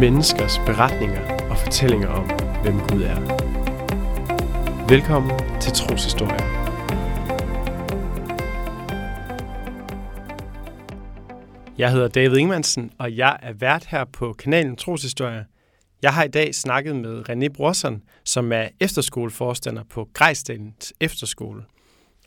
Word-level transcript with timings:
menneskers 0.00 0.58
beretninger 0.58 1.48
og 1.50 1.58
fortællinger 1.58 2.08
om, 2.08 2.24
hvem 2.62 2.74
Gud 2.74 3.02
er. 3.02 3.20
Velkommen 4.88 5.60
til 5.60 5.72
Troshistorie. 5.72 6.40
Jeg 11.78 11.92
hedder 11.92 12.08
David 12.08 12.36
Ingemannsen, 12.36 12.90
og 12.98 13.16
jeg 13.16 13.38
er 13.42 13.52
vært 13.52 13.84
her 13.84 14.04
på 14.04 14.32
kanalen 14.32 14.76
Troshistorie. 14.76 15.44
Jeg 16.02 16.14
har 16.14 16.24
i 16.24 16.28
dag 16.28 16.54
snakket 16.54 16.96
med 16.96 17.30
René 17.30 17.48
Brorson, 17.48 18.02
som 18.24 18.52
er 18.52 18.68
efterskoleforstander 18.80 19.82
på 19.90 20.08
Grejsdalens 20.14 20.92
Efterskole. 21.00 21.62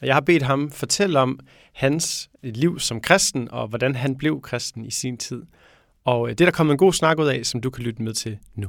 Og 0.02 0.08
jeg 0.08 0.16
har 0.16 0.22
bedt 0.22 0.44
ham 0.44 0.72
fortælle 0.72 1.20
om 1.20 1.40
hans 1.74 2.30
liv 2.44 2.80
som 2.80 3.02
kristen, 3.02 3.52
og 3.52 3.68
hvordan 3.68 3.96
han 3.96 4.18
blev 4.18 4.42
kristen 4.42 4.86
i 4.86 4.92
sin 4.92 5.18
tid. 5.18 5.44
Og 6.06 6.30
øh, 6.30 6.30
det 6.30 6.42
er 6.42 6.46
der 6.46 6.52
kommet 6.52 6.72
en 6.72 6.78
god 6.78 6.94
snak 6.94 7.20
ud 7.20 7.28
af, 7.28 7.46
som 7.46 7.62
du 7.62 7.70
kan 7.70 7.84
lytte 7.84 8.02
med 8.02 8.14
til 8.14 8.38
nu. 8.56 8.68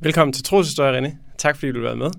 Velkommen 0.00 0.32
til 0.32 0.44
Troshistorie, 0.44 0.98
René. 0.98 1.16
Tak 1.38 1.56
fordi 1.56 1.72
du 1.72 1.78
har 1.78 1.82
været 1.82 1.98
med. 1.98 2.10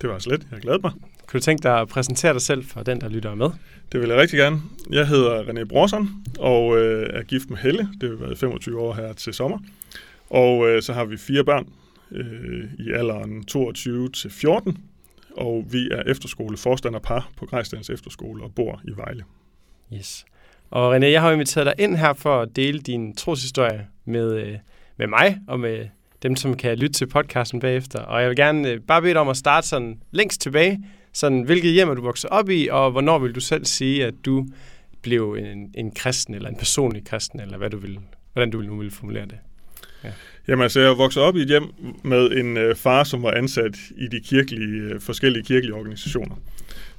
Det 0.00 0.10
var 0.10 0.18
slet. 0.18 0.46
Jeg 0.50 0.60
glæder 0.60 0.78
mig. 0.82 0.92
Kan 1.28 1.40
du 1.40 1.44
tænke 1.44 1.62
dig 1.62 1.80
at 1.80 1.88
præsentere 1.88 2.32
dig 2.32 2.42
selv 2.42 2.64
for 2.64 2.82
den, 2.82 3.00
der 3.00 3.08
lytter 3.08 3.34
med? 3.34 3.50
Det 3.92 4.00
vil 4.00 4.08
jeg 4.08 4.18
rigtig 4.18 4.38
gerne. 4.38 4.62
Jeg 4.90 5.08
hedder 5.08 5.42
René 5.42 5.64
Brorson 5.64 6.08
og 6.38 6.78
øh, 6.78 7.10
er 7.12 7.22
gift 7.22 7.50
med 7.50 7.58
Helle. 7.58 7.88
Det 8.00 8.08
har 8.08 8.16
været 8.16 8.38
25 8.38 8.80
år 8.80 8.94
her 8.94 9.12
til 9.12 9.34
sommer. 9.34 9.58
Og 10.30 10.68
øh, 10.68 10.82
så 10.82 10.92
har 10.92 11.04
vi 11.04 11.16
fire 11.16 11.44
børn 11.44 11.68
øh, 12.10 12.64
i 12.78 12.92
alderen 12.92 13.44
22 13.44 14.08
til 14.08 14.30
14. 14.30 14.78
Og 15.36 15.66
vi 15.70 15.88
er 15.90 16.02
efterskole 16.06 16.56
forstanderpar 16.56 17.30
på 17.36 17.46
Grejsdans 17.46 17.90
Efterskole 17.90 18.42
og 18.42 18.54
bor 18.54 18.80
i 18.84 18.90
Vejle. 18.96 19.24
Yes. 19.94 20.24
Og 20.72 20.96
René, 20.96 21.06
jeg 21.06 21.20
har 21.20 21.32
inviteret 21.32 21.66
dig 21.66 21.74
ind 21.78 21.96
her 21.96 22.12
for 22.12 22.40
at 22.40 22.48
dele 22.56 22.78
din 22.78 23.16
troshistorie 23.16 23.86
med, 24.04 24.36
øh, 24.36 24.54
med 24.96 25.06
mig 25.06 25.38
og 25.48 25.60
med 25.60 25.86
dem, 26.22 26.36
som 26.36 26.56
kan 26.56 26.78
lytte 26.78 26.92
til 26.92 27.06
podcasten 27.06 27.60
bagefter. 27.60 27.98
Og 27.98 28.20
jeg 28.20 28.28
vil 28.28 28.36
gerne 28.36 28.68
øh, 28.68 28.80
bare 28.80 29.02
bede 29.02 29.12
dig 29.12 29.20
om 29.20 29.28
at 29.28 29.36
starte 29.36 29.68
sådan 29.68 30.00
længst 30.10 30.40
tilbage. 30.40 30.84
Sådan, 31.12 31.42
hvilket 31.42 31.72
hjem 31.72 31.88
er 31.88 31.94
du 31.94 32.02
vokset 32.02 32.30
op 32.30 32.50
i, 32.50 32.68
og 32.70 32.90
hvornår 32.90 33.18
vil 33.18 33.34
du 33.34 33.40
selv 33.40 33.64
sige, 33.64 34.06
at 34.06 34.14
du 34.24 34.46
blev 35.02 35.36
en, 35.38 35.70
en 35.74 35.90
kristen, 35.94 36.34
eller 36.34 36.48
en 36.48 36.56
personlig 36.56 37.04
kristen, 37.06 37.40
eller 37.40 37.58
hvad 37.58 37.70
du 37.70 37.78
vil, 37.78 37.98
hvordan 38.32 38.50
du 38.50 38.62
nu 38.62 38.76
vil 38.76 38.90
formulere 38.90 39.24
det? 39.24 39.38
Ja. 40.04 40.10
Jamen 40.48 40.62
altså, 40.62 40.80
jeg 40.80 40.98
voksede 40.98 41.24
op 41.24 41.36
i 41.36 41.40
et 41.40 41.48
hjem 41.48 41.64
med 42.04 42.30
en 42.30 42.56
øh, 42.56 42.76
far, 42.76 43.04
som 43.04 43.22
var 43.22 43.30
ansat 43.30 43.76
i 43.96 44.06
de 44.06 44.20
kirkelige, 44.20 44.82
øh, 44.82 45.00
forskellige 45.00 45.44
kirkelige 45.44 45.74
organisationer. 45.74 46.36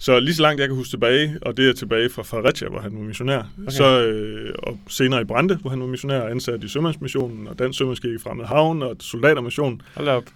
Så 0.04 0.20
lige 0.20 0.36
så 0.36 0.42
langt 0.42 0.60
jeg 0.60 0.68
kan 0.68 0.78
huske 0.78 0.90
tilbage, 0.90 1.38
og 1.42 1.58
det 1.58 1.70
er 1.70 1.74
tilbage 1.74 2.10
fra 2.10 2.24
Fredericia, 2.24 2.70
hvor 2.70 2.80
han 2.80 2.96
var 2.96 3.02
missionær, 3.02 3.38
okay. 3.38 3.72
så, 3.72 4.06
øh, 4.06 4.54
og 4.58 4.80
senere 4.90 5.22
i 5.22 5.24
Brande, 5.24 5.56
hvor 5.56 5.70
han 5.70 5.80
var 5.80 5.88
missionær 5.88 6.20
og 6.20 6.32
ansat 6.32 6.64
i 6.64 6.68
Sømandsmissionen, 6.68 7.48
og 7.48 7.60
Dansk 7.60 7.78
Sømandskirke 7.78 8.16
i 8.16 8.18
Fremmed 8.18 8.46
Havn 8.46 8.84
og 8.84 8.96
Soldatermissionen, 9.00 9.82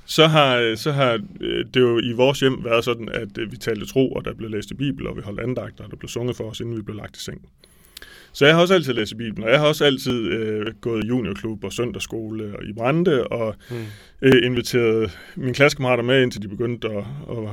så 0.06 0.28
har, 0.28 0.76
så 0.76 0.92
har 0.92 1.20
øh, 1.42 1.66
det 1.74 1.80
jo 1.80 2.00
i 2.00 2.12
vores 2.12 2.40
hjem 2.40 2.64
været 2.64 2.84
sådan, 2.84 3.10
at 3.10 3.38
øh, 3.38 3.52
vi 3.52 3.58
talte 3.58 3.86
tro, 3.86 4.12
og 4.12 4.26
der 4.26 4.34
blev 4.34 4.50
læst 4.50 4.72
i 4.72 4.74
Bibel, 4.74 5.08
og 5.08 5.18
vi 5.18 5.22
holdt 5.22 5.40
andagter, 5.40 5.84
og 5.84 5.92
der 5.92 5.98
blev 5.98 6.10
sunget 6.10 6.36
for 6.36 6.44
os, 6.44 6.60
inden 6.60 6.78
vi 6.78 6.82
blev 6.82 6.96
lagt 6.96 7.18
i 7.18 7.24
seng. 7.24 7.42
Så 8.34 8.46
jeg 8.46 8.56
har 8.56 8.62
også 8.62 8.74
altid 8.74 8.94
læst 8.94 9.18
Bibelen, 9.18 9.44
og 9.44 9.52
jeg 9.52 9.60
har 9.60 9.68
også 9.68 9.86
altid 9.86 10.28
øh, 10.32 10.74
gået 10.82 11.04
i 11.04 11.08
juniorklub 11.08 11.64
og 11.64 11.74
søndagsskole 11.74 12.58
og 12.58 12.64
i 12.66 12.74
Brande, 12.74 13.28
og 13.28 13.56
mm. 13.70 13.76
øh, 14.22 14.46
inviteret 14.46 15.18
mine 15.36 15.54
klassekammerater 15.54 16.04
med, 16.04 16.24
indtil 16.24 16.42
de 16.42 16.48
begyndte 16.48 16.88
at, 16.88 17.04
at 17.30 17.50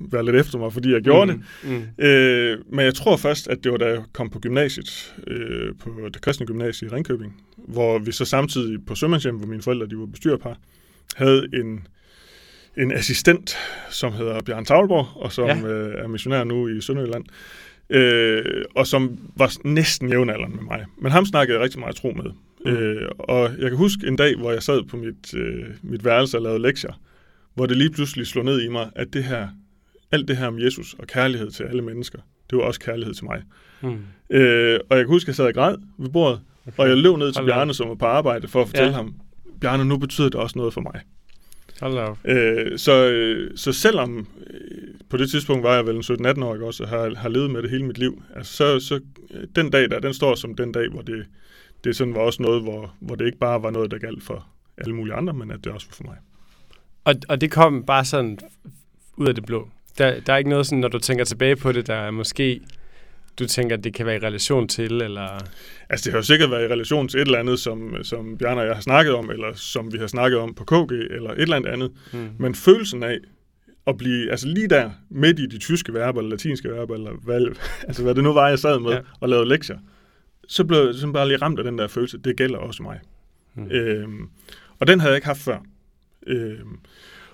være 0.00 0.24
lidt 0.24 0.36
efter 0.36 0.58
mig, 0.58 0.72
fordi 0.72 0.92
jeg 0.92 1.02
gjorde 1.02 1.32
mm. 1.32 1.42
det. 1.62 1.94
Mm. 1.98 2.04
Øh, 2.04 2.58
men 2.72 2.84
jeg 2.84 2.94
tror 2.94 3.16
først, 3.16 3.48
at 3.48 3.64
det 3.64 3.72
var 3.72 3.78
da 3.78 3.86
jeg 3.86 4.02
kom 4.12 4.30
på 4.30 4.38
gymnasiet, 4.38 5.14
øh, 5.26 5.72
på 5.80 5.90
det 6.14 6.22
kristne 6.22 6.46
gymnasie 6.46 6.88
i 6.88 6.90
Ringkøbing, 6.90 7.42
hvor 7.56 7.98
vi 7.98 8.12
så 8.12 8.24
samtidig 8.24 8.86
på 8.86 8.94
Sømandshjem, 8.94 9.36
hvor 9.36 9.46
mine 9.46 9.62
forældre 9.62 9.86
de 9.86 9.98
var 9.98 10.06
bestyrerpar, 10.06 10.58
havde 11.16 11.48
en, 11.54 11.86
en 12.76 12.92
assistent, 12.92 13.56
som 13.90 14.12
hedder 14.12 14.40
Bjørn 14.40 14.64
Tavlborg, 14.64 15.22
og 15.22 15.32
som 15.32 15.46
ja. 15.48 15.66
øh, 15.66 16.04
er 16.04 16.08
missionær 16.08 16.44
nu 16.44 16.68
i 16.68 16.80
Sønderjylland, 16.80 17.24
øh, 17.90 18.64
og 18.74 18.86
som 18.86 19.18
var 19.36 19.52
næsten 19.64 20.08
jævnaldrende 20.08 20.56
med 20.56 20.64
mig. 20.64 20.84
Men 20.98 21.12
ham 21.12 21.26
snakkede 21.26 21.56
jeg 21.56 21.64
rigtig 21.64 21.80
meget 21.80 21.96
tro 21.96 22.12
med. 22.12 22.30
Mm. 22.66 22.72
Øh, 22.72 23.10
og 23.18 23.50
jeg 23.58 23.70
kan 23.70 23.76
huske 23.76 24.06
en 24.06 24.16
dag, 24.16 24.36
hvor 24.36 24.52
jeg 24.52 24.62
sad 24.62 24.82
på 24.82 24.96
mit, 24.96 25.34
øh, 25.34 25.64
mit 25.82 26.04
værelse 26.04 26.38
og 26.38 26.42
lavede 26.42 26.62
lektier, 26.62 27.00
hvor 27.54 27.66
det 27.66 27.76
lige 27.76 27.90
pludselig 27.90 28.26
slog 28.26 28.44
ned 28.44 28.60
i 28.62 28.68
mig, 28.68 28.90
at 28.96 29.12
det 29.12 29.24
her 29.24 29.48
alt 30.12 30.28
det 30.28 30.36
her 30.36 30.46
om 30.46 30.58
Jesus 30.58 30.94
og 30.98 31.06
kærlighed 31.06 31.50
til 31.50 31.64
alle 31.64 31.82
mennesker, 31.82 32.18
det 32.50 32.58
var 32.58 32.64
også 32.64 32.80
kærlighed 32.80 33.14
til 33.14 33.24
mig. 33.24 33.42
Mm. 33.80 33.98
Øh, 34.30 34.80
og 34.90 34.96
jeg 34.96 35.04
kan 35.04 35.12
huske, 35.12 35.24
at 35.24 35.28
jeg 35.28 35.34
sad 35.34 35.46
og 35.46 35.54
græd 35.54 35.76
ved 35.98 36.08
bordet, 36.08 36.40
okay. 36.66 36.78
og 36.78 36.88
jeg 36.88 36.96
løb 36.96 37.16
ned 37.16 37.32
til 37.32 37.44
Bjarne, 37.46 37.74
som 37.74 37.88
var 37.88 37.94
på 37.94 38.06
arbejde, 38.06 38.48
for 38.48 38.62
at 38.62 38.68
fortælle 38.68 38.90
ja. 38.90 38.96
ham, 38.96 39.14
Bjarne, 39.60 39.84
nu 39.84 39.98
betyder 39.98 40.28
det 40.28 40.40
også 40.40 40.58
noget 40.58 40.74
for 40.74 40.80
mig. 40.80 41.00
Hold 41.80 42.16
øh, 42.24 42.78
så, 42.78 42.92
øh, 42.92 43.50
så 43.56 43.72
selvom 43.72 44.26
øh, 44.46 44.88
på 45.08 45.16
det 45.16 45.30
tidspunkt 45.30 45.62
var 45.62 45.74
jeg 45.74 45.86
vel 45.86 45.96
en 45.96 46.02
17-18 46.02 46.44
år, 46.44 46.66
også, 46.66 46.82
og 46.82 46.88
har, 46.88 47.14
har 47.14 47.28
levet 47.28 47.50
med 47.50 47.62
det 47.62 47.70
hele 47.70 47.84
mit 47.84 47.98
liv, 47.98 48.22
altså, 48.36 48.52
så, 48.52 48.80
så 48.80 49.00
den 49.56 49.70
dag 49.70 49.90
der, 49.90 50.00
den 50.00 50.14
står 50.14 50.34
som 50.34 50.54
den 50.54 50.72
dag, 50.72 50.88
hvor 50.90 51.02
det, 51.02 51.26
det 51.84 51.96
sådan 51.96 52.14
var 52.14 52.20
også 52.20 52.42
noget, 52.42 52.62
hvor, 52.62 52.94
hvor 53.00 53.14
det 53.14 53.26
ikke 53.26 53.38
bare 53.38 53.62
var 53.62 53.70
noget, 53.70 53.90
der 53.90 53.98
galt 53.98 54.22
for 54.22 54.46
alle 54.78 54.94
mulige 54.94 55.14
andre, 55.14 55.32
men 55.32 55.50
at 55.50 55.64
det 55.64 55.72
også 55.72 55.86
var 55.90 55.94
for 55.94 56.04
mig. 56.04 56.16
Og, 57.04 57.14
og 57.28 57.40
det 57.40 57.50
kom 57.50 57.84
bare 57.84 58.04
sådan 58.04 58.38
ud 59.16 59.26
af 59.26 59.34
det 59.34 59.46
blå? 59.46 59.68
Der, 59.98 60.20
der 60.20 60.32
er 60.32 60.36
ikke 60.36 60.50
noget 60.50 60.66
sådan, 60.66 60.78
når 60.78 60.88
du 60.88 60.98
tænker 60.98 61.24
tilbage 61.24 61.56
på 61.56 61.72
det, 61.72 61.86
der 61.86 61.94
er 61.94 62.10
måske, 62.10 62.60
du 63.38 63.46
tænker, 63.46 63.76
at 63.76 63.84
det 63.84 63.94
kan 63.94 64.06
være 64.06 64.16
i 64.16 64.18
relation 64.18 64.68
til, 64.68 65.02
eller... 65.02 65.38
Altså, 65.88 66.04
det 66.04 66.12
har 66.12 66.18
jo 66.18 66.22
sikkert 66.22 66.50
været 66.50 66.70
i 66.70 66.72
relation 66.72 67.08
til 67.08 67.20
et 67.20 67.26
eller 67.26 67.38
andet, 67.38 67.60
som, 67.60 67.96
som 68.02 68.38
Bjarne 68.38 68.60
og 68.60 68.66
jeg 68.66 68.74
har 68.74 68.82
snakket 68.82 69.14
om, 69.14 69.30
eller 69.30 69.54
som 69.54 69.92
vi 69.92 69.98
har 69.98 70.06
snakket 70.06 70.38
om 70.38 70.54
på 70.54 70.64
KG, 70.64 70.92
eller 70.92 71.30
et 71.30 71.40
eller 71.40 71.56
andet 71.56 71.70
andet. 71.70 71.92
Mm. 72.12 72.28
Men 72.38 72.54
følelsen 72.54 73.02
af 73.02 73.18
at 73.86 73.96
blive, 73.96 74.30
altså 74.30 74.48
lige 74.48 74.68
der, 74.68 74.90
midt 75.10 75.38
i 75.38 75.46
de 75.46 75.58
tyske 75.58 75.94
verber, 75.94 76.20
eller 76.20 76.30
latinske 76.30 76.68
verber, 76.68 76.94
eller 76.94 77.12
hvad, 77.12 77.46
altså 77.88 78.02
hvad 78.02 78.14
det 78.14 78.24
nu 78.24 78.32
var, 78.32 78.48
jeg 78.48 78.58
sad 78.58 78.80
med 78.80 78.90
ja. 78.90 79.00
og 79.20 79.28
lavede 79.28 79.48
lektier, 79.48 79.78
så 80.48 80.64
blev 80.64 80.78
jeg 80.78 80.94
sådan 80.94 81.12
bare 81.12 81.28
lige 81.28 81.38
ramt 81.38 81.58
af 81.58 81.64
den 81.64 81.78
der 81.78 81.88
følelse, 81.88 82.18
det 82.18 82.36
gælder 82.36 82.58
også 82.58 82.82
mig. 82.82 83.00
Mm. 83.54 83.70
Øhm, 83.70 84.28
og 84.78 84.86
den 84.86 85.00
havde 85.00 85.10
jeg 85.10 85.16
ikke 85.16 85.26
haft 85.26 85.40
før. 85.40 85.58
Øhm, 86.26 86.78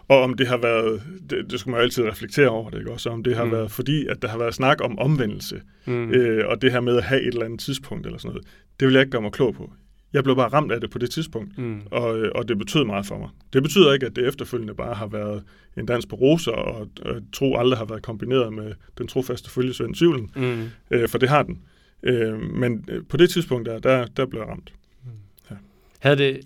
og 0.09 0.23
om 0.23 0.35
det 0.35 0.47
har 0.47 0.57
været, 0.57 1.03
det, 1.31 1.51
det 1.51 1.61
skulle 1.61 1.73
man 1.73 1.81
jo 1.81 1.85
altid 1.85 2.05
reflektere 2.05 2.49
over 2.49 2.71
det, 2.71 2.79
ikke 2.79 2.93
også? 2.93 3.11
Om 3.11 3.23
det 3.23 3.37
har 3.37 3.45
mm. 3.45 3.53
været 3.53 3.71
fordi, 3.71 4.07
at 4.07 4.23
der 4.23 4.29
har 4.29 4.39
været 4.39 4.55
snak 4.55 4.81
om 4.81 4.99
omvendelse, 4.99 5.61
mm. 5.85 6.11
øh, 6.11 6.49
og 6.49 6.63
det 6.63 6.73
her 6.73 6.81
med 6.81 6.97
at 6.97 7.05
have 7.05 7.21
et 7.21 7.27
eller 7.27 7.45
andet 7.45 7.61
tidspunkt 7.61 8.07
eller 8.07 8.19
sådan 8.19 8.29
noget, 8.29 8.47
det 8.81 8.87
vil 8.87 8.93
jeg 8.93 9.01
ikke 9.01 9.11
gøre 9.11 9.23
mig 9.23 9.33
klog 9.33 9.55
på. 9.55 9.73
Jeg 10.13 10.25
blev 10.25 10.37
bare 10.37 10.49
ramt 10.49 10.73
af 10.73 10.81
det 10.81 10.91
på 10.91 10.99
det 10.99 11.11
tidspunkt, 11.11 11.59
mm. 11.59 11.81
og, 11.91 12.05
og 12.35 12.49
det 12.49 12.59
betød 12.59 12.85
meget 12.85 13.07
for 13.07 13.19
mig. 13.19 13.29
Det 13.53 13.63
betyder 13.63 13.93
ikke, 13.93 14.07
at 14.07 14.17
det 14.17 14.29
efterfølgende 14.29 14.75
bare 14.75 14.95
har 14.95 15.07
været 15.07 15.43
en 15.77 15.87
dans 15.87 16.07
på 16.07 16.17
roser, 16.17 16.53
og, 16.53 16.89
og 17.03 17.23
tro 17.33 17.57
aldrig 17.57 17.79
har 17.79 17.85
været 17.85 18.03
kombineret 18.03 18.53
med 18.53 18.73
den 18.99 19.07
trofaste 19.07 19.51
følgesvend 19.51 19.95
Syvlen, 19.95 20.31
mm. 20.37 20.71
øh, 20.91 21.09
for 21.09 21.19
det 21.19 21.29
har 21.29 21.43
den. 21.43 21.63
Øh, 22.03 22.41
men 22.41 22.85
øh, 22.89 23.03
på 23.09 23.17
det 23.17 23.31
tidspunkt 23.31 23.69
der, 23.69 23.79
der, 23.79 24.07
der 24.07 24.27
blev 24.27 24.41
jeg 24.41 24.49
ramt. 24.49 24.73
Mm. 25.05 25.11
Ja. 25.51 25.57
Havde 25.99 26.17
det, 26.17 26.41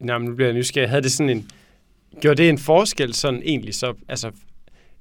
nej, 0.00 0.18
nu 0.18 0.34
bliver 0.34 0.48
jeg 0.48 0.56
nysgerrig, 0.56 0.88
havde 0.88 1.02
det 1.02 1.12
sådan 1.12 1.30
en, 1.30 1.50
Gjorde 2.20 2.42
det 2.42 2.48
en 2.48 2.58
forskel 2.58 3.14
sådan 3.14 3.42
egentlig 3.44 3.74
så, 3.74 3.94
altså 4.08 4.30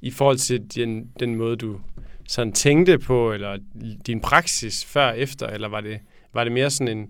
i 0.01 0.11
forhold 0.11 0.38
til 0.38 0.75
den, 0.75 1.09
den 1.19 1.35
måde, 1.35 1.55
du 1.55 1.79
sådan 2.27 2.53
tænkte 2.53 2.99
på, 2.99 3.33
eller 3.33 3.57
din 4.07 4.21
praksis 4.21 4.85
før 4.85 5.07
og 5.07 5.19
efter, 5.19 5.47
eller 5.47 5.67
var 5.67 5.81
det, 5.81 5.99
var 6.33 6.43
det 6.43 6.53
mere 6.53 6.69
sådan 6.69 6.97
en 6.97 7.09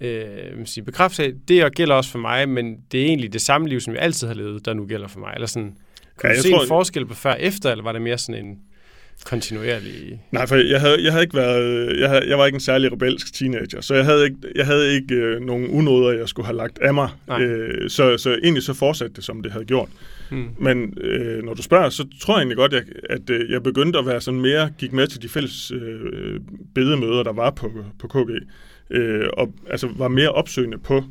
øh, 0.00 0.66
sige, 0.66 0.84
bekræftelse 0.84 1.38
det 1.48 1.74
gælder 1.74 1.94
også 1.94 2.10
for 2.10 2.18
mig, 2.18 2.48
men 2.48 2.76
det 2.92 3.00
er 3.00 3.04
egentlig 3.04 3.32
det 3.32 3.40
samme 3.40 3.68
liv, 3.68 3.80
som 3.80 3.94
jeg 3.94 4.02
altid 4.02 4.26
har 4.26 4.34
levet, 4.34 4.64
der 4.64 4.74
nu 4.74 4.86
gælder 4.86 5.08
for 5.08 5.20
mig? 5.20 5.32
Eller 5.34 5.46
sådan, 5.46 5.76
kunne 6.16 6.30
ja, 6.30 6.36
du 6.36 6.42
se 6.42 6.50
tror, 6.50 6.62
en 6.62 6.68
forskel 6.68 7.06
på 7.06 7.14
før 7.14 7.32
og 7.32 7.40
efter, 7.40 7.70
eller 7.70 7.84
var 7.84 7.92
det 7.92 8.02
mere 8.02 8.18
sådan 8.18 8.46
en 8.46 8.58
kontinuerlig... 9.24 10.20
Nej, 10.30 10.46
for 10.46 10.56
jeg 10.56 10.80
havde, 10.80 11.04
jeg 11.04 11.12
havde 11.12 11.22
ikke 11.22 11.36
været... 11.36 12.00
Jeg, 12.00 12.08
havde, 12.08 12.28
jeg 12.28 12.38
var 12.38 12.46
ikke 12.46 12.56
en 12.56 12.60
særlig 12.60 12.92
rebelsk 12.92 13.34
teenager, 13.34 13.80
så 13.80 13.94
jeg 13.94 14.04
havde 14.04 14.24
ikke, 14.24 14.36
jeg 14.54 14.66
havde 14.66 14.94
ikke 14.94 15.14
øh, 15.14 15.40
nogen 15.40 15.66
unåder, 15.66 16.12
jeg 16.12 16.28
skulle 16.28 16.46
have 16.46 16.56
lagt 16.56 16.78
af 16.78 16.94
mig. 16.94 17.10
Øh, 17.40 17.90
så, 17.90 18.18
så 18.18 18.38
egentlig 18.42 18.62
så 18.62 18.74
fortsatte 18.74 19.14
det, 19.14 19.24
som 19.24 19.42
det 19.42 19.52
havde 19.52 19.64
gjort. 19.64 19.88
Hmm. 20.30 20.48
Men 20.58 20.98
øh, 21.00 21.42
når 21.44 21.54
du 21.54 21.62
spørger, 21.62 21.88
så 21.88 22.06
tror 22.20 22.34
jeg 22.34 22.38
egentlig 22.38 22.56
godt, 22.56 22.74
at, 22.74 22.84
at 23.10 23.30
øh, 23.30 23.50
jeg 23.50 23.62
begyndte 23.62 23.98
at 23.98 24.06
være 24.06 24.20
sådan 24.20 24.40
mere, 24.40 24.70
gik 24.78 24.92
med 24.92 25.06
til 25.06 25.22
de 25.22 25.28
fælles 25.28 25.70
øh, 25.70 26.40
bedemøder, 26.74 27.22
der 27.22 27.32
var 27.32 27.50
på, 27.50 27.84
på 27.98 28.08
KG, 28.08 28.30
øh, 28.90 29.26
og 29.32 29.54
altså 29.70 29.88
var 29.96 30.08
mere 30.08 30.28
opsøgende 30.28 30.78
på 30.78 31.04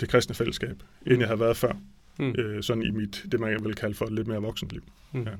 det 0.00 0.08
kristne 0.08 0.34
fællesskab, 0.34 0.82
end 1.06 1.18
jeg 1.18 1.28
havde 1.28 1.40
været 1.40 1.56
før. 1.56 1.72
Hmm. 2.18 2.34
Øh, 2.38 2.62
sådan 2.62 2.82
i 2.82 2.90
mit, 2.90 3.24
det 3.32 3.40
man 3.40 3.64
vil 3.64 3.74
kalde 3.74 3.94
for 3.94 4.10
lidt 4.10 4.26
mere 4.26 4.42
voksenliv. 4.42 4.82
Hmm. 5.12 5.22
Ja. 5.22 5.30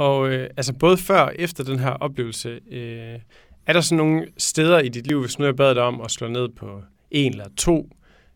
Og 0.00 0.32
øh, 0.32 0.50
altså 0.56 0.72
både 0.72 0.96
før 0.96 1.20
og 1.20 1.34
efter 1.38 1.64
den 1.64 1.78
her 1.78 1.90
oplevelse, 1.90 2.60
øh, 2.70 3.18
er 3.66 3.72
der 3.72 3.80
sådan 3.80 3.96
nogle 3.96 4.26
steder 4.38 4.78
i 4.78 4.88
dit 4.88 5.06
liv, 5.06 5.20
hvis 5.20 5.38
nu 5.38 5.44
jeg 5.44 5.56
bad 5.56 5.74
dig 5.74 5.82
om 5.82 6.00
at 6.00 6.10
slå 6.10 6.28
ned 6.28 6.48
på 6.48 6.82
en 7.10 7.32
eller 7.32 7.48
to 7.56 7.90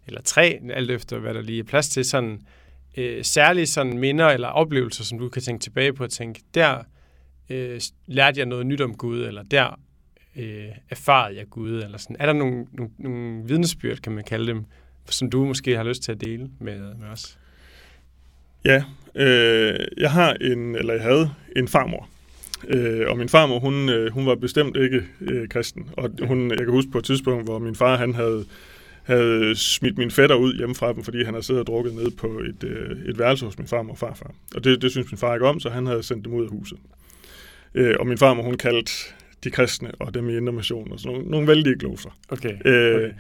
eller 0.07 0.21
tre, 0.23 0.61
alt 0.71 0.91
efter 0.91 1.19
hvad 1.19 1.35
der 1.35 1.43
lige 1.43 1.59
er 1.59 1.65
plads 1.65 1.89
til, 1.89 2.05
sådan 2.05 2.41
øh, 2.97 3.25
særlige 3.25 3.67
sådan 3.67 3.99
minder 3.99 4.27
eller 4.27 4.49
oplevelser, 4.49 5.05
som 5.05 5.19
du 5.19 5.29
kan 5.29 5.43
tænke 5.43 5.63
tilbage 5.63 5.93
på 5.93 6.05
og 6.05 6.11
tænke, 6.11 6.41
der 6.55 6.79
øh, 7.51 7.81
lærte 8.07 8.39
jeg 8.39 8.47
noget 8.47 8.67
nyt 8.67 8.81
om 8.81 8.95
Gud, 8.95 9.23
eller 9.23 9.43
der 9.43 9.81
øh, 10.37 10.69
erfarede 10.91 11.37
jeg 11.37 11.47
Gud, 11.51 11.83
eller 11.83 11.99
sådan. 11.99 12.17
Er 12.19 12.27
der 12.27 12.33
nogle, 12.33 12.67
nogle, 12.73 12.93
nogle 12.99 13.45
vidnesbyrd, 13.45 13.97
kan 13.97 14.13
man 14.13 14.25
kalde 14.25 14.47
dem, 14.47 14.65
som 15.11 15.31
du 15.31 15.45
måske 15.45 15.77
har 15.77 15.85
lyst 15.85 16.03
til 16.03 16.13
at 16.13 16.21
dele 16.21 16.51
med, 16.61 16.95
med 16.95 17.09
os? 17.09 17.39
Ja, 18.65 18.85
øh, 19.15 19.87
jeg 19.97 20.11
har 20.11 20.33
en, 20.33 20.77
eller 20.77 20.95
jeg 20.95 21.03
havde 21.03 21.31
en 21.57 21.69
farmor. 21.69 22.09
Øh, 22.69 23.11
og 23.11 23.19
min 23.19 23.29
farmor, 23.29 23.59
hun, 23.59 23.89
øh, 23.89 24.13
hun 24.13 24.27
var 24.27 24.35
bestemt 24.35 24.77
ikke 24.77 25.03
øh, 25.21 25.49
kristen. 25.49 25.91
Og 25.97 26.11
hun, 26.23 26.51
jeg 26.51 26.59
kan 26.59 26.71
huske 26.71 26.91
på 26.91 26.99
et 26.99 27.05
tidspunkt, 27.05 27.45
hvor 27.45 27.59
min 27.59 27.75
far, 27.75 27.97
han 27.97 28.15
havde, 28.15 28.45
havde 29.03 29.57
smidt 29.57 29.99
min 29.99 30.11
fætter 30.11 30.37
ud 30.37 30.57
hjemme 30.57 30.75
fra 30.75 30.93
dem, 30.93 31.05
fordi 31.05 31.25
han 31.25 31.35
havde 31.35 31.47
siddet 31.47 31.61
og 31.61 31.67
drukket 31.67 31.95
ned 31.95 32.11
på 32.11 32.27
et, 32.27 32.65
øh, 32.65 33.09
et 33.09 33.19
værelse 33.19 33.45
hos 33.45 33.59
min 33.59 33.69
farmor 33.69 33.93
og 33.93 33.99
farfar. 33.99 34.35
Og 34.55 34.65
det, 34.65 34.83
det 34.83 34.91
synes 34.91 35.11
min 35.11 35.19
far 35.19 35.35
ikke 35.35 35.47
om, 35.47 35.61
så 35.61 35.71
han 35.71 35.87
havde 35.87 36.03
sendt 36.03 36.25
dem 36.25 36.35
ud 36.35 36.45
af 36.45 36.51
huset. 36.51 36.79
Øh, 37.75 37.95
og 38.01 38.07
min 38.07 38.19
farmor, 38.19 38.43
hun 38.43 38.57
kaldte 38.57 38.93
de 39.45 39.51
kristne 39.51 39.91
og 39.99 40.15
dem 40.15 40.29
i 40.29 40.37
Indre 40.37 40.53
og 40.53 40.65
sådan 40.65 40.89
nogle, 41.05 41.31
nogle 41.31 41.47
vældige 41.47 41.79
gloser. 41.79 42.19
Okay. 42.29 42.55
Øh, 42.65 42.95
okay. 42.95 43.11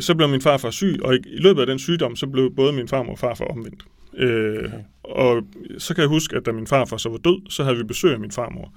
Så 0.00 0.14
blev 0.14 0.28
min 0.28 0.40
farfar 0.40 0.70
syg, 0.70 0.98
og 1.02 1.14
i, 1.14 1.18
i 1.26 1.38
løbet 1.38 1.60
af 1.60 1.66
den 1.66 1.78
sygdom, 1.78 2.16
så 2.16 2.26
blev 2.26 2.54
både 2.54 2.72
min 2.72 2.88
farmor 2.88 3.12
og 3.12 3.18
farfar 3.18 3.44
omvendt. 3.44 3.84
Øh, 4.16 4.58
okay. 4.58 4.78
Og 5.04 5.42
så 5.78 5.94
kan 5.94 6.02
jeg 6.02 6.08
huske, 6.08 6.36
at 6.36 6.46
da 6.46 6.52
min 6.52 6.66
farfar 6.66 6.96
så 6.96 7.08
var 7.08 7.16
død, 7.16 7.50
så 7.50 7.64
havde 7.64 7.76
vi 7.76 7.84
besøg 7.84 8.12
af 8.12 8.20
min 8.20 8.30
farmor. 8.30 8.72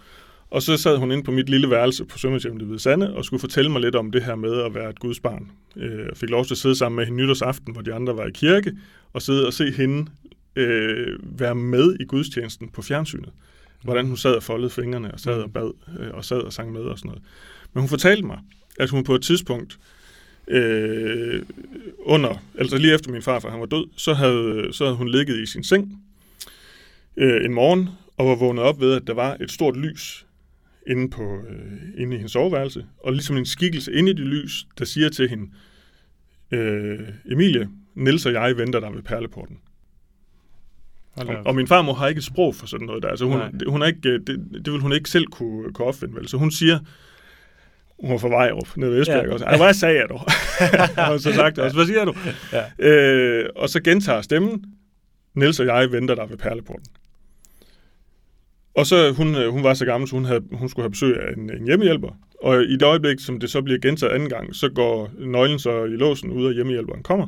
Og 0.50 0.62
så 0.62 0.78
sad 0.78 0.98
hun 0.98 1.12
inde 1.12 1.24
på 1.24 1.32
mit 1.32 1.50
lille 1.50 1.70
værelse 1.70 2.06
på 2.06 2.18
Sømmershjemmet 2.18 2.70
ved 2.70 2.80
Sande 2.80 3.16
og 3.16 3.26
skulle 3.26 3.40
fortælle 3.40 3.72
mig 3.72 3.82
lidt 3.82 3.96
om 3.96 4.12
det 4.12 4.24
her 4.24 4.36
med 4.36 4.62
at 4.62 4.76
være 4.76 4.90
et 4.90 5.00
Guds 5.00 5.20
barn. 5.20 5.52
Øh, 5.76 6.00
jeg 6.00 6.18
fik 6.18 6.30
lov 6.30 6.46
til 6.46 6.54
at 6.54 6.58
sidde 6.58 6.76
sammen 6.76 6.96
med 6.96 7.06
hende 7.06 7.24
nytårsaften, 7.24 7.74
hvor 7.74 7.82
de 7.82 7.94
andre 7.94 8.18
var 8.18 8.26
i 8.26 8.32
kirke, 8.32 8.72
og 9.14 9.22
sidde 9.22 9.48
og 9.48 9.54
se 9.54 9.72
hende 9.72 10.12
øh, 10.56 11.40
være 11.40 11.56
med 11.56 11.96
i 12.00 12.06
gudstjenesten 12.06 12.70
på 12.70 12.82
fjernsynet. 12.82 13.30
Hvordan 13.84 14.08
hun 14.08 14.18
sad 14.18 14.34
og 14.34 14.44
foldede 14.44 14.70
fingrene 14.70 15.12
og 15.12 15.20
sad 15.20 15.42
og 15.42 15.54
bad 15.54 15.72
øh, 16.00 16.14
og 16.14 16.26
sad 16.26 16.38
og 16.38 16.54
sang 16.54 16.72
med 16.72 16.82
og 16.82 17.00
sådan 17.00 17.10
noget. 17.10 17.24
Men 17.74 17.82
hun 17.82 17.90
fortalte 17.90 18.24
mig, 18.28 18.40
at 18.80 18.90
hun 18.90 19.04
på 19.04 19.16
et 19.16 19.22
tidspunkt 19.22 19.74
øh, 19.74 19.95
under, 22.00 22.44
altså 22.58 22.78
lige 22.78 22.94
efter 22.94 23.12
min 23.12 23.22
farfar 23.22 23.50
han 23.50 23.60
var 23.60 23.66
død, 23.66 23.86
så 23.98 24.14
havde, 24.14 24.70
så 24.72 24.84
havde 24.84 24.98
hun 24.98 25.10
ligget 25.10 25.40
i 25.40 25.46
sin 25.46 25.64
seng 25.64 26.04
øh, 27.18 27.46
en 27.46 27.54
morgen 27.54 27.90
og 28.18 28.28
var 28.28 28.36
vågnet 28.36 28.64
op 28.64 28.80
ved, 28.80 28.94
at 28.94 29.08
der 29.08 29.14
var 29.14 29.38
et 29.42 29.52
stort 29.52 29.78
lys 29.78 30.26
inde, 30.88 31.10
på, 31.10 31.42
øh, 31.50 32.02
inde 32.02 32.14
i 32.14 32.18
hendes 32.18 32.32
soveværelse, 32.32 32.86
og 33.00 33.14
ligesom 33.14 33.38
en 33.38 33.46
skikkelse 33.46 33.94
inde 33.94 34.12
i 34.12 34.14
det 34.14 34.26
lys, 34.28 34.68
der 34.80 34.86
siger 34.86 35.10
til 35.10 35.30
hende, 35.30 35.52
øh, 36.52 37.00
Emilie, 37.32 37.70
Niels 37.96 38.26
og 38.26 38.34
jeg 38.34 38.58
venter 38.58 38.80
dig 38.80 38.94
ved 38.94 39.02
perleporten. 39.02 39.58
Og, 41.16 41.28
og 41.46 41.56
min 41.56 41.68
farmor 41.68 41.94
har 41.94 42.08
ikke 42.08 42.20
et 42.20 42.26
sprog 42.26 42.56
for 42.56 42.68
sådan 42.68 42.88
noget 42.88 43.04
der. 43.04 43.10
Altså 43.10 43.26
hun, 43.26 43.42
hun 43.68 43.82
er 43.82 43.86
ikke, 43.86 44.00
det, 44.02 44.28
det 44.66 44.74
vil 44.74 44.82
hun 44.82 44.94
ikke 44.94 45.10
selv 45.10 45.26
kunne, 45.26 45.74
kunne 45.74 45.88
opfinde, 45.88 46.16
vel? 46.16 46.28
Så 46.28 46.38
hun 46.38 46.52
siger, 46.52 46.80
hun 48.00 48.12
var 48.12 48.18
fra 48.18 48.30
Vejrup, 48.30 48.78
nede 48.78 48.92
ved 48.92 49.02
Esbjerg, 49.02 49.26
ja. 49.26 49.34
og 49.34 49.40
så, 49.40 49.58
hvad 49.58 49.74
sagde 49.74 49.96
jeg 49.96 50.10
du? 50.10 50.20
og 51.12 51.20
så 51.26 51.34
sagt 51.34 51.60
også, 51.60 51.76
hvad 51.76 51.86
siger 51.86 52.06
du? 52.06 52.14
Ja. 52.54 52.90
Øh, 52.90 53.50
og 53.56 53.70
så 53.70 53.82
gentager 53.82 54.22
stemmen, 54.22 54.66
Niels 55.34 55.60
og 55.60 55.66
jeg 55.66 55.92
venter 55.92 56.16
dig 56.16 56.30
ved 56.30 56.38
perleporten. 56.38 56.86
Og 58.76 58.86
så, 58.86 59.12
hun, 59.12 59.36
øh, 59.36 59.50
hun 59.50 59.64
var 59.64 59.74
så 59.74 59.86
gammel, 59.86 60.10
så 60.10 60.16
hun, 60.16 60.26
havde, 60.26 60.44
hun 60.52 60.70
skulle 60.70 60.84
have 60.84 60.92
besøg 60.92 61.20
af 61.20 61.34
en, 61.38 61.50
en 61.58 61.66
hjemmehjælper. 61.66 62.18
Og 62.42 62.64
i 62.64 62.74
det 62.74 62.84
øjeblik, 62.84 63.20
som 63.20 63.40
det 63.40 63.50
så 63.50 63.62
bliver 63.62 63.80
gentaget 63.80 64.14
anden 64.14 64.30
gang, 64.30 64.56
så 64.56 64.70
går 64.70 65.12
nøglen 65.20 65.60
så 65.60 65.84
i 65.84 65.96
låsen 65.96 66.32
ud, 66.32 66.46
og 66.46 66.54
hjemmehjælperen 66.54 67.04
kommer. 67.04 67.28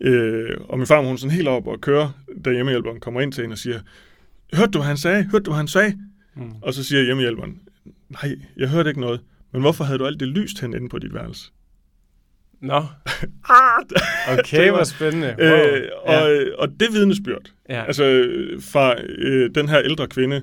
Øh, 0.00 0.56
og 0.68 0.78
min 0.78 0.86
far, 0.86 1.02
hun 1.02 1.18
sådan 1.18 1.36
helt 1.36 1.48
op 1.48 1.66
og 1.66 1.80
kører, 1.80 2.22
da 2.44 2.50
hjemmehjælperen 2.50 3.00
kommer 3.00 3.20
ind 3.20 3.32
til 3.32 3.42
hende 3.42 3.54
og 3.54 3.58
siger, 3.58 3.80
hørte 4.54 4.70
du, 4.70 4.78
hvad 4.78 4.86
han 4.86 4.96
sagde? 4.96 5.22
Hørte 5.22 5.42
du, 5.42 5.50
hvad 5.50 5.56
han 5.56 5.68
sagde? 5.68 5.98
Mm. 6.36 6.52
Og 6.62 6.74
så 6.74 6.84
siger 6.84 7.02
hjemmehjælperen, 7.02 7.60
nej, 8.08 8.36
jeg 8.56 8.68
hørte 8.68 8.90
ikke 8.90 9.00
noget. 9.00 9.20
Men 9.52 9.60
hvorfor 9.60 9.84
havde 9.84 9.98
du 9.98 10.06
alt 10.06 10.20
det 10.20 10.28
lyst 10.28 10.60
hen 10.60 10.74
inde 10.74 10.88
på 10.88 10.98
dit 10.98 11.14
værelse? 11.14 11.50
Nå. 12.60 12.82
okay, 14.38 14.70
hvor 14.70 14.84
spændende. 14.84 15.36
Wow. 15.38 15.48
Øh, 15.48 15.88
og, 16.04 16.12
ja. 16.12 16.56
og 16.58 16.68
det 16.80 16.88
vidnesbyrd, 16.92 17.52
ja. 17.68 17.84
altså 17.84 18.34
fra 18.60 18.94
øh, 19.02 19.50
den 19.54 19.68
her 19.68 19.80
ældre 19.82 20.06
kvinde, 20.06 20.42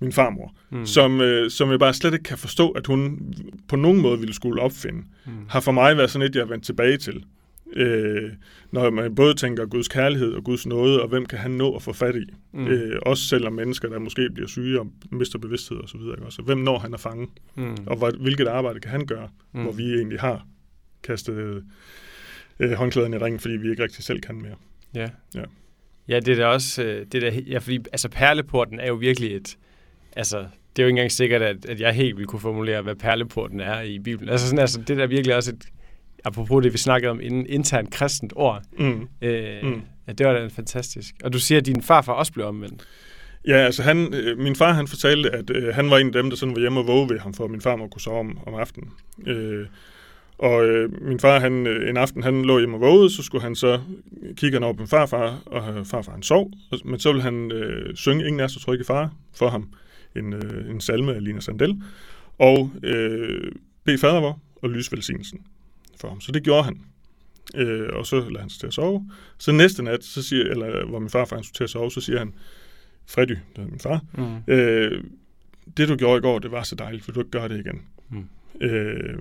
min 0.00 0.12
farmor, 0.12 0.54
mm. 0.70 0.86
som, 0.86 1.20
øh, 1.20 1.50
som 1.50 1.70
jeg 1.70 1.78
bare 1.78 1.94
slet 1.94 2.12
ikke 2.12 2.22
kan 2.22 2.38
forstå, 2.38 2.70
at 2.70 2.86
hun 2.86 3.34
på 3.68 3.76
nogen 3.76 4.00
måde 4.00 4.18
ville 4.18 4.34
skulle 4.34 4.62
opfinde, 4.62 5.02
mm. 5.26 5.32
har 5.48 5.60
for 5.60 5.72
mig 5.72 5.96
været 5.96 6.10
sådan 6.10 6.28
et, 6.28 6.36
jeg 6.36 6.42
er 6.42 6.46
vendt 6.46 6.64
tilbage 6.64 6.96
til. 6.96 7.24
Øh, 7.72 8.30
når 8.70 8.90
man 8.90 9.14
både 9.14 9.34
tænker 9.34 9.66
Guds 9.66 9.88
kærlighed 9.88 10.32
og 10.32 10.44
Guds 10.44 10.66
nåde, 10.66 11.02
og 11.02 11.08
hvem 11.08 11.26
kan 11.26 11.38
han 11.38 11.50
nå 11.50 11.76
at 11.76 11.82
få 11.82 11.92
fat 11.92 12.16
i? 12.16 12.24
Mm. 12.52 12.66
Øh, 12.66 12.98
også 13.02 13.24
selvom 13.24 13.52
mennesker, 13.52 13.88
der 13.88 13.98
måske 13.98 14.30
bliver 14.30 14.48
syge 14.48 14.80
og 14.80 14.86
mister 15.10 15.38
bevidsthed 15.38 15.78
osv. 15.78 16.00
Så 16.30 16.42
hvem 16.42 16.58
når 16.58 16.78
han 16.78 16.94
at 16.94 17.00
fange? 17.00 17.28
Mm. 17.54 17.76
Og 17.86 17.96
hvad, 17.96 18.12
hvilket 18.20 18.46
arbejde 18.46 18.80
kan 18.80 18.90
han 18.90 19.06
gøre, 19.06 19.28
mm. 19.52 19.62
hvor 19.62 19.72
vi 19.72 19.94
egentlig 19.94 20.20
har 20.20 20.46
kastet 21.02 21.64
øh, 22.58 22.72
håndklæderne 22.72 23.16
i 23.16 23.18
ringen, 23.18 23.40
fordi 23.40 23.56
vi 23.56 23.70
ikke 23.70 23.82
rigtig 23.82 24.04
selv 24.04 24.20
kan 24.20 24.34
mere. 24.34 24.54
Ja. 24.94 25.08
Ja, 25.34 25.42
ja 26.08 26.20
det 26.20 26.28
er 26.32 26.36
da 26.36 26.46
også, 26.46 26.82
øh, 26.82 27.06
det 27.12 27.22
der, 27.22 27.30
ja, 27.46 27.58
fordi 27.58 27.78
altså 27.92 28.08
perleporten 28.08 28.80
er 28.80 28.86
jo 28.86 28.94
virkelig 28.94 29.36
et, 29.36 29.56
altså 30.16 30.38
det 30.76 30.82
er 30.82 30.86
jo 30.86 30.88
ikke 30.88 30.98
engang 30.98 31.12
sikkert, 31.12 31.42
at, 31.42 31.66
at 31.66 31.80
jeg 31.80 31.92
helt 31.92 32.18
vil 32.18 32.26
kunne 32.26 32.40
formulere, 32.40 32.82
hvad 32.82 32.94
perleporten 32.94 33.60
er 33.60 33.80
i 33.80 33.98
Bibelen. 33.98 34.28
Altså, 34.28 34.46
sådan, 34.46 34.58
altså 34.58 34.80
det 34.80 34.96
der 34.96 35.02
er 35.02 35.06
virkelig 35.06 35.36
også 35.36 35.52
et, 35.52 35.68
apropos 36.26 36.62
det, 36.62 36.72
vi 36.72 36.78
snakkede 36.78 37.10
om, 37.10 37.20
inden 37.20 37.46
internt 37.48 37.90
kristent 37.90 38.32
ord. 38.36 38.62
Mm. 38.78 39.08
Øh, 39.22 39.62
mm. 39.62 39.82
Ja, 40.06 40.12
det 40.12 40.26
var 40.26 40.32
da 40.32 40.46
fantastisk. 40.46 41.14
Og 41.24 41.32
du 41.32 41.38
siger, 41.38 41.58
at 41.58 41.66
din 41.66 41.82
farfar 41.82 42.12
også 42.12 42.32
blev 42.32 42.46
omvendt. 42.46 42.84
Ja, 43.46 43.56
altså 43.56 43.82
han, 43.82 44.14
øh, 44.14 44.38
min 44.38 44.56
far 44.56 44.72
han 44.72 44.88
fortalte, 44.88 45.30
at 45.30 45.50
øh, 45.50 45.74
han 45.74 45.90
var 45.90 45.98
en 45.98 46.06
af 46.06 46.12
dem, 46.12 46.30
der 46.30 46.36
sådan 46.36 46.54
var 46.54 46.60
hjemme 46.60 46.80
og 46.80 46.86
våge 46.86 47.10
ved 47.10 47.18
ham, 47.18 47.34
for 47.34 47.44
at 47.44 47.50
min 47.50 47.60
far 47.60 47.76
må 47.76 47.88
kunne 47.88 48.00
sove 48.00 48.18
om, 48.18 48.38
om 48.46 48.54
aftenen. 48.54 48.90
Øh, 49.26 49.66
og 50.38 50.66
øh, 50.66 51.02
min 51.02 51.20
far, 51.20 51.38
han, 51.40 51.66
øh, 51.66 51.90
en 51.90 51.96
aften, 51.96 52.22
han 52.22 52.42
lå 52.42 52.58
hjemme 52.58 52.76
og 52.76 52.80
vågede, 52.80 53.10
så 53.10 53.22
skulle 53.22 53.42
han 53.42 53.54
så 53.54 53.80
kigge 54.36 54.58
over 54.58 54.72
på 54.72 54.78
min 54.78 54.88
farfar, 54.88 55.42
og 55.46 55.86
farfar 55.86 56.12
han 56.12 56.22
sov, 56.22 56.50
men 56.84 56.98
så 57.00 57.12
ville 57.12 57.22
han 57.22 57.52
øh, 57.52 57.96
synge 57.96 58.26
Ingen 58.26 58.40
er 58.40 58.46
så 58.46 58.60
trygge 58.60 58.84
far 58.84 59.12
for 59.34 59.48
ham, 59.48 59.68
en, 60.16 60.32
øh, 60.32 60.70
en 60.70 60.80
salme 60.80 61.14
af 61.14 61.24
Lina 61.24 61.40
Sandel, 61.40 61.82
og 62.38 62.70
øh, 62.82 63.52
bede 63.84 63.98
fader 63.98 64.20
vor 64.20 64.38
og 64.62 64.70
lyse 64.70 64.92
velsignelsen 64.92 65.40
for 66.00 66.08
ham. 66.08 66.20
Så 66.20 66.32
det 66.32 66.42
gjorde 66.42 66.64
han. 66.64 66.80
Øh, 67.54 67.88
og 67.92 68.06
så 68.06 68.16
lader 68.20 68.40
han 68.40 68.50
sig 68.50 68.60
til 68.60 68.66
at 68.66 68.74
sove. 68.74 69.10
Så 69.38 69.52
næste 69.52 69.82
nat, 69.82 70.04
så 70.04 70.22
siger, 70.22 70.44
eller 70.44 70.86
hvor 70.86 70.98
min 70.98 71.10
han 71.12 71.26
skulle 71.26 71.54
til 71.54 71.64
at 71.64 71.70
sove, 71.70 71.90
så 71.90 72.00
siger 72.00 72.18
han, 72.18 72.34
Freddy, 73.06 73.36
det 73.56 73.62
er 73.62 73.66
min 73.66 73.78
far, 73.78 74.00
mm. 74.18 74.52
øh, 74.54 75.04
det 75.76 75.88
du 75.88 75.96
gjorde 75.96 76.18
i 76.18 76.20
går, 76.20 76.38
det 76.38 76.50
var 76.50 76.62
så 76.62 76.74
dejligt, 76.74 77.04
for 77.04 77.12
du 77.12 77.20
ikke 77.20 77.30
gør 77.30 77.48
det 77.48 77.60
igen. 77.60 77.82
Mm. 78.10 78.28
Øh, 78.60 79.18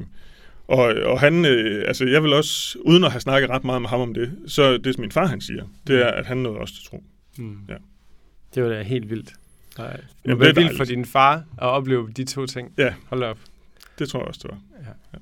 og, 0.67 0.79
og 0.79 1.19
han, 1.19 1.45
øh, 1.45 1.83
altså 1.87 2.05
jeg 2.05 2.23
vil 2.23 2.33
også, 2.33 2.77
uden 2.79 3.03
at 3.03 3.11
have 3.11 3.21
snakket 3.21 3.49
ret 3.49 3.63
meget 3.63 3.81
med 3.81 3.89
ham 3.89 4.01
om 4.01 4.13
det, 4.13 4.37
så 4.47 4.77
det 4.77 4.95
som 4.95 5.01
min 5.01 5.11
far 5.11 5.25
han 5.25 5.41
siger, 5.41 5.67
det 5.87 6.01
er, 6.01 6.11
at 6.11 6.25
han 6.25 6.37
nåede 6.37 6.57
også 6.57 6.73
til 6.73 6.83
tro. 6.83 7.03
Mm. 7.37 7.57
Ja. 7.69 7.75
Det 8.55 8.63
var 8.63 8.69
da 8.69 8.81
helt 8.81 9.09
vildt. 9.09 9.33
Nej. 9.77 9.99
Det 10.25 10.39
var 10.39 10.53
vildt 10.53 10.77
for 10.77 10.83
din 10.83 11.05
far 11.05 11.35
at 11.35 11.43
opleve 11.57 12.11
de 12.17 12.23
to 12.23 12.45
ting. 12.45 12.73
Ja. 12.77 12.93
Hold 13.05 13.23
op. 13.23 13.39
Det 13.99 14.09
tror 14.09 14.19
jeg 14.19 14.27
også, 14.27 14.39
det 14.43 14.51
var. 14.51 14.59
Ja. 14.83 14.91
ja. 15.13 15.17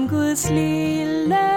Som 0.00 0.08
Guds 0.08 0.50
lille 0.50 1.48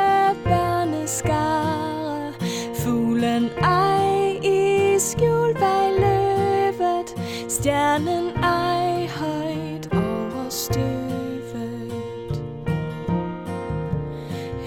børneskare. 0.43 2.33
Fuglen 2.75 3.49
ej 3.61 4.39
i 4.43 4.99
skjul 4.99 5.53
bag 5.53 5.91
løvet, 5.99 7.15
stjernen 7.49 8.43
ej 8.43 9.07
højt 9.07 9.89
over 9.93 10.49
støvet. 10.49 11.93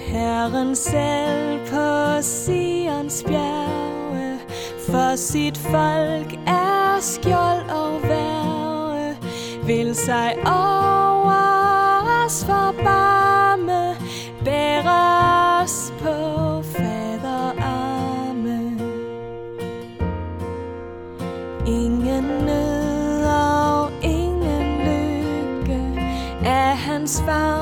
Herren 0.07 0.75
selv 0.75 1.59
på 1.69 2.21
Sions 2.21 3.23
bjerge, 3.27 4.39
for 4.89 5.15
sit 5.15 5.57
folk 5.57 6.33
er 6.47 6.97
skjold 7.01 7.69
og 7.69 8.01
værge, 8.03 9.17
vil 9.65 9.95
sig 9.95 10.35
over 10.45 11.37
os 12.25 12.45
forbarme 12.45 13.06
af 27.07 27.11
hans 27.11 27.56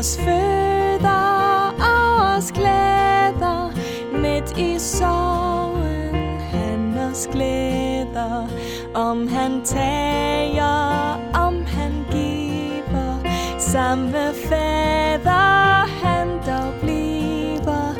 os 0.00 0.16
føder 0.16 1.74
og 1.78 2.36
os 2.36 2.52
glæder 2.52 3.72
Midt 4.12 4.58
i 4.58 4.78
sorgen 4.78 6.40
han 6.40 6.98
os 6.98 7.28
glæder 7.32 8.48
Om 8.94 9.28
han 9.28 9.62
tager, 9.64 11.18
om 11.34 11.64
han 11.66 11.92
giver 12.10 13.18
Samme 13.58 14.34
fader 14.48 15.86
han 16.04 16.28
dog 16.28 16.74
bliver 16.80 17.94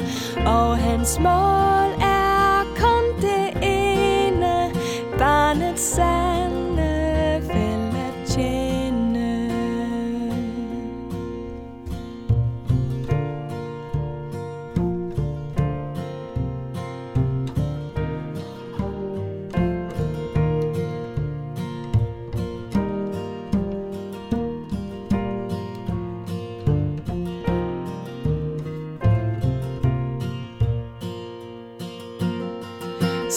Og 0.46 0.78
hans 0.78 1.18
mor 1.18 1.79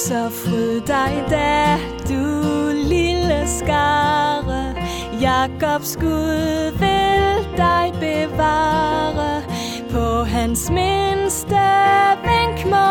Så 0.07 0.29
fryd 0.29 0.81
dig 0.81 1.23
da, 1.29 1.77
du 2.09 2.71
lille 2.75 3.47
skare. 3.47 4.75
Jakobs 5.21 5.95
Gud 5.95 6.71
vil 6.79 7.47
dig 7.57 7.93
bevare. 7.99 9.43
På 9.91 10.23
hans 10.23 10.69
mindste 10.69 11.63
vink 12.23 12.65
må 12.65 12.87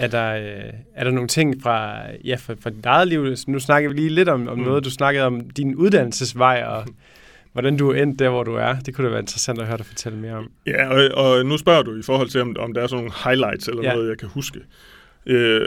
Er 0.00 0.06
der, 0.06 0.32
øh, 0.34 0.72
er 0.94 1.04
der 1.04 1.10
nogle 1.10 1.28
ting 1.28 1.62
fra, 1.62 2.02
ja, 2.24 2.34
fra, 2.34 2.54
fra 2.60 2.70
dit 2.70 2.86
eget 2.86 3.08
liv? 3.08 3.34
Nu 3.46 3.58
snakker 3.58 3.90
vi 3.90 3.96
lige 3.96 4.08
lidt 4.08 4.28
om, 4.28 4.48
om 4.48 4.58
Mm. 4.58 4.64
noget. 4.64 4.84
Du 4.84 4.90
snakkede 4.90 5.24
om 5.24 5.50
din 5.50 5.74
uddannelsesvej, 5.74 6.62
og 6.66 6.84
hvordan 7.52 7.76
du 7.76 7.90
er 7.90 8.02
endt 8.02 8.18
der, 8.18 8.28
hvor 8.28 8.44
du 8.44 8.54
er. 8.54 8.74
Det 8.86 8.94
kunne 8.94 9.04
da 9.06 9.10
være 9.10 9.20
interessant 9.20 9.60
at 9.60 9.66
høre 9.66 9.76
dig 9.76 9.86
fortælle 9.86 10.18
mere 10.18 10.32
om. 10.34 10.50
Ja, 10.66 10.88
og, 10.88 11.24
og 11.24 11.46
nu 11.46 11.56
spørger 11.58 11.82
du 11.82 11.98
i 11.98 12.02
forhold 12.02 12.28
til, 12.28 12.40
om, 12.40 12.56
om 12.58 12.74
der 12.74 12.82
er 12.82 12.86
sådan 12.86 13.04
nogle 13.04 13.12
highlights 13.24 13.68
eller 13.68 13.82
Ja. 13.82 13.94
noget, 13.94 14.08
jeg 14.08 14.18
kan 14.18 14.28
huske. 14.28 14.60
Øh, 15.26 15.66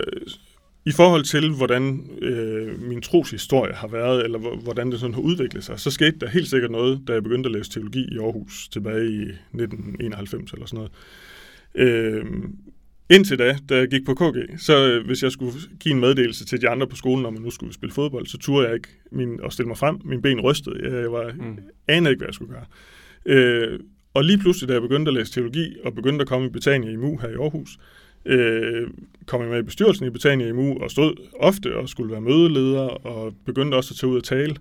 I 0.86 0.92
forhold 0.92 1.24
til, 1.24 1.50
hvordan 1.52 2.10
øh, 2.22 2.82
min 2.82 3.02
troshistorie 3.02 3.74
har 3.74 3.88
været, 3.88 4.24
eller 4.24 4.40
hvor- 4.40 4.56
hvordan 4.56 4.92
det 4.92 5.00
sådan 5.00 5.14
har 5.14 5.22
udviklet 5.22 5.64
sig, 5.64 5.80
så 5.80 5.92
skete 5.92 6.20
der 6.22 6.30
helt 6.30 6.48
sikkert 6.50 6.72
noget, 6.72 7.02
da 7.08 7.14
jeg 7.14 7.24
begyndte 7.24 7.48
at 7.48 7.52
læse 7.56 7.72
teologi 7.72 8.08
i 8.12 8.18
Aarhus 8.18 8.68
tilbage 8.68 9.06
i 9.06 9.22
1991 9.22 10.52
eller 10.54 10.66
sådan 10.66 10.78
noget. 10.78 10.92
Øh, 11.76 12.26
indtil 13.10 13.40
da, 13.40 13.58
da 13.70 13.78
jeg 13.78 13.88
gik 13.88 14.06
på 14.06 14.14
KG, 14.14 14.60
så 14.60 14.88
øh, 14.88 15.06
hvis 15.06 15.24
jeg 15.24 15.32
skulle 15.32 15.54
give 15.80 15.94
en 15.94 16.00
meddelelse 16.00 16.46
til 16.46 16.62
de 16.62 16.70
andre 16.70 16.88
på 16.88 16.96
skolen, 16.96 17.26
om 17.26 17.34
man 17.34 17.42
nu 17.42 17.50
skulle 17.50 17.74
spille 17.74 17.94
fodbold, 17.94 18.28
så 18.28 18.38
turde 18.38 18.66
jeg 18.68 18.76
ikke 18.76 18.88
min, 19.12 19.40
at 19.46 19.54
stille 19.54 19.68
mig 19.68 19.78
frem. 19.78 20.02
Mine 20.06 20.22
ben 20.22 20.40
rystede. 20.42 21.00
Jeg 21.02 21.12
var, 21.12 21.32
Mm. 21.38 21.58
anede 21.88 22.12
ikke, 22.12 22.20
hvad 22.20 22.28
jeg 22.28 22.34
skulle 22.34 22.54
gøre. 22.54 22.66
Øh, 23.26 23.80
og 24.14 24.24
lige 24.24 24.38
pludselig, 24.38 24.68
da 24.68 24.74
jeg 24.74 24.82
begyndte 24.82 25.10
at 25.10 25.14
læse 25.16 25.32
teologi, 25.34 25.76
og 25.84 25.96
begyndte 25.96 26.22
at 26.22 26.28
komme 26.28 26.48
i 26.48 26.50
Betania 26.50 26.90
i 26.92 26.96
MU 26.96 27.18
her 27.18 27.30
i 27.30 27.34
Aarhus, 27.34 27.78
øh, 28.26 28.88
kom 29.26 29.42
jeg 29.42 29.50
med 29.50 29.60
i 29.60 29.62
bestyrelsen 29.64 30.06
i 30.08 30.10
Betania 30.10 30.48
i 30.48 30.52
MU, 30.52 30.78
og 30.80 30.92
stod 30.92 31.14
ofte 31.40 31.76
og 31.78 31.90
skulle 31.90 32.12
være 32.12 32.22
mødeleder, 32.22 32.80
og 32.82 33.34
begyndte 33.46 33.76
også 33.76 33.94
at 33.94 33.98
tage 33.98 34.12
ud 34.12 34.18
og 34.18 34.24
tale. 34.24 34.56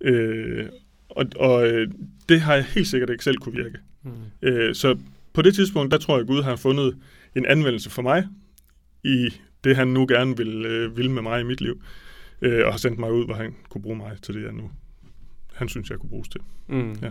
Øh, 0.00 0.66
og 1.08 1.26
og 1.36 1.68
øh, 1.68 1.88
det 2.28 2.40
har 2.40 2.54
jeg 2.54 2.64
helt 2.64 2.86
sikkert 2.86 3.10
ikke 3.10 3.24
selv 3.24 3.36
kunne 3.36 3.56
virke. 3.56 3.78
Mm. 4.04 4.10
Øh, 4.42 4.74
så 4.74 4.96
på 5.32 5.42
det 5.42 5.54
tidspunkt, 5.54 5.92
der 5.92 5.98
tror 5.98 6.14
jeg, 6.14 6.20
at 6.20 6.26
Gud 6.26 6.42
har 6.42 6.56
fundet 6.56 6.96
en 7.38 7.46
anvendelse 7.46 7.90
for 7.90 8.02
mig 8.02 8.26
i 9.04 9.28
det, 9.64 9.76
han 9.76 9.88
nu 9.88 10.06
gerne 10.08 10.36
vil, 10.36 10.66
øh, 10.66 10.96
vil 10.96 11.10
med 11.10 11.22
mig 11.22 11.40
i 11.40 11.44
mit 11.44 11.60
liv, 11.60 11.82
øh, 12.42 12.66
og 12.66 12.72
har 12.72 12.78
sendt 12.78 12.98
mig 12.98 13.12
ud, 13.12 13.24
hvor 13.24 13.34
han 13.34 13.54
kunne 13.68 13.82
bruge 13.82 13.96
mig 13.96 14.12
til 14.22 14.34
det, 14.34 14.42
jeg 14.42 14.52
nu 14.52 14.70
han 15.58 15.68
synes, 15.68 15.90
jeg 15.90 15.98
kunne 15.98 16.10
bruges 16.10 16.28
til. 16.28 16.40
Mm. 16.68 16.96
Ja. 17.02 17.10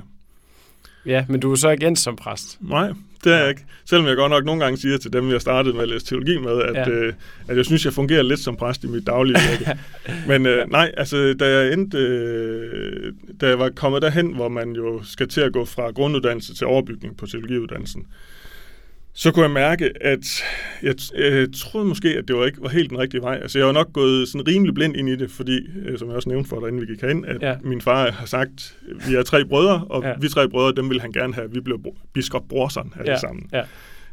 ja, 1.06 1.26
men 1.30 1.40
du 1.40 1.52
er 1.52 1.56
så 1.56 1.70
igen 1.70 1.96
som 1.96 2.16
præst. 2.16 2.58
Nej, 2.62 2.92
det 3.24 3.34
er 3.34 3.38
jeg 3.38 3.50
ikke. 3.50 3.66
Selvom 3.86 4.08
jeg 4.08 4.16
godt 4.16 4.30
nok 4.30 4.46
nogle 4.46 4.64
gange 4.64 4.78
siger 4.78 4.98
til 4.98 5.14
dem, 5.14 5.32
jeg 5.32 5.42
startede 5.42 5.74
med 5.74 5.82
at 5.84 5.90
læse 5.90 6.06
teologi 6.06 6.38
med, 6.38 6.62
at, 6.62 6.76
Ja. 6.76 6.90
øh, 6.90 7.14
at 7.48 7.58
jeg 7.58 7.66
synes, 7.66 7.86
jeg 7.86 7.94
fungerer 7.94 8.22
lidt 8.24 8.40
som 8.40 8.56
præst 8.56 8.84
i 8.84 8.88
mit 8.88 9.08
daglige 9.08 9.38
virke. 9.50 9.80
Men 10.30 10.46
øh, 10.46 10.72
nej, 10.72 10.92
altså 10.98 11.34
da 11.40 11.46
jeg 11.60 11.74
endte, 11.74 11.98
øh, 11.98 13.14
da 13.42 13.48
jeg 13.48 13.60
var 13.60 13.70
kommet 13.70 14.02
derhen, 14.02 14.36
hvor 14.36 14.50
man 14.50 14.72
jo 14.72 15.04
skal 15.04 15.28
til 15.28 15.42
at 15.42 15.54
gå 15.54 15.66
fra 15.66 15.92
grunduddannelse 15.92 16.56
til 16.56 16.68
overbygning 16.68 17.18
på 17.18 17.26
teologiuddannelsen, 17.26 18.08
så 19.20 19.32
kunne 19.32 19.44
jeg 19.44 19.52
mærke, 19.52 19.92
at 20.02 20.44
jeg, 20.84 20.96
jeg 21.18 21.48
troede 21.56 21.88
måske, 21.88 22.10
at 22.10 22.28
det 22.28 22.36
var 22.36 22.46
ikke 22.46 22.62
var 22.62 22.70
helt 22.70 22.90
den 22.90 23.00
rigtige 23.00 23.22
vej. 23.22 23.40
Altså 23.42 23.60
jeg 23.60 23.66
var 23.68 23.74
nok 23.74 23.94
gået 23.94 24.28
sådan 24.28 24.48
rimelig 24.48 24.74
blind 24.74 24.98
ind 24.98 25.10
i 25.10 25.16
det, 25.16 25.32
fordi, 25.32 25.60
øh, 25.86 26.00
som 26.00 26.08
jeg 26.08 26.16
også 26.16 26.30
nævnte 26.30 26.50
for 26.50 26.60
dig, 26.60 26.68
inden 26.68 26.82
vi 26.82 26.86
gik 26.86 27.02
herind, 27.02 27.26
at 27.26 27.42
Ja. 27.42 27.56
min 27.64 27.82
far 27.82 28.12
har 28.12 28.26
sagt, 28.26 28.78
vi 29.10 29.16
er 29.16 29.24
tre 29.24 29.46
brødre, 29.46 29.86
og 29.90 30.04
Ja. 30.04 30.14
vi 30.22 30.30
tre 30.30 30.50
brødre, 30.50 30.76
dem 30.82 30.90
vil 30.90 31.02
han 31.02 31.12
gerne 31.12 31.34
have. 31.34 31.52
Vi 31.52 31.60
blev 31.60 31.80
biskop 32.14 32.44
Brorson 32.50 32.94
alle 33.00 33.12
Ja, 33.12 33.18
sammen. 33.20 33.50
ja. 33.54 33.64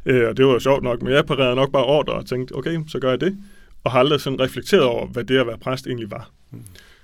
Øh, 0.05 0.29
og 0.29 0.37
det 0.37 0.45
var 0.45 0.51
jo 0.53 0.59
sjovt 0.59 0.83
nok, 0.83 1.01
men 1.01 1.13
jeg 1.13 1.25
parerede 1.25 1.55
nok 1.55 1.71
bare 1.71 1.83
ordre 1.85 2.13
og 2.13 2.25
tænkte, 2.25 2.51
okay, 2.55 2.77
så 2.87 2.99
gør 2.99 3.09
jeg 3.09 3.21
det. 3.21 3.37
Og 3.83 3.91
har 3.91 3.99
aldrig 3.99 4.21
sådan 4.21 4.39
reflekteret 4.39 4.83
over, 4.83 5.07
hvad 5.07 5.23
det 5.23 5.37
at 5.37 5.47
være 5.47 5.57
præst 5.57 5.87
egentlig 5.87 6.11
var. 6.11 6.29
Mm. 6.51 6.59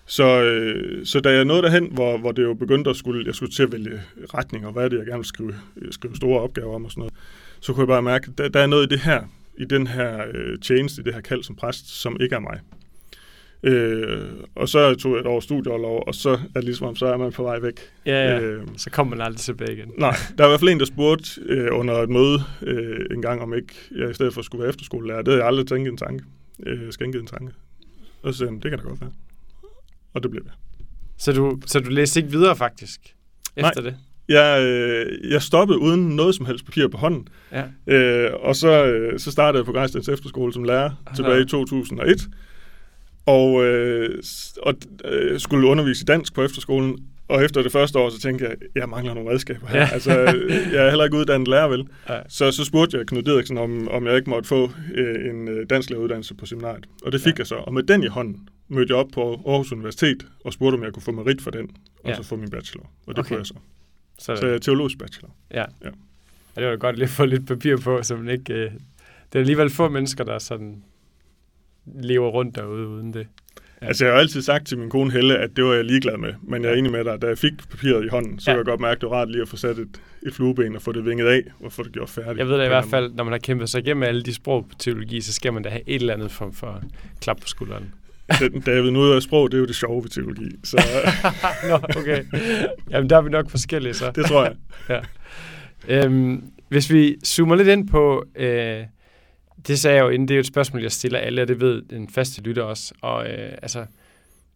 Så, 0.05 0.41
øh, 0.43 1.05
så 1.05 1.20
da 1.20 1.31
jeg 1.34 1.46
nåede 1.46 1.62
derhen, 1.62 1.88
hvor, 1.91 2.17
hvor 2.17 2.31
det 2.31 2.43
jo 2.43 2.53
begyndte 2.53 2.89
at 2.89 2.96
skulle, 2.96 3.25
jeg 3.25 3.36
skulle 3.36 3.51
til 3.51 3.63
at 3.63 3.72
vælge 3.72 4.01
retning, 4.34 4.65
og 4.67 4.74
hvad 4.74 4.84
er 4.84 4.88
det, 4.89 4.98
jeg 4.98 5.05
gerne 5.05 5.17
vil 5.17 5.25
skrive, 5.25 5.53
skrive 5.91 6.15
store 6.15 6.41
opgaver 6.41 6.75
om 6.75 6.86
og 6.86 6.91
sådan 6.91 7.01
noget, 7.01 7.13
så 7.62 7.74
kunne 7.74 7.82
jeg 7.82 7.88
bare 7.88 8.01
mærke, 8.01 8.27
at 8.32 8.38
der, 8.38 8.50
der 8.50 8.60
er 8.60 8.68
noget 8.68 8.86
i 8.86 8.89
det 8.89 9.00
her, 9.00 9.24
i 9.58 9.65
den 9.65 9.88
her 9.88 10.25
øh, 10.34 10.60
tjeneste, 10.60 11.01
i 11.01 11.03
det 11.03 11.13
her 11.13 11.22
kald 11.22 11.44
som 11.44 11.56
præst, 11.56 12.01
som 12.01 12.18
ikke 12.20 12.36
er 12.36 12.39
mig. 12.39 12.60
Øh, 13.63 14.32
og 14.56 14.70
så 14.70 14.96
tog 14.96 15.12
jeg 15.12 15.20
et 15.20 15.27
år 15.27 15.39
studieoverlov, 15.39 16.03
og 16.08 16.15
så 16.15 16.30
er 16.30 16.38
det 16.56 16.63
ligesom 16.63 16.88
om, 16.88 16.96
så 16.96 17.06
er 17.06 17.18
man 17.18 17.32
på 17.32 17.44
vej 17.44 17.60
væk. 17.60 17.80
Ja, 18.06 18.12
ja. 18.32 18.39
Øh, 18.39 18.68
Så 18.77 18.89
kommer 18.89 19.15
man 19.15 19.25
aldrig 19.25 19.39
tilbage 19.39 19.74
igen. 19.74 19.91
Nej, 19.98 20.15
der 20.38 20.44
var 20.44 20.46
i 20.46 20.51
hvert 20.51 20.60
fald 20.60 20.70
en, 20.70 20.80
der 20.80 20.86
spurgte 20.86 21.41
øh, 21.41 21.68
under 21.72 21.94
et 21.94 22.10
møde 22.10 22.44
øh, 22.62 23.06
en 23.12 23.22
gang, 23.22 23.41
om 23.41 23.53
ikke 23.53 23.74
jeg 23.98 24.10
i 24.10 24.13
stedet 24.13 24.34
for 24.34 24.41
skulle 24.41 24.60
være 24.62 24.70
efterskolelærer. 24.70 25.18
Det 25.22 25.27
havde 25.27 25.39
jeg 25.39 25.48
aldrig 25.48 25.68
tænkt 25.68 25.88
en 25.89 25.98
tanke. 25.98 26.24
Øh, 26.65 26.91
skænket 26.91 27.22
en 27.22 27.27
tanke. 27.27 27.53
Og 28.24 28.34
så 28.34 28.38
sagde 28.38 28.53
det 28.53 28.62
kan 28.72 28.80
da 28.80 28.84
godt 28.84 29.01
være. 29.01 29.12
Og 30.13 30.24
det 30.24 30.32
blev 30.32 30.44
det. 30.44 30.51
Så 31.18 31.32
du, 31.34 31.60
så 31.65 31.80
du 31.80 31.89
læste 31.89 32.20
ikke 32.20 32.32
videre 32.32 32.56
faktisk? 32.56 33.15
Efter 33.56 33.82
det? 33.82 33.96
Jeg, 34.32 34.64
øh, 34.64 35.32
jeg 35.32 35.42
stoppede 35.42 35.80
uden 35.80 36.16
noget 36.16 36.36
som 36.36 36.46
helst 36.46 36.66
papir 36.66 36.88
på 36.88 36.98
hånden. 36.98 37.28
Ja. 37.52 37.64
Øh, 37.96 38.32
og 38.40 38.56
så, 38.56 38.86
øh, 38.86 39.20
så 39.20 39.32
startede 39.32 39.60
jeg 39.60 39.66
på 39.66 39.72
Grejstens 39.72 40.10
Efterskole 40.10 40.54
som 40.54 40.64
lærer 40.64 40.90
Ah, 41.08 41.16
tilbage 41.16 41.42
i 41.42 41.46
2001. 41.46 42.22
Og, 43.26 43.64
øh, 43.66 44.24
og 44.62 44.74
øh, 45.06 45.40
skulle 45.40 45.68
undervise 45.68 46.04
i 46.04 46.06
dansk 46.06 46.34
på 46.34 46.44
efterskolen. 46.44 46.98
og 47.28 47.44
efter 47.46 47.62
det 47.64 47.72
første 47.72 48.00
år, 48.00 48.10
så 48.10 48.20
tænkte 48.22 48.46
jeg, 48.46 48.56
jeg 48.76 48.90
mangler 48.90 49.14
nogle 49.14 49.30
redskaber 49.32 49.68
her. 49.68 49.80
Ja. 49.80 49.88
altså, 49.94 50.12
jeg 50.74 50.86
er 50.86 50.90
heller 50.90 51.04
ikke 51.06 51.18
uddannet 51.18 51.48
lærer, 51.48 51.68
vel? 51.68 51.88
Ja. 52.10 52.20
Så, 52.30 52.52
så 52.52 52.66
spurgte 52.66 52.98
jeg 52.98 53.08
Knud 53.08 53.22
Didriksen, 53.22 53.58
om, 53.58 53.88
om 53.88 54.06
jeg 54.08 54.16
ikke 54.16 54.30
måtte 54.30 54.48
få 54.50 54.72
øh, 54.96 55.30
en 55.30 55.48
øh, 55.48 55.66
dansklæreruddannelse 55.70 56.36
på 56.36 56.46
seminariet. 56.46 56.86
Og 57.06 57.12
det 57.12 57.22
fik 57.22 57.34
ja. 57.34 57.40
jeg 57.40 57.48
så. 57.48 57.56
Og 57.56 57.74
med 57.74 57.84
den 57.84 58.04
i 58.04 58.08
hånden 58.08 58.48
mødte 58.70 58.92
jeg 58.94 58.98
op 59.00 59.08
på 59.14 59.42
Aarhus 59.48 59.72
Universitet 59.72 60.26
og 60.46 60.54
spurgte, 60.54 60.76
om 60.76 60.84
jeg 60.84 60.94
kunne 60.94 61.04
få 61.04 61.12
merit 61.12 61.42
for 61.42 61.52
den, 61.52 61.70
og 62.04 62.10
Ja. 62.10 62.16
så 62.16 62.24
få 62.24 62.36
min 62.36 62.50
bachelor. 62.50 62.84
Og 63.08 63.16
det 63.16 63.20
Okay. 63.20 63.28
kunne 63.28 63.38
jeg 63.38 63.46
så. 63.46 63.54
Så, 64.22 64.36
Så 64.36 64.46
jeg 64.46 64.56
er 64.56 64.60
teologisk 64.60 64.98
bachelor. 64.98 65.30
ja. 65.54 65.66
Ja. 65.84 65.90
Og 66.56 66.62
det 66.62 66.70
var 66.70 66.75
godt 66.75 66.96
lige 66.96 67.04
at 67.04 67.10
få 67.10 67.25
lidt 67.25 67.48
papir 67.48 67.78
på, 67.78 68.04
så 68.04 68.16
man 68.16 68.30
ikke... 68.30 68.54
Øh, 68.54 68.72
det 69.34 69.36
er 69.36 69.40
alligevel 69.40 69.70
få 69.70 69.90
mennesker, 69.90 70.24
der 70.24 70.40
sådan 70.40 70.84
lever 71.86 72.30
rundt 72.30 72.56
derude 72.56 72.88
uden 72.88 73.13
det. 73.13 73.28
Ja. 73.82 73.88
Altså, 73.88 74.06
jeg 74.06 74.13
har 74.13 74.20
altid 74.20 74.42
sagt 74.42 74.68
til 74.68 74.78
min 74.78 74.90
kone 74.90 75.12
Helle, 75.12 75.38
at 75.38 75.50
det 75.56 75.63
var 75.63 75.74
jeg 75.74 75.86
ligeglad 75.86 76.18
med. 76.18 76.34
Men 76.42 76.63
jeg 76.63 76.72
er 76.72 76.75
enig 76.75 76.92
med 76.92 77.04
dig, 77.04 77.22
da 77.22 77.28
jeg 77.28 77.38
fik 77.38 77.70
papiret 77.70 78.06
i 78.06 78.08
hånden, 78.08 78.40
så 78.40 78.51
Ja. 78.51 78.58
jeg 78.58 78.66
godt 78.66 78.80
mærke, 78.80 78.92
at 78.98 79.01
det 79.01 79.10
var 79.10 79.16
rart 79.16 79.32
lige 79.32 79.42
at 79.42 79.48
få 79.48 79.58
sat 79.58 79.78
et, 79.80 80.01
et 80.24 80.34
flueben 80.34 80.75
og 80.75 80.82
få 80.82 80.92
det 80.92 81.06
vinget 81.06 81.28
af, 81.28 81.42
og 81.60 81.72
få 81.72 81.84
det 81.84 81.92
gjort 81.92 82.10
færdigt. 82.10 82.38
Jeg 82.38 82.48
ved 82.48 82.58
da 82.58 82.66
i 82.66 82.68
hvert 82.68 82.86
fald, 82.86 83.13
når 83.13 83.24
man 83.24 83.32
har 83.34 83.40
kæmpet 83.40 83.70
sig 83.70 83.80
igennem 83.82 84.04
alle 84.04 84.24
de 84.24 84.34
sprog 84.34 84.66
på 84.70 84.75
teologi, 84.80 85.22
så 85.22 85.34
skal 85.34 85.54
man 85.54 85.63
da 85.63 85.70
have 85.70 85.82
et 85.88 85.96
eller 86.01 86.13
andet 86.13 86.32
form 86.32 86.54
for 86.54 86.84
klap 87.22 87.42
på 87.42 87.48
skulderen. 87.48 87.94
Den- 88.40 88.62
David, 88.62 88.92
nu 88.92 89.01
er 89.01 89.20
sprog, 89.20 89.51
det 89.51 89.58
er 89.58 89.62
jo 89.62 89.66
det 89.68 89.75
sjove 89.75 90.04
ved 90.04 90.10
teologi. 90.10 90.50
Så 90.63 90.78
Nå, 91.70 91.75
okay. 92.01 92.24
Jamen, 92.92 93.10
der 93.10 93.18
er 93.18 93.22
vi 93.22 93.30
nok 93.30 93.50
forskellige 93.50 93.94
så. 93.94 94.12
det 94.16 94.25
tror 94.25 94.44
jeg. 94.90 95.04
Øhm, 95.88 96.44
hvis 96.70 96.92
vi 96.94 97.16
zoomer 97.25 97.56
lidt 97.56 97.68
ind 97.68 97.88
på, 97.90 98.25
øh, 98.36 98.84
det 99.68 99.80
sagde 99.80 99.98
jeg 99.98 100.04
jo 100.04 100.10
inden, 100.10 100.28
det 100.28 100.34
er 100.34 100.38
jo 100.38 100.40
et 100.40 100.46
spørgsmål, 100.48 100.82
jeg 100.82 100.92
stiller 100.92 101.20
alle, 101.20 101.42
og 101.42 101.48
det 101.48 101.62
ved 101.62 101.82
den 101.82 102.10
faste 102.10 102.42
lytter 102.42 102.63
også. 102.63 102.94
Og 103.01 103.25
øh, 103.30 103.51
altså, 103.62 103.86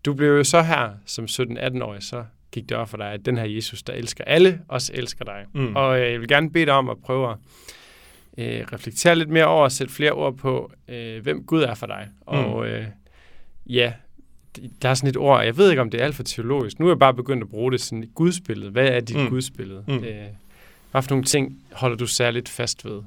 du 0.05 0.13
blev 0.13 0.29
jo 0.37 0.43
så 0.43 0.61
her 0.61 0.89
som 1.05 1.25
17-18-årig, 1.25 2.03
så 2.03 2.23
gik 2.51 2.69
det 2.69 2.77
op 2.77 2.89
for 2.89 2.97
dig, 2.97 3.11
at 3.11 3.25
den 3.25 3.37
her 3.37 3.45
Jesus, 3.45 3.83
der 3.83 3.93
elsker 3.93 4.23
alle, 4.23 4.59
også 4.67 4.91
elsker 4.95 5.25
dig. 5.25 5.45
Mm. 5.53 5.75
Og 5.75 5.99
øh, 5.99 6.11
jeg 6.11 6.19
vil 6.19 6.27
gerne 6.27 6.51
bede 6.51 6.65
dig 6.65 6.73
om 6.73 6.89
at 6.89 6.97
prøve 7.05 7.29
at 7.31 7.35
øh, 8.37 8.65
reflektere 8.73 9.15
lidt 9.15 9.29
mere 9.29 9.45
over, 9.45 9.65
at 9.65 9.71
sætte 9.71 9.93
flere 9.93 10.11
ord 10.11 10.37
på, 10.37 10.71
øh, 10.87 11.23
hvem 11.23 11.43
Gud 11.43 11.61
er 11.61 11.73
for 11.75 11.85
dig. 11.87 12.07
Og 12.21 12.67
øh, 12.67 12.83
ja, 13.65 13.93
der 14.81 14.89
er 14.89 14.93
sådan 14.93 15.09
et 15.09 15.17
ord, 15.17 15.43
jeg 15.43 15.57
ved 15.57 15.69
ikke, 15.69 15.81
om 15.81 15.89
det 15.89 16.01
er 16.01 16.05
alt 16.05 16.15
for 16.15 16.23
teologisk. 16.23 16.79
Nu 16.79 16.85
er 16.85 16.89
jeg 16.89 16.99
bare 16.99 17.13
begyndt 17.13 17.43
at 17.43 17.49
bruge 17.49 17.71
det 17.71 17.81
sådan 17.81 18.03
i 18.03 18.11
gudsbillede. 18.15 18.71
Hvad 18.71 18.87
er 18.87 18.99
dit 18.99 19.17
mm. 19.17 19.29
Gudsbillede? 19.29 19.83
Mm. 19.87 20.03
Øh, 20.03 20.25
hvad 20.91 21.01
for 21.01 21.09
nogle 21.09 21.23
ting 21.23 21.63
holder 21.71 21.97
du 21.97 22.07
særligt 22.07 22.49
fast 22.49 22.85
ved, 22.85 23.01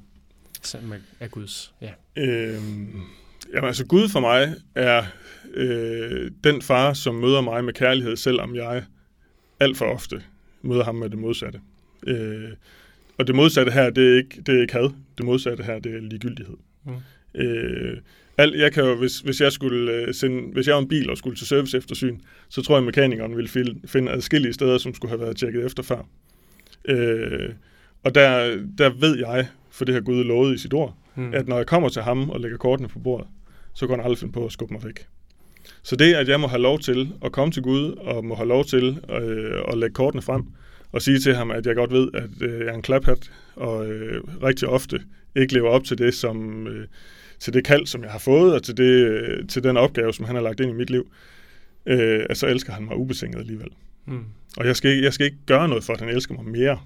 som 0.63 0.93
er 1.21 1.29
Guds? 1.29 1.75
Ja. 1.81 1.91
Øhm, 2.17 3.03
jamen, 3.55 3.67
altså 3.67 3.87
Gud 3.87 4.09
for 4.09 4.21
mig 4.21 4.55
er 4.75 5.05
øh, 5.55 6.31
den 6.45 6.63
far, 6.63 6.93
som 6.93 7.15
møder 7.15 7.41
mig 7.41 7.65
med 7.65 7.73
kærlighed, 7.73 8.17
selvom 8.17 8.55
jeg 8.55 8.85
alt 9.61 9.77
for 9.77 9.85
ofte 9.85 10.23
møder 10.63 10.85
ham 10.85 10.95
med 10.95 11.11
det 11.11 11.19
modsatte. 11.19 11.61
Øh, 12.07 12.51
og 13.19 13.27
det 13.27 13.35
modsatte 13.35 13.73
her, 13.73 13.91
det 13.91 14.13
er, 14.13 14.17
ikke, 14.17 14.43
det 14.47 14.57
er 14.57 14.61
ikke 14.61 14.73
had. 14.73 14.91
Det 15.19 15.27
modsatte 15.27 15.65
her, 15.65 15.79
det 15.79 15.95
er 15.95 16.01
ligegyldighed. 16.01 16.57
Mm. 16.85 16.93
Øh, 17.41 17.99
alt, 18.39 18.57
jeg 18.57 18.73
kan 18.73 18.85
jo, 18.85 18.95
hvis, 18.95 19.19
hvis, 19.19 19.41
jeg 19.41 19.53
skulle 19.53 19.93
øh, 19.93 20.15
sende, 20.15 20.53
hvis 20.53 20.67
jeg 20.67 20.75
var 20.75 20.81
en 20.81 20.89
bil 20.89 21.11
og 21.11 21.19
skulle 21.19 21.37
til 21.37 21.47
service 21.47 21.77
eftersyn, 21.77 22.19
så 22.49 22.63
tror 22.63 22.75
jeg, 22.75 22.79
at 22.79 22.87
mekanikeren 22.87 23.37
ville 23.37 23.51
finde, 23.87 24.11
adskillige 24.11 24.53
steder, 24.53 24.79
som 24.79 24.95
skulle 24.95 25.11
have 25.11 25.21
været 25.21 25.37
tjekket 25.37 25.67
efter 25.67 25.83
før. 25.83 26.09
Øh, 26.85 27.49
og 28.05 28.15
der, 28.15 28.57
der 28.79 28.91
ved 28.91 29.19
jeg, 29.19 29.47
for 29.71 29.85
det 29.85 29.95
har 29.95 30.01
Gud 30.01 30.25
lovet 30.25 30.55
i 30.55 30.59
sit 30.59 30.75
ord, 30.75 30.97
Mm. 31.19 31.35
at 31.35 31.49
når 31.49 31.57
jeg 31.57 31.67
kommer 31.67 31.89
til 31.89 32.03
ham 32.03 32.31
og 32.31 32.41
lægger 32.41 32.59
kortene 32.59 32.89
på 32.89 32.99
bordet, 32.99 33.27
så 33.75 33.87
kan 33.87 33.97
han 33.97 34.05
aldrig 34.05 34.19
finde 34.19 34.33
på 34.33 34.47
at 34.47 34.53
skubbe 34.53 34.75
mig 34.75 34.85
væk. 34.85 35.07
Så 35.83 35.97
det, 35.97 36.15
at 36.15 36.29
jeg 36.29 36.41
må 36.41 36.47
have 36.47 36.63
lov 36.63 36.79
til 36.79 37.13
at 37.25 37.33
komme 37.33 37.53
til 37.53 37.63
Gud, 37.63 37.93
og 37.93 38.25
må 38.25 38.35
have 38.35 38.49
lov 38.49 38.65
til 38.65 38.99
øh, 39.11 39.63
at 39.73 39.79
lægge 39.79 39.95
kortene 39.95 40.23
frem, 40.23 40.43
og 40.93 41.03
sige 41.03 41.19
til 41.19 41.35
ham, 41.35 41.51
at 41.51 41.67
jeg 41.67 41.75
godt 41.75 41.93
ved, 41.93 42.09
at 42.15 42.31
øh, 42.49 42.59
jeg 42.61 42.67
er 42.69 42.73
en 42.75 42.83
klaphat, 42.83 43.31
og 43.57 43.91
øh, 43.91 44.23
rigtig 44.43 44.69
ofte 44.69 45.01
ikke 45.37 45.55
lever 45.55 45.69
op 45.69 45.85
til 45.85 45.99
det, 45.99 46.15
som, 46.15 46.67
øh, 46.67 46.87
til 47.41 47.53
det 47.53 47.65
kald, 47.65 47.87
som 47.87 48.03
jeg 48.03 48.11
har 48.11 48.19
fået, 48.19 48.55
og 48.55 48.63
til, 48.63 48.77
det, 48.77 49.49
til 49.49 49.63
den 49.65 49.77
opgave, 49.77 50.15
som 50.15 50.25
han 50.25 50.35
har 50.35 50.43
lagt 50.43 50.61
ind 50.61 50.71
i 50.71 50.75
mit 50.75 50.91
liv, 50.91 51.11
øh, 51.87 52.27
at 52.31 52.37
så 52.37 52.47
elsker 52.47 52.73
han 52.73 52.85
mig 52.85 52.97
ubetinget 52.97 53.39
alligevel. 53.41 53.69
Mm. 54.07 54.25
Og 54.57 54.67
jeg 54.67 54.77
skal, 54.77 54.99
jeg 55.03 55.13
skal 55.13 55.27
ikke 55.27 55.39
gøre 55.47 55.69
noget 55.69 55.85
for, 55.85 55.93
at 55.93 56.01
han 56.01 56.09
elsker 56.09 56.35
mig 56.35 56.45
mere. 56.45 56.81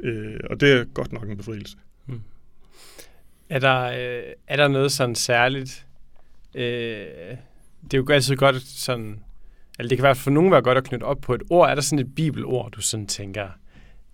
Øh, 0.00 0.40
og 0.50 0.60
det 0.60 0.72
er 0.72 0.84
godt 0.84 1.12
nok 1.12 1.28
en 1.28 1.36
befrielse. 1.36 1.76
Er 3.48 3.58
der, 3.58 3.82
øh, 3.82 4.32
er 4.46 4.56
der 4.56 4.68
noget 4.68 4.92
sådan 4.92 5.14
særligt? 5.14 5.86
Øh, 6.54 6.62
det 7.84 7.94
er 7.94 7.98
jo 7.98 8.06
altid 8.10 8.36
godt 8.36 8.62
sådan... 8.62 9.20
Eller 9.78 9.88
det 9.88 9.98
kan 9.98 10.02
være 10.02 10.14
for 10.14 10.30
nogen 10.30 10.50
være 10.50 10.62
godt 10.62 10.78
at 10.78 10.84
knytte 10.84 11.04
op 11.04 11.20
på 11.20 11.34
et 11.34 11.42
ord. 11.50 11.70
Er 11.70 11.74
der 11.74 11.82
sådan 11.82 12.06
et 12.06 12.14
bibelord, 12.14 12.72
du 12.72 12.80
sådan 12.80 13.06
tænker, 13.06 13.48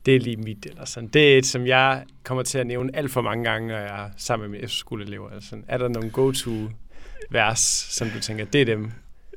det 0.07 0.17
er 0.17 0.21
lige 0.21 0.37
mit, 0.37 0.67
eller 0.67 0.85
sådan. 0.85 1.09
Det 1.09 1.35
er 1.35 1.39
et, 1.39 1.47
som 1.47 1.67
jeg 1.67 2.05
kommer 2.25 2.43
til 2.43 2.59
at 2.59 2.67
nævne 2.67 2.97
alt 2.97 3.11
for 3.11 3.21
mange 3.21 3.45
gange, 3.45 3.69
når 3.69 3.77
jeg 3.77 4.05
er 4.05 4.11
sammen 4.17 4.51
med 4.51 4.59
mine 4.59 4.65
efterskoleelever. 4.65 5.29
Eller 5.29 5.43
sådan. 5.43 5.65
Er 5.69 5.79
der 5.79 5.89
nogle 5.89 6.11
go-to-vers, 6.11 7.61
som 7.91 8.09
du 8.09 8.21
tænker, 8.21 8.45
det 8.45 8.61
er 8.61 8.65
dem? 8.65 8.91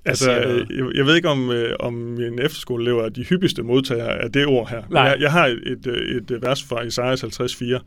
Altså, 0.06 0.32
jeg, 0.32 0.66
jeg 0.96 1.06
ved 1.06 1.16
ikke, 1.16 1.30
om, 1.30 1.52
øh, 1.52 1.76
om 1.80 1.94
mine 1.94 2.44
efterskoleelever 2.44 3.04
er 3.06 3.10
de 3.10 3.24
hyppigste 3.24 3.64
modtagere 3.64 4.18
af 4.22 4.32
det 4.32 4.46
ord 4.46 4.70
her. 4.70 4.84
Nej. 4.90 5.02
Jeg, 5.04 5.18
jeg 5.20 5.32
har 5.32 5.46
et, 5.48 5.88
et, 5.88 6.32
et 6.32 6.42
vers 6.42 6.64
fra 6.64 6.82
Isaias 6.82 7.24
50.4, 7.24 7.80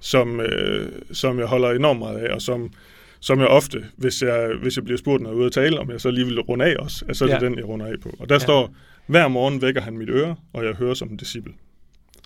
som, 0.00 0.40
øh, 0.40 0.92
som 1.12 1.38
jeg 1.38 1.46
holder 1.46 1.70
enormt 1.70 1.98
meget 1.98 2.18
af, 2.18 2.34
og 2.34 2.42
som, 2.42 2.72
som 3.20 3.40
jeg 3.40 3.48
ofte, 3.48 3.84
hvis 3.96 4.22
jeg, 4.22 4.50
hvis 4.62 4.76
jeg 4.76 4.84
bliver 4.84 4.98
spurgt, 4.98 5.22
når 5.22 5.30
jeg 5.30 5.34
er 5.34 5.38
ude 5.38 5.46
at 5.46 5.52
tale, 5.52 5.80
om 5.80 5.90
jeg 5.90 6.00
så 6.00 6.10
lige 6.10 6.26
vil 6.26 6.40
runde 6.40 6.64
af 6.64 6.76
også, 6.78 7.04
at 7.08 7.16
så 7.16 7.24
er 7.24 7.28
det 7.28 7.42
Ja. 7.42 7.46
den, 7.48 7.58
jeg 7.58 7.68
runder 7.68 7.86
af 7.86 8.00
på. 8.02 8.16
Og 8.18 8.28
der 8.28 8.34
ja. 8.34 8.38
står, 8.38 8.74
hver 9.06 9.28
morgen 9.28 9.62
vækker 9.62 9.80
han 9.80 9.98
mit 9.98 10.08
øre, 10.10 10.36
og 10.52 10.64
jeg 10.64 10.74
hører 10.74 10.94
som 10.94 11.08
en 11.08 11.16
disciple. 11.16 11.52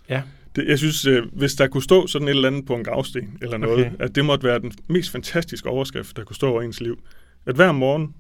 Ja. 0.09 0.23
Det, 0.57 0.69
jeg 0.69 0.79
synes, 0.79 1.07
øh, 1.07 1.23
hvis 1.33 1.55
der 1.55 1.67
kunne 1.67 1.83
stå 1.83 2.07
sådan 2.07 2.29
et 2.29 2.33
eller 2.35 2.49
andet 2.49 2.67
på 2.67 2.75
en 2.77 2.85
gravsten 2.85 3.39
eller 3.43 3.57
noget, 3.57 3.87
Okay. 3.87 3.97
at 4.05 4.15
det 4.15 4.25
måtte 4.25 4.45
være 4.47 4.59
den 4.59 4.73
mest 4.89 5.11
fantastiske 5.11 5.69
overskrift, 5.69 6.17
der 6.17 6.25
kunne 6.25 6.37
stå 6.37 6.49
over 6.51 6.63
ens 6.63 6.81
liv. 6.81 7.03
At 7.47 7.55
hver 7.55 7.73
morgen, 7.73 8.15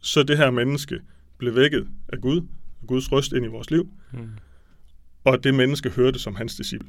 så 0.00 0.22
det 0.22 0.36
her 0.36 0.50
menneske 0.50 1.00
blev 1.38 1.54
vækket 1.56 1.86
af 2.08 2.20
Gud, 2.20 2.40
af 2.82 2.86
Guds 2.86 3.12
røst 3.12 3.32
ind 3.32 3.44
i 3.44 3.48
vores 3.48 3.70
liv, 3.70 3.88
Mm. 4.12 4.28
og 5.24 5.44
det 5.44 5.54
menneske 5.54 5.90
hørte 5.90 6.18
som 6.18 6.34
hans 6.34 6.56
disciple. 6.56 6.88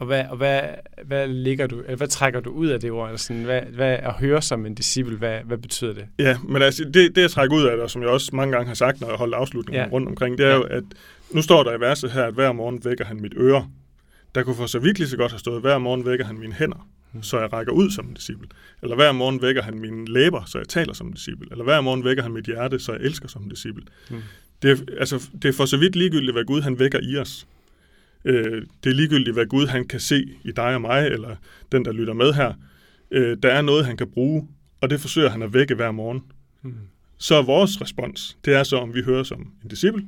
Og, 0.00 0.06
hvad, 0.06 0.24
og 0.30 0.36
hvad, 0.36 0.60
hvad, 1.04 1.28
ligger 1.28 1.66
du, 1.66 1.80
eller 1.80 1.96
hvad 1.96 2.08
trækker 2.08 2.40
du 2.40 2.50
ud 2.50 2.66
af 2.68 2.80
det 2.80 2.90
ord? 2.90 3.08
Eller 3.08 3.18
sådan, 3.18 3.42
hvad, 3.44 3.62
hvad 3.62 3.92
at 3.92 4.12
høre 4.12 4.42
som 4.42 4.66
en 4.66 4.74
disciple, 4.74 5.16
hvad, 5.16 5.38
hvad 5.44 5.58
betyder 5.58 5.92
det? 5.94 6.06
Ja, 6.18 6.36
men 6.48 6.62
altså, 6.62 6.84
det, 6.84 7.14
det 7.16 7.22
jeg 7.22 7.30
trækker 7.30 7.56
ud 7.56 7.64
af 7.64 7.76
det, 7.76 7.82
og 7.84 7.90
som 7.90 8.02
jeg 8.02 8.10
også 8.10 8.36
mange 8.36 8.52
gange 8.52 8.66
har 8.68 8.74
sagt, 8.74 9.00
når 9.00 9.08
jeg 9.08 9.16
holder 9.16 9.36
afslutningen 9.36 9.84
Ja. 9.84 9.92
rundt 9.92 10.08
omkring, 10.08 10.38
det 10.38 10.46
er 10.46 10.50
Ja. 10.50 10.56
jo, 10.56 10.62
at 10.62 10.84
nu 11.30 11.42
står 11.42 11.62
der 11.62 11.76
i 11.76 11.80
verset 11.80 12.10
her, 12.10 12.24
at 12.24 12.34
hver 12.34 12.52
morgen 12.52 12.80
vækker 12.84 13.04
han 13.04 13.20
mit 13.20 13.32
øre. 13.36 13.68
Der 14.34 14.42
kunne 14.42 14.56
for 14.56 14.66
så 14.66 14.78
vidt 14.78 14.98
lige 14.98 15.08
så 15.08 15.16
godt 15.16 15.32
have 15.32 15.38
stået, 15.38 15.60
hver 15.60 15.78
morgen 15.78 16.06
vækker 16.06 16.24
han 16.24 16.38
mine 16.38 16.52
hænder, 16.52 16.88
Mm. 17.12 17.22
så 17.22 17.40
jeg 17.40 17.52
rækker 17.52 17.72
ud 17.72 17.90
som 17.90 18.06
en 18.08 18.14
disciple. 18.14 18.46
Eller 18.82 18.94
hver 18.96 19.12
morgen 19.12 19.42
vækker 19.42 19.62
han 19.62 19.74
mine 19.78 20.06
læber, 20.06 20.42
så 20.46 20.58
jeg 20.58 20.68
taler 20.68 20.92
som 20.92 21.06
en 21.06 21.12
disciple. 21.12 21.46
Eller 21.50 21.64
hver 21.64 21.80
morgen 21.80 22.04
vækker 22.04 22.22
han 22.22 22.32
mit 22.32 22.44
hjerte, 22.44 22.78
så 22.78 22.92
jeg 22.92 23.00
elsker 23.00 23.28
som 23.28 23.42
en 23.42 23.48
disciple. 23.48 23.82
Mm. 24.10 24.16
Det, 24.62 24.70
er, 24.70 24.76
altså, 24.98 25.28
det 25.42 25.48
er 25.48 25.52
for 25.52 25.64
så 25.64 25.76
vidt 25.76 25.96
ligegyldigt, 25.96 26.32
hvad 26.32 26.44
Gud 26.44 26.60
han 26.60 26.78
vækker 26.78 26.98
i 27.02 27.16
os. 27.16 27.46
Øh, 28.24 28.62
det 28.84 28.90
er 28.90 28.94
ligegyldigt, 28.94 29.34
hvad 29.36 29.46
Gud 29.46 29.66
han 29.66 29.88
kan 29.88 30.00
se 30.00 30.24
i 30.44 30.52
dig 30.52 30.74
og 30.74 30.80
mig, 30.80 31.06
eller 31.06 31.36
den, 31.72 31.84
der 31.84 31.92
lytter 31.92 32.14
med 32.14 32.32
her. 32.32 32.52
Øh, 33.10 33.36
der 33.42 33.48
er 33.48 33.62
noget, 33.62 33.86
han 33.86 33.96
kan 33.96 34.10
bruge, 34.10 34.48
og 34.80 34.90
det 34.90 35.00
forsøger 35.00 35.28
han 35.30 35.42
at 35.42 35.54
vække 35.54 35.74
hver 35.74 35.90
morgen. 35.90 36.22
Mm. 36.62 36.74
Så 37.18 37.42
vores 37.42 37.80
respons, 37.80 38.38
det 38.44 38.54
er 38.54 38.62
så, 38.62 38.76
om 38.76 38.94
vi 38.94 39.02
hører 39.02 39.22
som 39.22 39.52
en 39.62 39.68
disciple, 39.68 40.06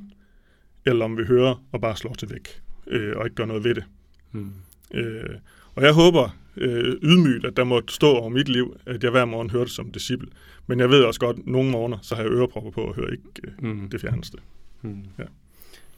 eller 0.85 1.05
om 1.05 1.17
vi 1.17 1.23
hører 1.23 1.63
og 1.71 1.81
bare 1.81 1.95
slår 1.95 2.13
til 2.13 2.29
væk, 2.31 2.61
øh, 2.87 3.13
og 3.17 3.25
ikke 3.25 3.35
gør 3.35 3.45
noget 3.45 3.63
ved 3.63 3.75
det. 3.75 3.83
Mm. 4.31 4.51
Øh, 4.93 5.35
og 5.75 5.83
jeg 5.83 5.93
håber 5.93 6.37
øh, 6.57 6.95
ydmygt, 7.03 7.45
at 7.45 7.57
der 7.57 7.63
må 7.63 7.81
stå 7.87 8.07
over 8.07 8.29
mit 8.29 8.49
liv, 8.49 8.77
at 8.85 9.03
jeg 9.03 9.11
hver 9.11 9.25
morgen 9.25 9.49
hører 9.49 9.63
det 9.63 9.73
som 9.73 9.91
disciple. 9.91 10.27
Men 10.67 10.79
jeg 10.79 10.89
ved 10.89 11.03
også 11.03 11.19
godt, 11.19 11.37
at 11.39 11.45
nogle 11.45 11.71
morgener, 11.71 11.97
så 12.01 12.15
har 12.15 12.23
jeg 12.23 12.31
ørepropper 12.31 12.71
på 12.71 12.81
og 12.81 12.95
hører 12.95 13.09
ikke 13.11 13.23
øh, 13.43 13.53
Mm. 13.69 13.89
det 13.89 14.01
fjerneste. 14.01 14.37
Mm. 14.81 15.03
Ja. 15.19 15.23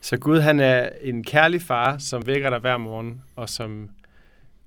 Så 0.05 0.17
Gud 0.17 0.39
han 0.39 0.59
er 0.59 0.89
en 1.01 1.23
kærlig 1.23 1.61
far, 1.61 1.97
som 1.97 2.27
vækker 2.27 2.49
dig 2.49 2.59
hver 2.59 2.77
morgen, 2.77 3.21
og 3.35 3.49
som, 3.49 3.89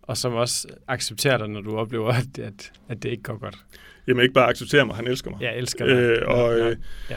og 0.02 0.16
som 0.16 0.34
også 0.34 0.68
accepterer 0.88 1.38
dig, 1.38 1.48
når 1.48 1.60
du 1.60 1.76
oplever, 1.76 2.12
at, 2.12 2.38
at, 2.38 2.72
at 2.88 3.02
det 3.02 3.08
ikke 3.10 3.22
går 3.22 3.38
godt. 3.38 3.56
Jamen 4.06 4.22
ikke 4.22 4.34
bare 4.34 4.48
acceptere 4.48 4.86
mig, 4.86 4.96
han 4.96 5.06
elsker 5.06 5.30
mig. 5.30 5.40
Jeg 5.42 5.56
elsker 5.58 5.86
dig. 5.86 5.92
Øh, 5.94 6.22
og 6.28 6.58
Ja, 6.58 6.68
øh, 6.68 6.76
ja. 7.10 7.16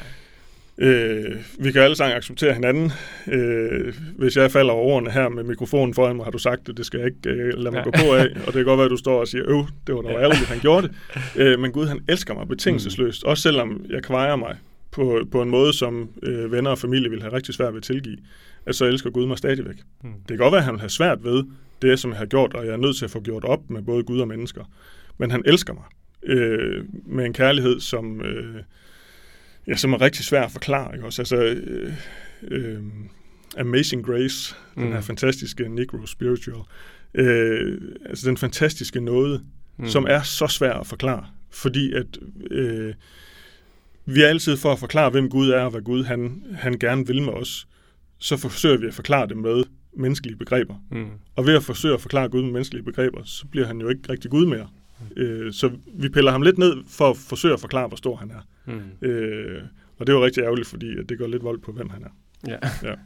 øh, 0.88 1.36
vi 1.60 1.72
kan 1.72 1.82
alle 1.82 1.96
sammen 1.96 2.18
acceptere 2.18 2.54
hinanden. 2.54 2.92
Øh, 3.28 3.94
hvis 4.18 4.38
jeg 4.38 4.52
falder 4.52 4.74
over 4.74 4.84
ordene 4.94 5.12
her 5.12 5.30
med 5.30 5.44
mikrofonen 5.44 5.94
foran 5.94 6.16
mig, 6.16 6.24
har 6.26 6.32
du 6.32 6.38
sagt 6.38 6.68
det, 6.68 6.78
det 6.78 6.86
skal 6.86 6.98
jeg 7.00 7.08
ikke 7.08 7.30
øh, 7.30 7.54
lade 7.58 7.72
mig 7.76 7.80
Ja. 7.80 7.84
gå 7.84 7.92
på 7.92 8.14
af. 8.16 8.26
Og 8.26 8.46
det 8.46 8.54
kan 8.54 8.66
godt 8.66 8.78
være, 8.78 8.86
at 8.86 8.92
du 8.92 8.98
står 8.98 9.20
og 9.20 9.28
siger, 9.28 9.44
øv, 9.48 9.66
det 9.88 9.96
var 9.96 10.02
da 10.02 10.10
ærgerligt, 10.10 10.46
han 10.48 10.60
gjorde 10.60 10.88
det. 10.88 10.96
Øh, 11.42 11.60
men 11.60 11.72
Gud, 11.72 11.88
han 11.88 12.00
elsker 12.10 12.34
mig 12.34 12.48
betingelsesløst. 12.48 13.24
Også 13.24 13.44
selvom 13.44 13.86
jeg 13.90 14.04
kvejer 14.04 14.36
mig 14.36 14.56
på, 14.92 15.28
på 15.32 15.42
en 15.42 15.50
måde, 15.50 15.74
som 15.74 16.10
øh, 16.24 16.52
venner 16.52 16.72
og 16.72 16.78
familie 16.78 17.10
vil 17.10 17.22
have 17.22 17.34
rigtig 17.34 17.54
svært 17.54 17.74
ved 17.74 17.78
at 17.78 17.84
tilgive, 17.84 18.18
at 18.66 18.76
så 18.76 18.86
elsker 18.86 19.10
Gud 19.10 19.26
mig 19.26 19.38
stadigvæk. 19.38 19.76
Mm. 20.04 20.14
Det 20.14 20.28
kan 20.28 20.38
godt 20.38 20.52
være, 20.52 20.60
at 20.60 20.66
han 20.66 20.74
vil 20.74 20.80
have 20.80 20.90
svært 20.90 21.24
ved 21.24 21.44
det, 21.82 22.00
som 22.00 22.12
jeg 22.12 22.18
har 22.18 22.26
gjort, 22.26 22.54
og 22.54 22.66
jeg 22.66 22.74
er 22.74 22.78
nødt 22.78 22.98
til 22.98 23.06
at 23.06 23.12
få 23.12 23.22
gjort 23.22 23.44
op 23.44 23.70
med 23.70 23.82
både 23.82 24.04
Gud 24.04 24.20
og 24.20 24.28
mennesker. 24.28 24.64
Men 25.18 25.32
han 25.32 25.44
elsker 25.46 25.74
mig 25.74 25.84
øh, 26.24 26.86
med 27.06 27.26
en 27.26 27.34
kærlighed, 27.34 27.80
som, 27.80 28.22
øh, 28.22 28.56
ja, 29.68 29.76
som 29.76 29.94
er 29.94 30.02
rigtig 30.02 30.26
svær 30.26 30.44
at 30.44 30.52
forklare. 30.52 30.96
Ikke 30.96 31.06
også? 31.06 31.22
Altså, 31.22 31.44
øh, 31.44 31.94
øh, 32.48 32.82
Amazing 33.58 34.06
Grace, 34.06 34.56
mm. 34.76 34.84
den 34.84 34.94
her 34.94 35.02
fantastiske 35.02 35.70
Negro 35.70 36.06
Spiritual, 36.06 36.62
øh, 37.14 37.82
altså 38.06 38.30
den 38.30 38.38
fantastiske 38.38 39.00
nåde, 39.00 39.42
mm. 39.78 39.88
som 39.88 40.06
er 40.10 40.22
så 40.22 40.48
svær 40.48 40.74
at 40.74 40.88
forklare, 40.88 41.26
fordi 41.50 41.94
at 41.94 42.18
øh, 42.52 42.94
vi 44.16 44.22
er 44.24 44.28
altid 44.28 44.58
for 44.58 44.72
at 44.72 44.80
forklare, 44.80 45.10
hvem 45.10 45.30
Gud 45.30 45.50
er, 45.50 45.62
og 45.62 45.72
hvad 45.72 45.82
Gud 45.82 46.04
han, 46.04 46.44
han 46.54 46.80
gerne 46.80 47.08
vil 47.08 47.22
med 47.22 47.34
os, 47.34 47.68
så 48.18 48.38
forsøger 48.38 48.78
vi 48.78 48.88
at 48.88 48.94
forklare 48.94 49.28
det 49.28 49.38
med 49.38 49.64
menneskelige 49.98 50.38
begreber. 50.38 50.76
Mm. 50.92 51.10
Og 51.36 51.46
ved 51.46 51.56
at 51.56 51.64
forsøge 51.64 51.94
at 51.94 52.02
forklare 52.02 52.30
Gud 52.30 52.42
med 52.42 52.52
menneskelige 52.52 52.84
begreber, 52.84 53.24
så 53.24 53.48
bliver 53.48 53.68
han 53.68 53.82
jo 53.82 53.90
ikke 53.90 54.02
rigtig 54.10 54.32
Gud 54.32 54.46
mere. 54.46 54.68
Mm. 55.00 55.22
Øh, 55.22 55.54
så 55.54 55.72
vi 55.94 56.10
piller 56.10 56.32
ham 56.32 56.42
lidt 56.42 56.58
ned 56.58 56.76
for 56.88 57.10
at 57.10 57.18
forsøge 57.18 57.54
at 57.54 57.60
forklare, 57.60 57.88
hvor 57.88 57.98
stor 57.98 58.16
han 58.16 58.32
er. 58.32 58.72
Mm. 58.74 59.08
Øh, 59.08 59.62
og 59.98 60.08
det 60.08 60.16
var 60.16 60.22
rigtig 60.22 60.42
ærgerligt, 60.44 60.68
fordi 60.68 61.04
det 61.10 61.18
går 61.18 61.28
lidt 61.28 61.44
vold 61.44 61.60
på, 61.60 61.72
hvem 61.72 61.90
han 61.90 62.04
er. 62.04 62.10
Ja. 62.48 62.90
ja. 62.90 62.96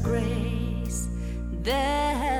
grace. 0.00 1.08
There 1.62 2.31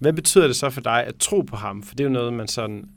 Hvad 0.00 0.12
betyder 0.12 0.46
det 0.46 0.56
så 0.56 0.70
for 0.70 0.80
dig 0.80 1.04
at 1.06 1.16
tro 1.18 1.40
på 1.40 1.56
ham? 1.56 1.82
For 1.82 1.94
det 1.94 2.00
er 2.00 2.08
jo 2.08 2.12
noget, 2.12 2.32
man 2.32 2.48
sådan 2.48 2.90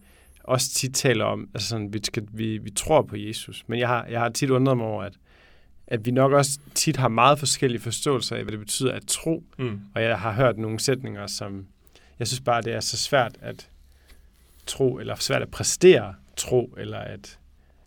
også 0.43 0.69
tit 0.69 0.95
taler 0.95 1.25
om. 1.25 1.49
Altså 1.53 1.69
sådan, 1.69 1.93
vi, 1.93 1.99
skal, 2.03 2.27
vi, 2.33 2.57
vi 2.57 2.69
tror 2.69 3.01
på 3.01 3.15
Jesus. 3.15 3.63
Men 3.67 3.79
jeg 3.79 3.87
har, 3.87 4.05
jeg 4.05 4.19
har 4.19 4.29
tit 4.29 4.49
undret 4.49 4.77
mig 4.77 4.85
over, 4.85 5.03
at, 5.03 5.13
at 5.87 6.05
vi 6.05 6.11
nok 6.11 6.31
også 6.31 6.59
tit 6.75 6.97
har 6.97 7.07
meget 7.07 7.39
forskellige 7.39 7.81
forståelser 7.81 8.35
af, 8.35 8.43
hvad 8.43 8.51
det 8.51 8.59
betyder 8.59 8.91
at 8.91 9.07
tro. 9.07 9.43
Mm. 9.57 9.79
Og 9.95 10.03
jeg 10.03 10.19
har 10.19 10.33
hørt 10.33 10.57
nogle 10.57 10.79
sætninger, 10.79 11.27
som 11.27 11.65
jeg 12.19 12.27
synes 12.27 12.41
bare, 12.41 12.61
det 12.61 12.73
er 12.73 12.79
så 12.79 12.97
svært 12.97 13.37
at 13.41 13.69
tro, 14.65 14.99
eller 14.99 15.15
svært 15.15 15.41
at 15.41 15.51
præstere 15.51 16.13
tro, 16.37 16.75
eller 16.77 16.97
at 16.97 17.39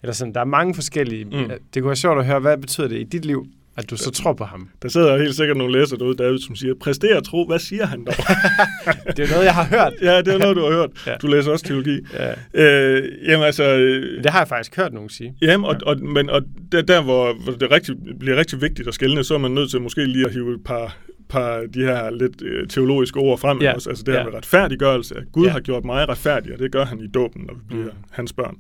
eller 0.02 0.14
sådan, 0.14 0.34
der 0.34 0.40
er 0.40 0.44
mange 0.44 0.74
forskellige. 0.74 1.24
Mm. 1.24 1.50
Det 1.74 1.82
kunne 1.82 1.86
være 1.86 1.96
sjovt 1.96 2.18
at 2.18 2.26
høre, 2.26 2.38
hvad 2.38 2.58
betyder 2.58 2.88
det 2.88 3.00
i 3.00 3.04
dit 3.04 3.24
liv 3.24 3.46
At 3.78 3.90
du 3.90 3.96
så 3.96 4.10
tror 4.10 4.32
på 4.32 4.44
ham. 4.44 4.68
Der 4.82 4.88
sidder 4.88 5.18
helt 5.18 5.34
sikkert 5.34 5.56
nogle 5.56 5.80
læsere 5.80 5.98
derude, 5.98 6.16
David, 6.16 6.38
som 6.38 6.56
siger, 6.56 6.74
præster 6.80 7.20
tro, 7.20 7.46
hvad 7.46 7.58
siger 7.58 7.86
han 7.86 8.04
dog? 8.04 8.14
det 9.16 9.18
er 9.24 9.30
noget, 9.30 9.44
jeg 9.44 9.54
har 9.54 9.64
hørt. 9.64 9.92
ja, 10.02 10.18
det 10.22 10.34
er 10.34 10.38
noget, 10.38 10.56
du 10.56 10.62
har 10.62 10.70
hørt. 10.72 10.90
Ja. 11.06 11.14
Du 11.22 11.26
læser 11.26 11.50
også 11.52 11.64
teologi. 11.64 12.00
Ja. 12.12 12.32
Øh, 12.54 13.04
jamen 13.28 13.46
altså... 13.46 13.64
øh, 13.64 14.22
Det 14.24 14.30
har 14.30 14.38
jeg 14.40 14.48
faktisk 14.48 14.76
hørt 14.76 14.92
nogen 14.92 15.08
sige. 15.08 15.34
Jamen, 15.42 15.64
og, 15.64 15.76
og, 15.86 16.00
men, 16.00 16.30
og 16.30 16.42
der, 16.72 16.82
der 16.82 17.02
hvor, 17.02 17.32
hvor 17.44 17.52
det 17.52 17.70
rigtig, 17.70 17.94
bliver 18.20 18.36
rigtig 18.36 18.60
vigtigt 18.62 18.88
at 18.88 18.94
skælne, 18.94 19.24
så 19.24 19.34
er 19.34 19.38
man 19.38 19.50
nødt 19.50 19.70
til 19.70 19.80
måske 19.80 20.04
lige 20.04 20.26
at 20.26 20.32
hive 20.32 20.54
et 20.54 20.64
par, 20.64 20.96
par 21.28 21.60
de 21.74 21.80
her 21.80 22.10
lidt 22.10 22.42
øh, 22.42 22.68
teologiske 22.68 23.18
ord 23.18 23.38
frem. 23.38 23.60
Ja. 23.62 23.74
Også. 23.74 23.88
Altså 23.90 24.04
det 24.04 24.14
her 24.14 24.20
Ja. 24.20 24.24
med 24.26 24.34
retfærdiggørelse, 24.34 25.14
at 25.16 25.22
Gud 25.32 25.46
Ja. 25.46 25.52
har 25.52 25.60
gjort 25.60 25.84
mig 25.84 26.08
retfærdig, 26.08 26.52
og 26.52 26.58
det 26.58 26.72
gør 26.72 26.84
han 26.84 27.00
i 27.00 27.06
dåben, 27.06 27.42
når 27.46 27.54
vi 27.54 27.60
bliver 27.68 27.84
mm. 27.84 27.90
hans 28.10 28.32
børn. 28.32 28.56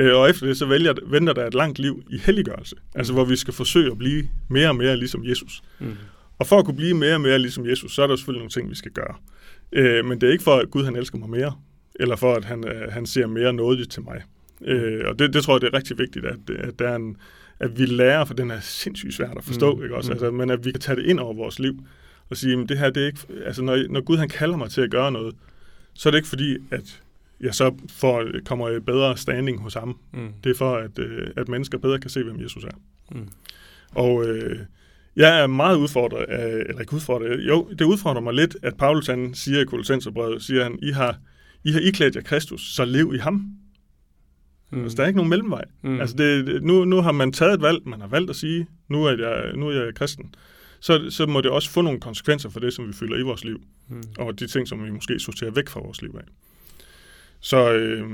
Øh, 0.00 0.16
og 0.16 0.30
efter 0.30 0.46
det, 0.46 0.56
så 0.56 0.66
vælger, 0.66 0.94
venter 1.06 1.32
der 1.32 1.46
et 1.46 1.54
langt 1.54 1.78
liv 1.78 2.02
i 2.10 2.18
helliggørelse, 2.18 2.76
altså 2.94 3.12
hvor 3.12 3.24
vi 3.24 3.36
skal 3.36 3.54
forsøge 3.54 3.90
at 3.90 3.98
blive 3.98 4.28
mere 4.48 4.68
og 4.68 4.76
mere 4.76 4.96
ligesom 4.96 5.24
Jesus. 5.24 5.62
Mm. 5.78 5.96
Og 6.38 6.46
for 6.46 6.58
at 6.58 6.64
kunne 6.64 6.76
blive 6.76 6.94
mere 6.94 7.14
og 7.14 7.20
mere 7.20 7.38
ligesom 7.38 7.66
Jesus, 7.66 7.94
så 7.94 8.02
er 8.02 8.06
der 8.06 8.16
selvfølgelig 8.16 8.40
nogle 8.40 8.50
ting, 8.50 8.70
vi 8.70 8.74
skal 8.74 8.92
gøre. 8.92 9.14
Øh, 9.72 10.04
men 10.04 10.20
det 10.20 10.26
er 10.28 10.32
ikke 10.32 10.44
for, 10.44 10.56
at 10.56 10.70
Gud 10.70 10.84
han 10.84 10.96
elsker 10.96 11.18
mig 11.18 11.30
mere, 11.30 11.52
eller 11.94 12.16
for, 12.16 12.34
at 12.34 12.44
han, 12.44 12.68
øh, 12.68 12.92
han 12.92 13.06
ser 13.06 13.26
mere 13.26 13.52
nådigt 13.52 13.90
til 13.90 14.02
mig. 14.02 14.22
Øh, 14.64 15.00
og 15.06 15.18
det, 15.18 15.34
det 15.34 15.42
tror 15.44 15.54
jeg, 15.54 15.60
det 15.60 15.68
er 15.72 15.74
rigtig 15.74 15.98
vigtigt, 15.98 16.24
at, 16.26 16.50
at, 16.58 16.78
der 16.78 16.88
er 16.88 16.96
en, 16.96 17.16
at 17.60 17.78
vi 17.78 17.86
lærer, 17.86 18.24
for 18.24 18.34
den 18.34 18.50
er 18.50 18.60
sindssygt 18.60 19.14
svært 19.14 19.36
at 19.36 19.44
forstå, 19.44 19.74
Mm, 19.76 19.82
ikke 19.82 19.96
også? 19.96 20.10
mm. 20.10 20.12
Altså, 20.12 20.30
men 20.30 20.50
at 20.50 20.64
vi 20.64 20.70
kan 20.70 20.80
tage 20.80 20.96
det 20.96 21.04
ind 21.06 21.20
over 21.20 21.34
vores 21.34 21.58
liv, 21.58 21.74
og 22.30 22.36
sige, 22.36 22.60
at 22.62 22.68
det 22.68 22.78
her, 22.78 22.90
det 22.90 23.02
er 23.02 23.06
ikke, 23.06 23.20
altså 23.46 23.62
når, 23.62 23.78
når 23.90 24.00
Gud 24.00 24.16
han 24.16 24.28
kalder 24.28 24.56
mig 24.56 24.70
til 24.70 24.80
at 24.80 24.90
gøre 24.90 25.12
noget, 25.12 25.34
så 25.94 26.08
er 26.08 26.10
det 26.10 26.18
ikke 26.18 26.28
fordi, 26.28 26.56
at 26.70 27.00
jeg 27.40 27.54
så 27.54 27.74
får, 27.90 28.26
kommer 28.44 28.68
i 28.70 28.80
bedre 28.80 29.16
standing 29.16 29.60
hos 29.60 29.74
ham. 29.74 29.98
Mm. 30.12 30.28
Det 30.44 30.50
er 30.50 30.54
for, 30.54 30.76
at, 30.76 30.98
øh, 30.98 31.28
at 31.36 31.48
mennesker 31.48 31.78
bedre 31.78 31.98
kan 31.98 32.10
se, 32.10 32.22
hvem 32.22 32.40
Jesus 32.40 32.64
er. 32.64 32.70
Mm. 33.12 33.28
Og 33.94 34.24
øh, 34.28 34.58
jeg 35.16 35.40
er 35.42 35.46
meget 35.46 35.76
udfordret, 35.76 36.24
af, 36.24 36.48
eller 36.68 36.80
ikke 36.80 36.94
udfordret, 36.94 37.40
jo, 37.48 37.68
det 37.78 37.84
udfordrer 37.84 38.20
mig 38.20 38.34
lidt, 38.34 38.56
at 38.62 38.76
Paulus 38.76 39.06
han 39.06 39.34
siger 39.34 39.60
i 39.60 39.64
Kolossenserbrevet, 39.64 40.42
siger 40.42 40.62
han, 40.62 40.78
I 40.82 40.90
har, 40.90 41.18
I 41.64 41.72
har 41.72 41.80
iklædt 41.80 42.16
jer 42.16 42.22
Kristus, 42.22 42.74
så 42.74 42.84
lev 42.84 43.12
i 43.14 43.18
ham. 43.18 43.50
Mm. 44.72 44.82
Altså, 44.82 44.96
der 44.96 45.02
er 45.02 45.06
ikke 45.06 45.16
nogen 45.16 45.30
mellemvej. 45.30 45.64
Mm. 45.82 46.00
Altså, 46.00 46.16
det, 46.16 46.46
det- 46.46 46.62
nu, 46.62 46.84
nu 46.84 47.00
har 47.00 47.12
man 47.12 47.32
taget 47.32 47.54
et 47.54 47.62
valg, 47.62 47.78
man 47.88 48.00
har 48.00 48.08
valgt 48.08 48.30
at 48.30 48.36
sige, 48.36 48.66
nu 48.88 49.04
er 49.04 49.10
jeg, 49.28 49.52
nu 49.56 49.68
er 49.68 49.84
jeg 49.84 49.94
kristen. 49.94 50.34
Så, 50.80 51.06
så 51.10 51.26
må 51.26 51.40
det 51.40 51.50
også 51.50 51.70
få 51.70 51.82
nogle 51.82 52.00
konsekvenser 52.00 52.48
for 52.50 52.60
det, 52.60 52.72
som 52.72 52.88
vi 52.88 52.92
fylder 52.92 53.16
i 53.18 53.22
vores 53.22 53.44
liv, 53.44 53.60
Mm. 53.88 54.02
og 54.18 54.40
de 54.40 54.46
ting, 54.46 54.68
som 54.68 54.84
vi 54.84 54.90
måske 54.90 55.18
sorterer 55.20 55.50
væk 55.50 55.68
fra 55.68 55.80
vores 55.80 56.02
liv 56.02 56.14
af. 56.18 56.24
Så, 57.40 57.72
øh, 57.72 58.10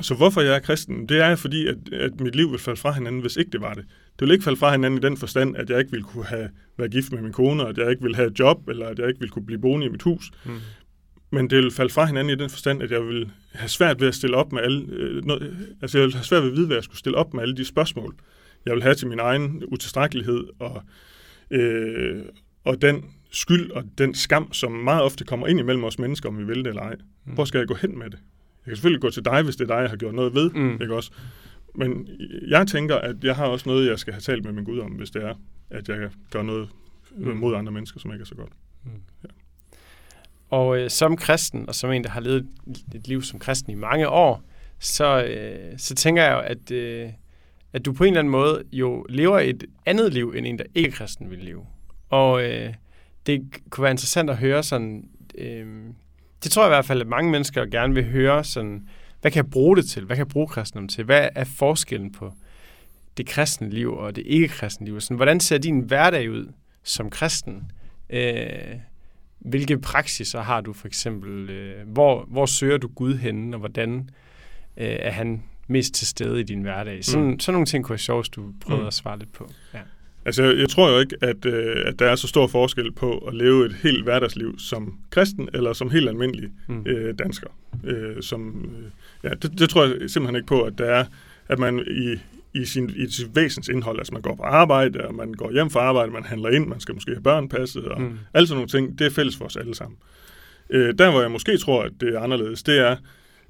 så 0.00 0.14
hvorfor 0.14 0.40
jeg 0.40 0.54
er 0.54 0.58
kristen, 0.58 1.08
det 1.08 1.20
er 1.20 1.36
fordi, 1.36 1.66
at, 1.66 1.76
at 1.92 2.20
mit 2.20 2.36
liv 2.36 2.50
vil 2.50 2.58
falde 2.58 2.80
fra 2.80 2.92
hinanden, 2.92 3.20
hvis 3.20 3.36
ikke 3.36 3.50
det 3.50 3.60
var 3.60 3.74
det. 3.74 3.84
Det 4.18 4.26
vil 4.26 4.32
ikke 4.32 4.44
falde 4.44 4.58
fra 4.58 4.72
hinanden 4.72 4.98
i 4.98 5.06
den 5.06 5.16
forstand, 5.16 5.56
at 5.56 5.70
jeg 5.70 5.78
ikke 5.78 5.90
ville 5.90 6.04
kunne 6.04 6.24
have 6.24 6.48
været 6.76 6.90
gift 6.90 7.12
med 7.12 7.22
min 7.22 7.32
kone, 7.32 7.68
at 7.68 7.78
jeg 7.78 7.90
ikke 7.90 8.02
ville 8.02 8.16
have 8.16 8.28
et 8.28 8.38
job, 8.38 8.68
eller 8.68 8.86
at 8.86 8.98
jeg 8.98 9.08
ikke 9.08 9.20
ville 9.20 9.30
kunne 9.30 9.46
blive 9.46 9.60
boende 9.60 9.86
i 9.86 9.88
mit 9.88 10.02
hus. 10.02 10.30
Mm. 10.44 10.52
Men 11.30 11.50
det 11.50 11.58
vil 11.58 11.70
falde 11.70 11.92
fra 11.92 12.04
hinanden 12.04 12.38
i 12.38 12.42
den 12.42 12.50
forstand, 12.50 12.82
at 12.82 12.90
jeg 12.90 13.02
vil 13.02 13.30
have 13.52 13.68
svært 13.68 14.00
ved 14.00 14.08
at 14.08 14.14
stille 14.14 14.36
op 14.36 14.52
med 14.52 14.62
alle... 14.62 14.86
Øh, 14.88 15.24
noget, 15.24 15.74
altså 15.82 15.98
jeg 15.98 16.04
vil 16.06 16.14
have 16.14 16.24
svært 16.24 16.42
ved 16.42 16.50
at 16.50 16.56
vide, 16.56 16.66
hvad 16.66 16.76
jeg 16.76 16.84
skulle 16.84 16.98
stille 16.98 17.18
op 17.18 17.34
med 17.34 17.42
alle 17.42 17.56
de 17.56 17.64
spørgsmål, 17.64 18.14
jeg 18.66 18.74
vil 18.74 18.82
have 18.82 18.94
til 18.94 19.08
min 19.08 19.18
egen 19.18 19.64
utilstrækkelighed, 19.66 20.44
og, 20.58 20.82
øh, 21.50 22.22
og 22.64 22.82
den 22.82 23.04
skyld 23.30 23.70
og 23.70 23.84
den 23.98 24.14
skam, 24.14 24.52
som 24.52 24.72
meget 24.72 25.02
ofte 25.02 25.24
kommer 25.24 25.46
ind 25.46 25.58
imellem 25.58 25.84
os 25.84 25.98
mennesker, 25.98 26.28
om 26.28 26.38
vi 26.38 26.44
vil 26.44 26.58
det 26.58 26.66
eller 26.66 26.82
ej. 26.82 26.96
Hvor 27.24 27.44
skal 27.44 27.58
jeg 27.58 27.68
gå 27.68 27.74
hen 27.74 27.98
med 27.98 28.10
det? 28.10 28.18
Jeg 28.66 28.70
kan 28.70 28.76
selvfølgelig 28.76 29.00
gå 29.02 29.10
til 29.10 29.24
dig, 29.24 29.42
hvis 29.42 29.56
det 29.56 29.70
er 29.70 29.74
dig, 29.74 29.82
jeg 29.82 29.90
har 29.90 29.96
gjort 29.96 30.14
noget 30.14 30.34
ved, 30.34 30.50
Mm. 30.50 30.60
mm. 30.60 30.82
ikke 30.82 30.94
også? 30.94 31.10
Men 31.74 32.08
jeg 32.48 32.66
tænker, 32.66 32.96
at 32.96 33.24
jeg 33.24 33.36
har 33.36 33.46
også 33.46 33.68
noget, 33.68 33.88
jeg 33.90 33.98
skal 33.98 34.12
have 34.12 34.20
talt 34.20 34.44
med 34.44 34.52
min 34.52 34.64
Gud 34.64 34.78
om, 34.78 34.90
hvis 34.92 35.10
det 35.10 35.24
er, 35.24 35.34
at 35.70 35.88
jeg 35.88 36.10
gør 36.30 36.42
noget 36.42 36.68
Mm. 37.16 37.36
mod 37.36 37.54
andre 37.54 37.72
mennesker, 37.72 38.00
som 38.00 38.12
ikke 38.12 38.22
er 38.22 38.26
så 38.26 38.34
godt. 38.34 38.52
Og 40.50 40.78
øh, 40.78 40.90
som 40.90 41.16
kristen, 41.16 41.68
og 41.68 41.74
som 41.74 41.92
en, 41.92 42.04
der 42.04 42.10
har 42.10 42.20
levet 42.20 42.46
et 42.94 43.08
liv 43.08 43.22
som 43.22 43.38
kristen 43.38 43.72
i 43.72 43.74
mange 43.74 44.08
år, 44.08 44.42
så, 44.78 45.24
øh, 45.24 45.78
så 45.78 45.94
tænker 45.94 46.22
jeg 46.22 46.32
jo, 46.32 46.38
at, 46.38 46.70
øh, 46.70 47.10
at 47.72 47.84
du 47.84 47.92
på 47.92 48.04
en 48.04 48.08
eller 48.08 48.18
anden 48.20 48.30
måde 48.30 48.62
jo 48.72 49.06
lever 49.08 49.38
et 49.38 49.64
andet 49.86 50.12
liv, 50.14 50.34
end 50.36 50.46
en, 50.46 50.58
der 50.58 50.64
ikke 50.74 50.88
er 50.88 50.92
kristen 50.92 51.30
vil 51.30 51.38
leve. 51.38 51.66
Og 52.08 52.44
øh, 52.44 52.74
det 53.26 53.42
kunne 53.70 53.82
være 53.82 53.90
interessant 53.90 54.30
at 54.30 54.36
høre 54.36 54.62
sådan... 54.62 55.08
Øh, 55.38 55.66
det 56.44 56.52
tror 56.52 56.62
jeg 56.62 56.68
i 56.68 56.74
hvert 56.76 56.84
fald, 56.84 57.00
at 57.00 57.06
mange 57.06 57.30
mennesker 57.30 57.66
gerne 57.66 57.94
vil 57.94 58.04
høre 58.04 58.44
sådan... 58.44 58.88
Hvad 59.20 59.30
kan 59.30 59.44
jeg 59.44 59.50
bruge 59.50 59.76
det 59.76 59.86
til? 59.86 60.04
Hvad 60.04 60.16
kan 60.16 60.24
jeg 60.24 60.32
bruge 60.32 60.48
kristendom 60.48 60.88
til? 60.88 61.04
Hvad 61.04 61.28
er 61.34 61.44
forskellen 61.44 62.12
på 62.12 62.32
det 63.16 63.26
kristne 63.26 63.70
liv 63.70 63.92
og 63.92 64.16
det 64.16 64.22
ikke-kristne 64.26 64.86
liv? 64.86 65.00
Sådan, 65.00 65.16
hvordan 65.16 65.40
ser 65.40 65.58
din 65.58 65.80
hverdag 65.80 66.30
ud 66.30 66.52
som 66.82 67.10
kristen? 67.10 67.70
Øh, 68.10 68.38
hvilke 69.38 69.78
praksiser 69.78 70.40
har 70.40 70.60
du 70.60 70.72
for 70.72 70.86
eksempel? 70.86 71.50
Øh, 71.50 71.88
hvor, 71.88 72.24
hvor 72.28 72.46
søger 72.46 72.78
du 72.78 72.88
Gud 72.88 73.14
henne, 73.14 73.56
og 73.56 73.58
hvordan 73.58 74.10
øh, 74.76 74.96
er 74.98 75.10
han 75.10 75.42
mest 75.66 75.94
til 75.94 76.06
stede 76.06 76.40
i 76.40 76.42
din 76.42 76.62
hverdag? 76.62 77.04
Sådan, 77.04 77.26
mm. 77.26 77.40
sådan 77.40 77.54
nogle 77.54 77.66
ting 77.66 77.84
kunne 77.84 77.94
jeg 77.94 78.00
sjovt, 78.00 78.26
hvis 78.26 78.28
du 78.28 78.52
prøvede. 78.60 78.82
Mm. 78.82 78.86
at 78.86 78.94
svare 78.94 79.18
lidt 79.18 79.32
på. 79.32 79.50
Ja. 79.74 79.80
Altså, 80.26 80.42
jeg, 80.42 80.68
tror 80.68 80.90
jo 80.90 80.98
ikke, 80.98 81.16
at, 81.20 81.46
øh, 81.46 81.76
at 81.86 81.98
der 81.98 82.06
er 82.06 82.14
så 82.16 82.28
stor 82.28 82.46
forskel 82.46 82.92
på 82.92 83.18
at 83.18 83.34
leve 83.34 83.66
et 83.66 83.76
helt 83.82 84.04
hverdagsliv 84.04 84.58
som 84.58 84.94
kristen, 85.10 85.48
eller 85.54 85.72
som 85.72 85.90
helt 85.90 86.08
almindelig 86.08 86.50
Mm. 86.68 86.86
øh, 86.86 87.14
dansker. 87.18 87.48
Øh, 87.84 88.22
som, 88.22 88.64
øh, 88.78 89.30
ja, 89.30 89.34
det, 89.34 89.58
det 89.58 89.70
tror 89.70 89.84
jeg 89.84 90.10
simpelthen 90.10 90.36
ikke 90.36 90.46
på, 90.46 90.62
at 90.62 90.78
der 90.78 90.84
er, 90.84 91.04
at 91.48 91.58
man 91.58 91.84
i, 91.90 92.16
i, 92.60 92.64
sin, 92.64 92.90
i 92.96 93.10
sit 93.10 93.36
væsens 93.36 93.68
indhold, 93.68 93.98
altså 93.98 94.12
man 94.12 94.22
går 94.22 94.34
på 94.34 94.42
arbejde, 94.42 95.00
og 95.00 95.14
man 95.14 95.32
går 95.32 95.52
hjem 95.52 95.70
fra 95.70 95.80
arbejde, 95.80 96.12
man 96.12 96.24
handler 96.24 96.50
ind, 96.50 96.66
man 96.66 96.80
skal 96.80 96.94
måske 96.94 97.10
have 97.12 97.22
børn 97.22 97.48
passet, 97.48 97.84
og 97.84 98.00
mm. 98.00 98.18
alle 98.34 98.46
sådan 98.46 98.56
nogle 98.56 98.68
ting, 98.68 98.98
det 98.98 99.06
er 99.06 99.10
fælles 99.10 99.36
for 99.36 99.44
os 99.44 99.56
alle 99.56 99.74
sammen. 99.74 99.98
Øh, 100.70 100.94
der, 100.98 101.10
hvor 101.10 101.20
jeg 101.20 101.30
måske 101.30 101.56
tror, 101.58 101.82
at 101.82 101.92
det 102.00 102.14
er 102.14 102.20
anderledes, 102.20 102.62
det 102.62 102.78
er, 102.78 102.96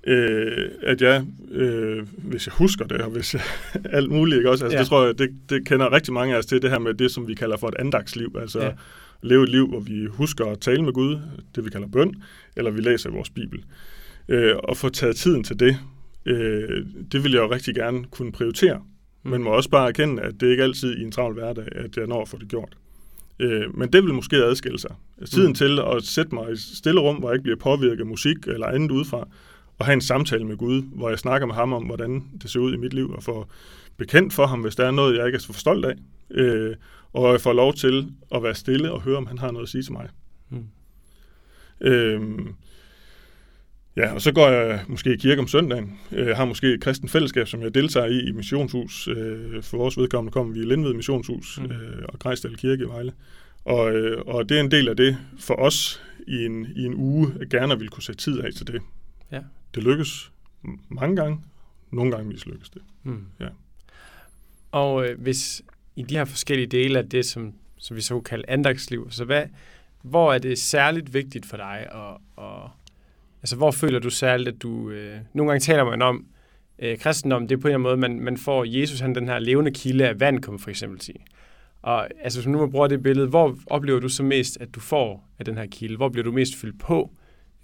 øh, 0.06 0.68
at 0.82 1.02
jeg, 1.02 1.24
øh, 1.50 2.02
hvis 2.16 2.46
jeg 2.46 2.52
husker 2.52 2.84
det, 2.86 3.00
og 3.00 3.10
hvis 3.10 3.34
jeg, 3.34 3.42
alt 3.98 4.10
muligt, 4.10 4.36
ikke 4.36 4.50
også? 4.50 4.64
Altså, 4.64 4.76
Ja. 4.76 4.80
det 4.80 4.88
tror 4.88 5.04
jeg, 5.06 5.18
det, 5.18 5.30
det 5.48 5.68
kender 5.68 5.92
rigtig 5.92 6.12
mange 6.12 6.34
af 6.34 6.38
os 6.38 6.46
til, 6.46 6.62
det 6.62 6.70
her 6.70 6.78
med 6.78 6.94
det, 6.94 7.10
som 7.10 7.28
vi 7.28 7.34
kalder 7.34 7.56
for 7.56 7.68
et 7.68 7.74
andagsliv, 7.78 8.36
altså 8.40 8.62
Ja. 8.62 8.70
leve 9.22 9.42
et 9.42 9.48
liv, 9.48 9.68
hvor 9.68 9.80
vi 9.80 10.06
husker 10.06 10.46
at 10.46 10.60
tale 10.60 10.82
med 10.82 10.92
Gud, 10.92 11.18
det 11.54 11.64
vi 11.64 11.70
kalder 11.70 11.88
bøn, 11.88 12.14
eller 12.56 12.70
vi 12.70 12.80
læser 12.80 13.10
vores 13.10 13.30
Bibel. 13.30 13.64
Øh, 14.28 14.52
og 14.64 14.76
få 14.76 14.88
taget 14.88 15.16
tiden 15.16 15.44
til 15.44 15.60
det, 15.60 15.76
øh, 16.26 16.86
det 17.12 17.24
vil 17.24 17.32
jeg 17.32 17.40
jo 17.40 17.50
rigtig 17.52 17.74
gerne 17.74 18.04
kunne 18.04 18.32
prioritere, 18.32 18.80
Mm. 19.24 19.30
men 19.30 19.42
må 19.42 19.50
også 19.50 19.70
bare 19.70 19.88
erkende, 19.88 20.22
at 20.22 20.40
det 20.40 20.50
ikke 20.50 20.62
altid 20.62 20.96
i 20.96 21.02
en 21.02 21.12
travl 21.12 21.34
hverdag, 21.34 21.64
at 21.72 21.96
jeg 21.96 22.06
når 22.06 22.22
at 22.22 22.28
få 22.28 22.38
det 22.38 22.48
gjort. 22.48 22.76
Øh, 23.40 23.78
men 23.78 23.92
det 23.92 24.04
vil 24.04 24.14
måske 24.14 24.36
adskille 24.36 24.78
sig. 24.78 24.90
Tiden 25.26 25.42
Mm. 25.46 25.48
mm. 25.48 25.54
til 25.54 25.78
at 25.96 26.02
sætte 26.02 26.34
mig 26.34 26.48
i 26.48 26.52
et 26.52 26.60
stille 26.60 27.00
rum, 27.00 27.16
hvor 27.16 27.28
jeg 27.28 27.34
ikke 27.34 27.42
bliver 27.42 27.56
påvirket 27.58 28.00
af 28.00 28.06
musik 28.06 28.36
eller 28.46 28.66
andet 28.66 28.90
udefra, 28.90 29.28
og 29.78 29.86
have 29.86 29.92
en 29.94 30.00
samtale 30.00 30.44
med 30.44 30.56
Gud, 30.56 30.82
hvor 30.82 31.08
jeg 31.08 31.18
snakker 31.18 31.46
med 31.46 31.54
ham 31.54 31.72
om, 31.72 31.82
hvordan 31.84 32.24
det 32.42 32.50
ser 32.50 32.60
ud 32.60 32.74
i 32.74 32.76
mit 32.76 32.94
liv, 32.94 33.10
og 33.10 33.22
får 33.22 33.50
bekendt 33.96 34.32
for 34.32 34.46
ham, 34.46 34.60
hvis 34.60 34.76
der 34.76 34.86
er 34.86 34.90
noget, 34.90 35.16
jeg 35.18 35.26
ikke 35.26 35.36
er 35.36 35.40
så 35.40 35.46
for 35.46 35.60
stolt 35.60 35.84
af. 35.84 35.94
Øh, 36.30 36.76
og 37.12 37.32
jeg 37.32 37.40
får 37.40 37.52
lov 37.52 37.74
til 37.74 38.06
at 38.34 38.42
være 38.42 38.54
stille 38.54 38.92
og 38.92 39.00
høre, 39.02 39.16
om 39.16 39.26
han 39.26 39.38
har 39.38 39.50
noget 39.50 39.66
at 39.66 39.68
sige 39.70 39.82
til 39.82 39.92
mig. 39.92 40.08
Mm. 40.50 40.66
Øhm, 41.80 42.54
ja, 43.96 44.12
og 44.12 44.20
så 44.22 44.32
går 44.32 44.48
jeg 44.48 44.84
måske 44.88 45.12
i 45.14 45.16
kirke 45.16 45.40
om 45.40 45.48
søndagen. 45.48 45.98
Jeg 46.12 46.36
har 46.36 46.44
måske 46.44 46.72
et 46.72 46.80
kristen 46.80 47.08
fællesskab, 47.08 47.48
som 47.48 47.62
jeg 47.62 47.74
deltager 47.74 48.06
i 48.06 48.20
i 48.28 48.32
missionshus. 48.32 49.08
Øh, 49.08 49.62
for 49.62 49.76
vores 49.76 49.98
vedkommende 49.98 50.32
kommer 50.32 50.54
vi 50.54 50.60
i 50.60 50.64
Lindved 50.64 50.94
Missionshus 50.94 51.58
Mm. 51.60 51.70
øh, 51.70 52.04
og 52.08 52.18
Grejsdal 52.18 52.56
Kirke 52.56 52.84
i 52.84 52.88
Vejle. 52.88 53.12
Og, 53.64 53.92
øh, 53.92 54.22
og 54.26 54.48
det 54.48 54.56
er 54.56 54.60
en 54.60 54.70
del 54.70 54.88
af 54.88 54.96
det 54.96 55.16
for 55.38 55.54
os 55.54 56.02
i 56.26 56.44
en, 56.44 56.66
i 56.76 56.84
en 56.84 56.94
uge, 56.94 57.34
at 57.40 57.48
gerne 57.48 57.78
vil 57.78 57.88
kunne 57.88 58.02
sætte 58.02 58.20
tid 58.20 58.40
af 58.40 58.52
til 58.52 58.66
det. 58.66 58.82
Ja. 59.32 59.40
Det 59.74 59.82
lykkes 59.82 60.32
mange 60.88 61.16
gange. 61.16 61.40
Nogle 61.90 62.10
gange 62.10 62.28
mislykkes 62.28 62.68
det. 62.68 62.82
Mm. 63.02 63.26
Ja. 63.40 63.48
Og 64.72 65.08
øh, 65.08 65.20
hvis 65.20 65.62
i 65.96 66.02
de 66.02 66.16
her 66.16 66.24
forskellige 66.24 66.66
dele 66.66 66.98
af 66.98 67.08
det, 67.08 67.24
som, 67.24 67.52
som 67.76 67.96
vi 67.96 68.00
så 68.00 68.14
kunne 68.14 68.24
kalde 68.24 68.44
andagsliv, 68.48 69.10
så 69.10 69.24
hvad, 69.24 69.44
hvor 70.02 70.32
er 70.32 70.38
det 70.38 70.58
særligt 70.58 71.14
vigtigt 71.14 71.46
for 71.46 71.56
dig? 71.56 71.86
Og, 71.92 72.20
og, 72.36 72.70
altså, 73.42 73.56
hvor 73.56 73.70
føler 73.70 73.98
du 73.98 74.10
særligt, 74.10 74.48
at 74.48 74.62
du... 74.62 74.90
Øh, 74.90 75.18
nogle 75.32 75.50
gange 75.50 75.60
taler 75.60 75.84
man 75.84 76.02
om, 76.02 76.26
øh, 76.78 76.98
kristendom, 76.98 77.48
det 77.48 77.56
er 77.56 77.60
på 77.60 77.68
en 77.68 77.74
eller 77.74 77.90
anden 77.90 78.00
måde, 78.00 78.14
man, 78.14 78.24
man 78.24 78.38
får 78.38 78.64
Jesus, 78.64 79.00
han 79.00 79.14
den 79.14 79.28
her 79.28 79.38
levende 79.38 79.70
kilde 79.70 80.08
af 80.08 80.20
vand, 80.20 80.42
kan 80.42 80.52
man 80.52 80.60
for 80.60 80.70
eksempel 80.70 81.00
sige. 81.00 81.24
Og 81.82 82.08
altså, 82.20 82.38
hvis 82.38 82.46
man 82.46 82.52
nu 82.52 82.58
må 82.58 82.66
bruge 82.66 82.88
det 82.88 83.02
billede, 83.02 83.26
hvor 83.26 83.58
oplever 83.66 84.00
du 84.00 84.08
så 84.08 84.22
mest, 84.22 84.60
at 84.60 84.74
du 84.74 84.80
får 84.80 85.28
af 85.38 85.44
den 85.44 85.56
her 85.56 85.66
kilde? 85.66 85.96
Hvor 85.96 86.08
bliver 86.08 86.24
du 86.24 86.32
mest 86.32 86.56
fyldt 86.56 86.80
på? 86.80 87.10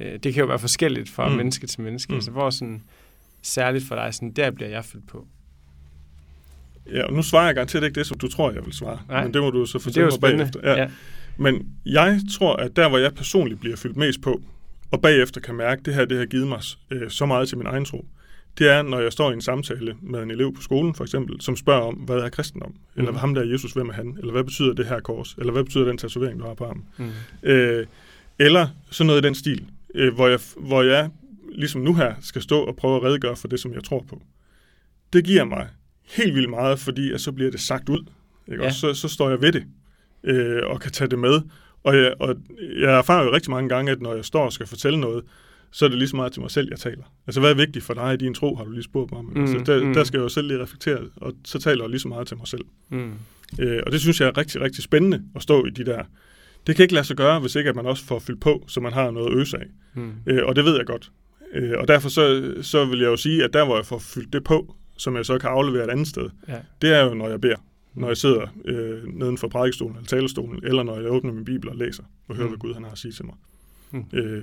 Øh, 0.00 0.18
det 0.22 0.34
kan 0.34 0.40
jo 0.40 0.46
være 0.46 0.58
forskelligt 0.58 1.10
fra 1.10 1.28
mm. 1.28 1.34
Menneske 1.34 1.66
til 1.66 1.80
menneske. 1.80 2.10
Mm. 2.10 2.14
Mm. 2.14 2.16
Altså, 2.16 2.30
hvor 2.30 2.50
sådan 2.50 2.82
særligt 3.42 3.84
for 3.84 3.94
dig, 3.94 4.14
sådan, 4.14 4.32
der 4.32 4.50
bliver 4.50 4.68
jeg 4.70 4.84
fyldt 4.84 5.08
på? 5.08 5.26
Ja, 6.92 7.04
og 7.04 7.12
nu 7.12 7.22
svarer 7.22 7.46
jeg 7.46 7.54
garanteret 7.54 7.84
ikke 7.84 7.94
det, 7.94 8.06
som 8.06 8.18
du 8.18 8.28
tror, 8.28 8.50
jeg 8.52 8.64
vil 8.64 8.72
svare. 8.72 8.98
Nej. 9.08 9.24
Men 9.24 9.34
det 9.34 9.42
må 9.42 9.50
du 9.50 9.66
så 9.66 9.78
Det 9.78 9.82
er 9.82 9.84
fortælle 9.84 10.04
jo 10.04 10.06
mig 10.10 10.12
spændende. 10.12 10.44
bagefter. 10.62 10.82
Ja. 10.82 10.90
Men 11.36 11.68
jeg 11.86 12.20
tror, 12.38 12.56
at 12.56 12.76
der, 12.76 12.88
hvor 12.88 12.98
jeg 12.98 13.14
personligt 13.14 13.60
bliver 13.60 13.76
fyldt 13.76 13.96
mest 13.96 14.20
på, 14.22 14.42
og 14.90 15.02
bagefter 15.02 15.40
kan 15.40 15.54
mærke, 15.54 15.80
at 15.80 15.86
det 15.86 15.94
her 15.94 16.04
det 16.04 16.18
har 16.18 16.26
givet 16.26 16.48
mig 16.48 16.60
øh, 16.90 17.10
så 17.10 17.26
meget 17.26 17.48
til 17.48 17.58
min 17.58 17.66
egen 17.66 17.84
tro, 17.84 18.06
det 18.58 18.70
er, 18.72 18.82
når 18.82 19.00
jeg 19.00 19.12
står 19.12 19.30
i 19.30 19.34
en 19.34 19.40
samtale 19.40 19.94
med 20.02 20.22
en 20.22 20.30
elev 20.30 20.54
på 20.54 20.62
skolen, 20.62 20.94
for 20.94 21.04
eksempel, 21.04 21.40
som 21.40 21.56
spørger 21.56 21.82
om, 21.82 21.94
hvad 21.94 22.16
er 22.16 22.28
kristendom? 22.28 22.74
Eller 22.96 23.10
Mm. 23.10 23.16
ham 23.16 23.34
der 23.34 23.42
er 23.42 23.46
Jesus, 23.46 23.72
hvem 23.72 23.88
er 23.88 23.92
han? 23.92 24.16
Eller 24.18 24.32
hvad 24.32 24.44
betyder 24.44 24.72
det 24.72 24.86
her 24.86 25.00
kors? 25.00 25.34
Eller 25.38 25.52
hvad 25.52 25.64
betyder 25.64 25.84
den 25.84 25.98
tatovering, 25.98 26.40
du 26.40 26.46
har 26.46 26.54
på 26.54 26.64
armen? 26.64 26.84
Mm. 26.96 27.10
Øh, 27.42 27.86
eller 28.38 28.68
sådan 28.90 29.06
noget 29.06 29.24
i 29.24 29.26
den 29.26 29.34
stil, 29.34 29.64
øh, 29.94 30.14
hvor, 30.14 30.28
jeg, 30.28 30.40
hvor 30.56 30.82
jeg 30.82 31.10
ligesom 31.52 31.80
nu 31.80 31.94
her 31.94 32.14
skal 32.20 32.42
stå 32.42 32.60
og 32.60 32.76
prøve 32.76 32.96
at 32.96 33.02
redegøre 33.02 33.36
for 33.36 33.48
det, 33.48 33.60
som 33.60 33.72
jeg 33.74 33.84
tror 33.84 34.04
på. 34.08 34.22
Det 35.12 35.24
giver 35.24 35.44
mig 35.44 35.68
helt 36.16 36.34
vildt 36.34 36.50
meget, 36.50 36.78
fordi 36.78 37.12
at 37.12 37.20
så 37.20 37.32
bliver 37.32 37.50
det 37.50 37.60
sagt 37.60 37.88
ud. 37.88 38.04
Ikke? 38.48 38.62
Ja. 38.62 38.68
Og 38.68 38.74
så, 38.74 38.94
så 38.94 39.08
står 39.08 39.30
jeg 39.30 39.42
ved 39.42 39.52
det 39.52 39.64
øh, 40.24 40.62
og 40.66 40.80
kan 40.80 40.92
tage 40.92 41.08
det 41.08 41.18
med. 41.18 41.40
Og 41.84 41.96
jeg, 41.96 42.14
og 42.20 42.36
jeg 42.80 42.98
erfarer 42.98 43.24
jo 43.24 43.32
rigtig 43.32 43.50
mange 43.50 43.68
gange, 43.68 43.92
at 43.92 44.00
når 44.00 44.14
jeg 44.14 44.24
står 44.24 44.44
og 44.44 44.52
skal 44.52 44.66
fortælle 44.66 45.00
noget, 45.00 45.24
så 45.70 45.84
er 45.84 45.88
det 45.88 45.98
lige 45.98 46.08
så 46.08 46.16
meget 46.16 46.32
til 46.32 46.42
mig 46.42 46.50
selv, 46.50 46.68
jeg 46.70 46.78
taler. 46.78 47.02
Altså, 47.26 47.40
hvad 47.40 47.50
er 47.50 47.54
vigtigt 47.54 47.84
for 47.84 47.94
dig 47.94 48.14
i 48.14 48.16
din 48.16 48.34
tro, 48.34 48.56
har 48.56 48.64
du 48.64 48.70
lige 48.70 48.82
spurgt 48.82 49.10
mig 49.10 49.18
om. 49.18 49.24
Mm, 49.24 49.40
altså, 49.40 49.58
der, 49.72 49.84
mm. 49.84 49.94
der 49.94 50.04
skal 50.04 50.18
jeg 50.18 50.24
jo 50.24 50.28
selv 50.28 50.46
lige 50.46 50.62
reflektere, 50.62 51.00
og 51.16 51.32
så 51.44 51.58
taler 51.58 51.84
jeg 51.84 51.90
lige 51.90 52.00
så 52.00 52.08
meget 52.08 52.26
til 52.26 52.36
mig 52.36 52.48
selv. 52.48 52.64
Mm. 52.88 53.12
Øh, 53.58 53.82
og 53.86 53.92
det 53.92 54.00
synes 54.00 54.20
jeg 54.20 54.28
er 54.28 54.38
rigtig, 54.38 54.60
rigtig 54.60 54.84
spændende 54.84 55.22
at 55.36 55.42
stå 55.42 55.66
i 55.66 55.70
de 55.70 55.84
der. 55.84 56.04
Det 56.70 56.76
kan 56.76 56.82
ikke 56.82 56.94
lade 56.94 57.04
sig 57.06 57.16
gøre, 57.16 57.40
hvis 57.40 57.54
ikke 57.54 57.70
at 57.70 57.76
man 57.76 57.86
også 57.86 58.04
får 58.04 58.18
fyldt 58.18 58.40
på, 58.40 58.64
så 58.68 58.80
man 58.80 58.92
har 58.92 59.10
noget 59.10 59.26
at 59.32 59.36
øse 59.38 59.56
af. 59.58 59.66
Mm. 59.94 60.12
Øh, 60.26 60.46
og 60.46 60.56
det 60.56 60.64
ved 60.64 60.76
jeg 60.76 60.86
godt. 60.86 61.10
Øh, 61.52 61.72
og 61.78 61.88
derfor 61.88 62.08
så, 62.08 62.54
så 62.62 62.84
vil 62.84 62.98
jeg 62.98 63.06
jo 63.06 63.16
sige, 63.16 63.44
at 63.44 63.52
der 63.52 63.64
hvor 63.64 63.76
jeg 63.76 63.86
får 63.86 63.98
fyldt 63.98 64.32
det 64.32 64.44
på, 64.44 64.74
som 64.96 65.16
jeg 65.16 65.26
så 65.26 65.38
kan 65.38 65.50
aflevere 65.50 65.84
et 65.84 65.90
andet 65.90 66.08
sted, 66.08 66.28
Ja. 66.48 66.58
det 66.82 66.90
er 66.94 67.04
jo, 67.04 67.14
når 67.14 67.28
jeg 67.28 67.40
beder. 67.40 67.56
Når 67.94 68.06
jeg 68.08 68.16
sidder 68.16 68.46
øh, 68.64 69.04
neden 69.08 69.38
for 69.38 69.48
prædikestolen 69.48 69.96
eller 69.96 70.06
talerstolen, 70.06 70.60
eller 70.64 70.82
når 70.82 71.00
jeg 71.00 71.10
åbner 71.10 71.32
min 71.32 71.44
bibel 71.44 71.68
og 71.68 71.76
læser 71.76 72.02
og 72.28 72.34
hører, 72.36 72.46
Mm. 72.46 72.50
hvad 72.50 72.58
Gud 72.58 72.74
han 72.74 72.84
har 72.84 72.90
at 72.90 72.98
sige 72.98 73.12
til 73.12 73.24
mig. 73.24 73.34
Mm. 73.90 74.04
Øh, 74.12 74.42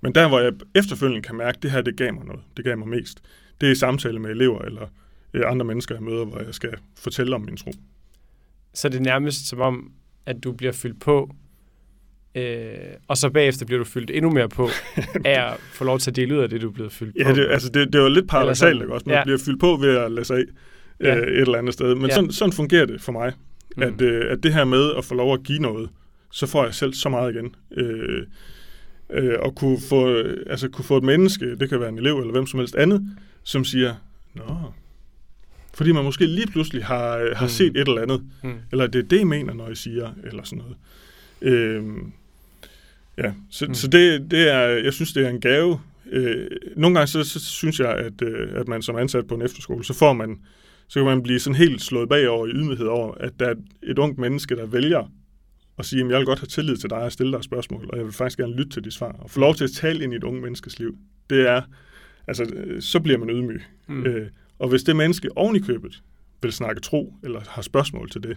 men 0.00 0.14
der, 0.14 0.28
hvor 0.28 0.40
jeg 0.40 0.52
efterfølgende 0.74 1.22
kan 1.22 1.36
mærke, 1.36 1.56
at 1.56 1.62
det 1.62 1.70
her, 1.70 1.80
det 1.80 1.96
gav 1.96 2.14
mig 2.14 2.24
noget. 2.24 2.40
Det 2.56 2.64
gav 2.64 2.78
mig 2.78 2.88
mest. 2.88 3.22
Det 3.60 3.66
er 3.66 3.72
i 3.72 3.74
samtale 3.74 4.18
med 4.18 4.30
elever 4.30 4.62
eller 4.62 4.86
øh, 5.34 5.42
andre 5.46 5.64
mennesker, 5.66 5.94
jeg 5.94 6.02
møder, 6.04 6.24
hvor 6.24 6.38
jeg 6.40 6.54
skal 6.54 6.74
fortælle 6.98 7.34
om 7.34 7.40
min 7.42 7.56
tro. 7.56 7.70
Så 8.74 8.88
det 8.88 8.96
er 8.98 9.02
nærmest 9.02 9.48
som 9.48 9.60
om, 9.60 9.92
at 10.26 10.36
du 10.44 10.52
bliver 10.52 10.72
fyldt 10.72 11.00
på, 11.00 11.30
øh, 12.34 12.68
og 13.08 13.16
så 13.16 13.30
bagefter 13.30 13.66
bliver 13.66 13.78
du 13.78 13.84
fyldt 13.84 14.10
endnu 14.10 14.30
mere 14.30 14.48
på, 14.48 14.68
af 15.24 15.50
at 15.52 15.56
få 15.72 15.84
lov 15.84 15.98
til 15.98 16.10
at 16.10 16.16
dele 16.16 16.34
ud 16.36 16.42
af 16.42 16.48
det, 16.48 16.60
du 16.60 16.68
er 16.68 16.72
blevet 16.72 16.92
fyldt 16.92 17.16
på. 17.24 17.28
Ja, 17.28 17.34
det, 17.34 17.46
altså 17.50 17.68
det, 17.68 17.92
det 17.92 18.00
var 18.00 18.08
lidt 18.08 18.28
paradoxalt, 18.28 18.82
ikke 18.82 18.94
også? 18.94 19.06
Man 19.06 19.14
Ja. 19.16 19.24
bliver 19.24 19.38
fyldt 19.46 19.60
på 19.60 19.76
ved 19.76 19.96
at 19.96 20.12
lade 20.12 20.24
sig 20.24 20.36
af 20.38 20.44
Ja. 21.00 21.16
øh, 21.16 21.22
et 21.32 21.40
eller 21.40 21.58
andet 21.58 21.74
sted. 21.74 21.94
Men 21.94 22.06
Ja. 22.06 22.14
sådan, 22.14 22.32
sådan 22.32 22.52
fungerer 22.52 22.86
det 22.86 23.00
for 23.00 23.12
mig. 23.12 23.32
Mm. 23.76 23.82
At, 23.82 24.00
øh, 24.00 24.32
at 24.32 24.42
det 24.42 24.54
her 24.54 24.64
med 24.64 24.94
at 24.98 25.04
få 25.04 25.14
lov 25.14 25.34
at 25.34 25.42
give 25.42 25.58
noget, 25.58 25.90
så 26.30 26.46
får 26.46 26.64
jeg 26.64 26.74
selv 26.74 26.92
så 26.94 27.08
meget 27.08 27.34
igen. 27.34 27.54
Øh, 27.76 28.22
øh, 29.10 29.34
og 29.40 29.54
kunne 29.54 29.78
få, 29.88 30.16
altså 30.46 30.68
kunne 30.68 30.84
få 30.84 30.96
et 30.96 31.02
menneske, 31.04 31.56
det 31.56 31.68
kan 31.68 31.80
være 31.80 31.88
en 31.88 31.98
elev 31.98 32.18
eller 32.18 32.32
hvem 32.32 32.46
som 32.46 32.58
helst 32.60 32.74
andet, 32.74 33.16
som 33.42 33.64
siger, 33.64 33.94
Nå, 34.34 34.44
fordi 35.74 35.92
man 35.92 36.04
måske 36.04 36.26
lige 36.26 36.46
pludselig 36.46 36.84
har, 36.84 37.34
har 37.34 37.44
Mm. 37.46 37.48
set 37.50 37.76
et 37.76 37.88
eller 37.88 38.02
andet, 38.02 38.22
Mm. 38.44 38.52
eller 38.72 38.86
det 38.86 38.98
er 38.98 39.08
det, 39.08 39.20
I 39.20 39.24
mener, 39.24 39.54
når 39.54 39.68
I 39.70 39.74
siger, 39.74 40.12
eller 40.24 40.42
sådan 40.42 40.58
noget. 40.64 40.76
Øhm, 41.42 42.12
ja, 43.18 43.32
så, 43.50 43.66
Mm. 43.66 43.74
så 43.74 43.88
det, 43.88 44.30
det 44.30 44.48
er, 44.54 44.60
jeg 44.60 44.92
synes, 44.92 45.12
det 45.12 45.24
er 45.26 45.30
en 45.30 45.40
gave. 45.40 45.80
Øh, 46.10 46.46
nogle 46.76 46.94
gange, 46.98 47.06
så, 47.06 47.24
så 47.24 47.40
synes 47.40 47.80
jeg, 47.80 47.90
at, 47.94 48.22
øh, 48.22 48.48
at 48.54 48.68
man 48.68 48.82
som 48.82 48.96
ansat 48.96 49.26
på 49.26 49.34
en 49.34 49.42
efterskole, 49.42 49.84
så 49.84 49.94
får 49.94 50.12
man, 50.12 50.38
så 50.88 50.98
kan 51.00 51.04
man 51.04 51.22
blive 51.22 51.38
sådan 51.40 51.56
helt 51.56 51.82
slået 51.82 52.08
bagover 52.08 52.46
i 52.46 52.50
ydmyghed 52.50 52.86
over, 52.86 53.14
at 53.14 53.32
der 53.40 53.46
er 53.46 53.54
et 53.82 53.98
ungt 53.98 54.18
menneske, 54.18 54.56
der 54.56 54.66
vælger 54.66 55.12
at 55.78 55.86
sige, 55.86 56.04
at 56.04 56.10
jeg 56.10 56.18
vil 56.18 56.26
godt 56.26 56.38
have 56.38 56.46
tillid 56.46 56.76
til 56.76 56.90
dig 56.90 56.98
og 56.98 57.12
stille 57.12 57.32
dig 57.32 57.44
spørgsmål, 57.44 57.86
og 57.92 57.96
jeg 57.96 58.04
vil 58.04 58.12
faktisk 58.12 58.38
gerne 58.38 58.54
lytte 58.56 58.70
til 58.72 58.84
dit 58.84 58.92
svar, 58.92 59.12
og 59.18 59.30
få 59.30 59.40
lov 59.40 59.54
til 59.54 59.64
at 59.64 59.70
tale 59.70 60.04
ind 60.04 60.12
i 60.12 60.16
et 60.16 60.24
ungt 60.24 60.42
menneskes 60.42 60.78
liv. 60.78 60.96
Det 61.30 61.48
er, 61.48 61.62
altså, 62.26 62.44
øh, 62.44 62.82
så 62.82 63.00
bliver 63.00 63.18
man 63.18 63.30
ydmyg. 63.30 63.62
Mm. 63.88 64.06
Øh, 64.06 64.28
og 64.60 64.68
hvis 64.68 64.82
det 64.82 64.96
menneske 64.96 65.28
oven 65.36 65.56
i 65.56 65.58
købet 65.58 66.02
vil 66.42 66.52
snakke 66.52 66.80
tro, 66.80 67.14
eller 67.24 67.40
har 67.48 67.62
spørgsmål 67.62 68.10
til 68.10 68.22
det, 68.22 68.36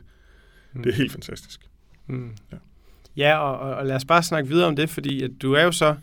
Mm. 0.76 0.84
det 0.84 0.92
er 0.92 0.96
helt 0.96 1.12
fantastisk. 1.12 1.60
Mm. 2.08 2.32
Ja. 2.52 2.58
Ja, 3.18 3.38
og, 3.38 3.76
og, 3.76 3.86
lad 3.86 3.96
os 3.96 4.06
bare 4.06 4.24
snakke 4.24 4.50
videre 4.50 4.68
om 4.68 4.76
det, 4.76 4.90
fordi 4.90 5.24
at 5.24 5.32
du 5.42 5.54
er 5.54 5.64
jo 5.64 5.72
så 5.72 5.96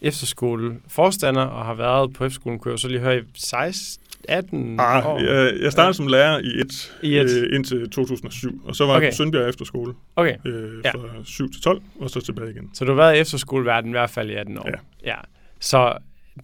efterskoleforstander 0.00 1.42
og 1.42 1.64
har 1.64 1.74
været 1.74 2.12
på 2.12 2.24
efterskolen, 2.24 2.58
kunne 2.58 2.72
jeg 2.72 2.78
så 2.78 2.88
lige 2.88 3.00
høre, 3.00 3.18
i 3.18 3.22
16, 3.34 4.02
18 4.28 4.80
Ah, 4.80 5.06
år. 5.06 5.20
jeg, 5.20 5.60
jeg 5.60 5.72
startede 5.72 5.94
som 5.94 6.06
lærer 6.06 6.38
i 6.38 6.60
et, 6.60 6.96
I 7.02 7.16
et. 7.18 7.30
Øh, 7.42 7.54
indtil 7.56 7.90
2007, 7.90 8.60
og 8.64 8.76
så 8.76 8.86
var 8.86 8.94
Okay. 8.96 9.04
jeg 9.04 9.12
på 9.12 9.16
Sønderbjerg 9.16 9.48
Efterskole 9.48 9.94
Okay, 10.16 10.36
øh, 10.46 10.80
Ja. 10.84 10.90
fra 10.90 11.24
7 11.24 11.50
til 11.52 11.62
12, 11.62 11.82
og 12.00 12.10
så 12.10 12.20
tilbage 12.20 12.50
igen. 12.50 12.70
så 12.74 12.84
du 12.84 12.90
har 12.90 12.96
været 12.96 13.16
i 13.16 13.18
efterskoleverdenen 13.18 13.90
i 13.90 13.96
hvert 13.98 14.10
fald 14.10 14.30
i 14.30 14.34
18 14.34 14.58
år. 14.58 14.68
Ja. 14.68 15.10
ja. 15.10 15.16
Så 15.60 15.92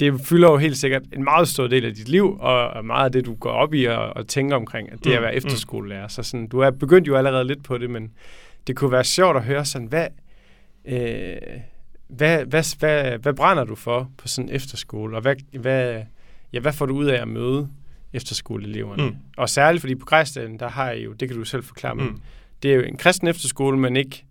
det 0.00 0.20
fylder 0.20 0.50
jo 0.50 0.56
helt 0.56 0.76
sikkert 0.76 1.02
en 1.12 1.24
meget 1.24 1.48
stor 1.48 1.66
del 1.66 1.84
af 1.84 1.94
dit 1.94 2.08
liv, 2.08 2.36
og 2.40 2.84
meget 2.84 3.04
af 3.04 3.12
det, 3.12 3.26
du 3.26 3.34
går 3.34 3.50
op 3.50 3.74
i 3.74 3.84
og, 3.84 4.16
og 4.16 4.26
tænker 4.28 4.56
omkring, 4.56 4.92
at 4.92 4.98
det 5.04 5.06
er 5.06 5.16
at 5.16 5.20
Mm, 5.20 5.22
være 5.22 5.32
mm. 5.32 5.36
efterskolelærer. 5.36 6.08
Så 6.08 6.22
sådan, 6.22 6.46
du 6.46 6.58
er 6.58 6.70
begyndt 6.70 7.08
jo 7.08 7.16
allerede 7.16 7.44
lidt 7.44 7.64
på 7.64 7.78
det, 7.78 7.90
men 7.90 8.12
det 8.66 8.76
kunne 8.76 8.92
være 8.92 9.04
sjovt 9.04 9.36
at 9.36 9.42
høre 9.44 9.64
sådan, 9.64 9.88
hvad, 9.88 10.06
øh, 10.84 11.36
hvad, 12.08 12.44
hvad, 12.44 12.78
hvad, 12.78 13.18
hvad 13.18 13.34
brænder 13.34 13.64
du 13.64 13.74
for 13.74 14.10
på 14.18 14.28
sådan 14.28 14.48
en 14.50 14.54
efterskole, 14.56 15.16
og 15.16 15.22
hvad, 15.22 15.34
hvad, 15.58 16.02
ja, 16.52 16.60
hvad 16.60 16.72
får 16.72 16.86
du 16.86 16.94
ud 16.96 17.06
af 17.06 17.22
at 17.22 17.28
møde 17.28 17.68
efterskoleeleverne? 18.12 19.04
Mm. 19.06 19.16
Og 19.36 19.48
særligt 19.48 19.80
fordi 19.80 19.94
på 19.94 20.06
Grejsdalen, 20.06 20.58
der 20.58 20.68
har 20.68 20.90
I 20.90 21.02
jo, 21.02 21.12
det 21.12 21.28
kan 21.28 21.38
du 21.38 21.44
selv 21.44 21.62
forklare 21.62 21.94
Mm. 21.94 22.20
det 22.62 22.70
er 22.70 22.74
jo 22.76 22.82
en 22.82 22.96
kristen 22.96 23.28
efterskole, 23.28 23.78
men 23.78 23.96
ikke 23.96 24.24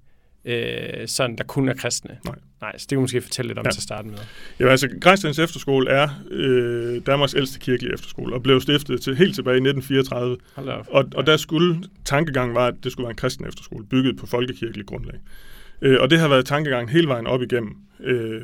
øh, 0.46 1.08
sådan, 1.08 1.36
der 1.38 1.44
kun 1.44 1.70
er 1.70 1.74
kristne. 1.74 2.18
Nej. 2.26 2.36
Nej, 2.62 2.78
så 2.78 2.86
det 2.90 2.96
kan 2.96 3.00
måske 3.02 3.22
fortælle 3.22 3.50
lidt 3.50 3.60
om 3.60 3.66
Ja. 3.66 3.72
til 3.72 3.80
at 3.80 3.84
starte 3.84 4.08
med. 4.08 4.18
Ja, 4.60 4.68
altså, 4.68 4.90
Grejstens 5.02 5.40
Efterskole 5.40 5.90
er 5.90 6.10
øh, 6.32 7.02
Danmarks 7.06 7.34
ældste 7.36 7.60
kirkelige 7.60 7.94
efterskole, 7.94 8.34
og 8.34 8.44
blev 8.44 8.62
stiftet 8.62 9.02
til, 9.02 9.16
helt 9.16 9.36
tilbage 9.36 9.54
i 9.56 9.58
1934. 9.70 10.38
Hold 10.56 10.68
da 10.68 10.72
op. 10.74 10.88
Og, 10.92 11.06
og 11.16 11.28
der 11.28 11.38
skulle, 11.38 11.84
tankegangen 12.06 12.56
var, 12.56 12.68
at 12.68 12.74
det 12.84 12.92
skulle 12.92 13.06
være 13.06 13.12
en 13.12 13.18
kristen 13.18 13.48
efterskole, 13.48 13.86
bygget 13.86 14.18
på 14.18 14.26
folkekirkelig 14.26 14.86
grundlag. 14.86 15.20
Øh, 15.82 15.98
og 16.02 16.10
det 16.10 16.20
har 16.20 16.28
været 16.28 16.46
tankegangen 16.46 16.90
hele 16.90 17.08
vejen 17.08 17.28
op 17.28 17.42
igennem. 17.42 17.76
Øh, 18.04 18.42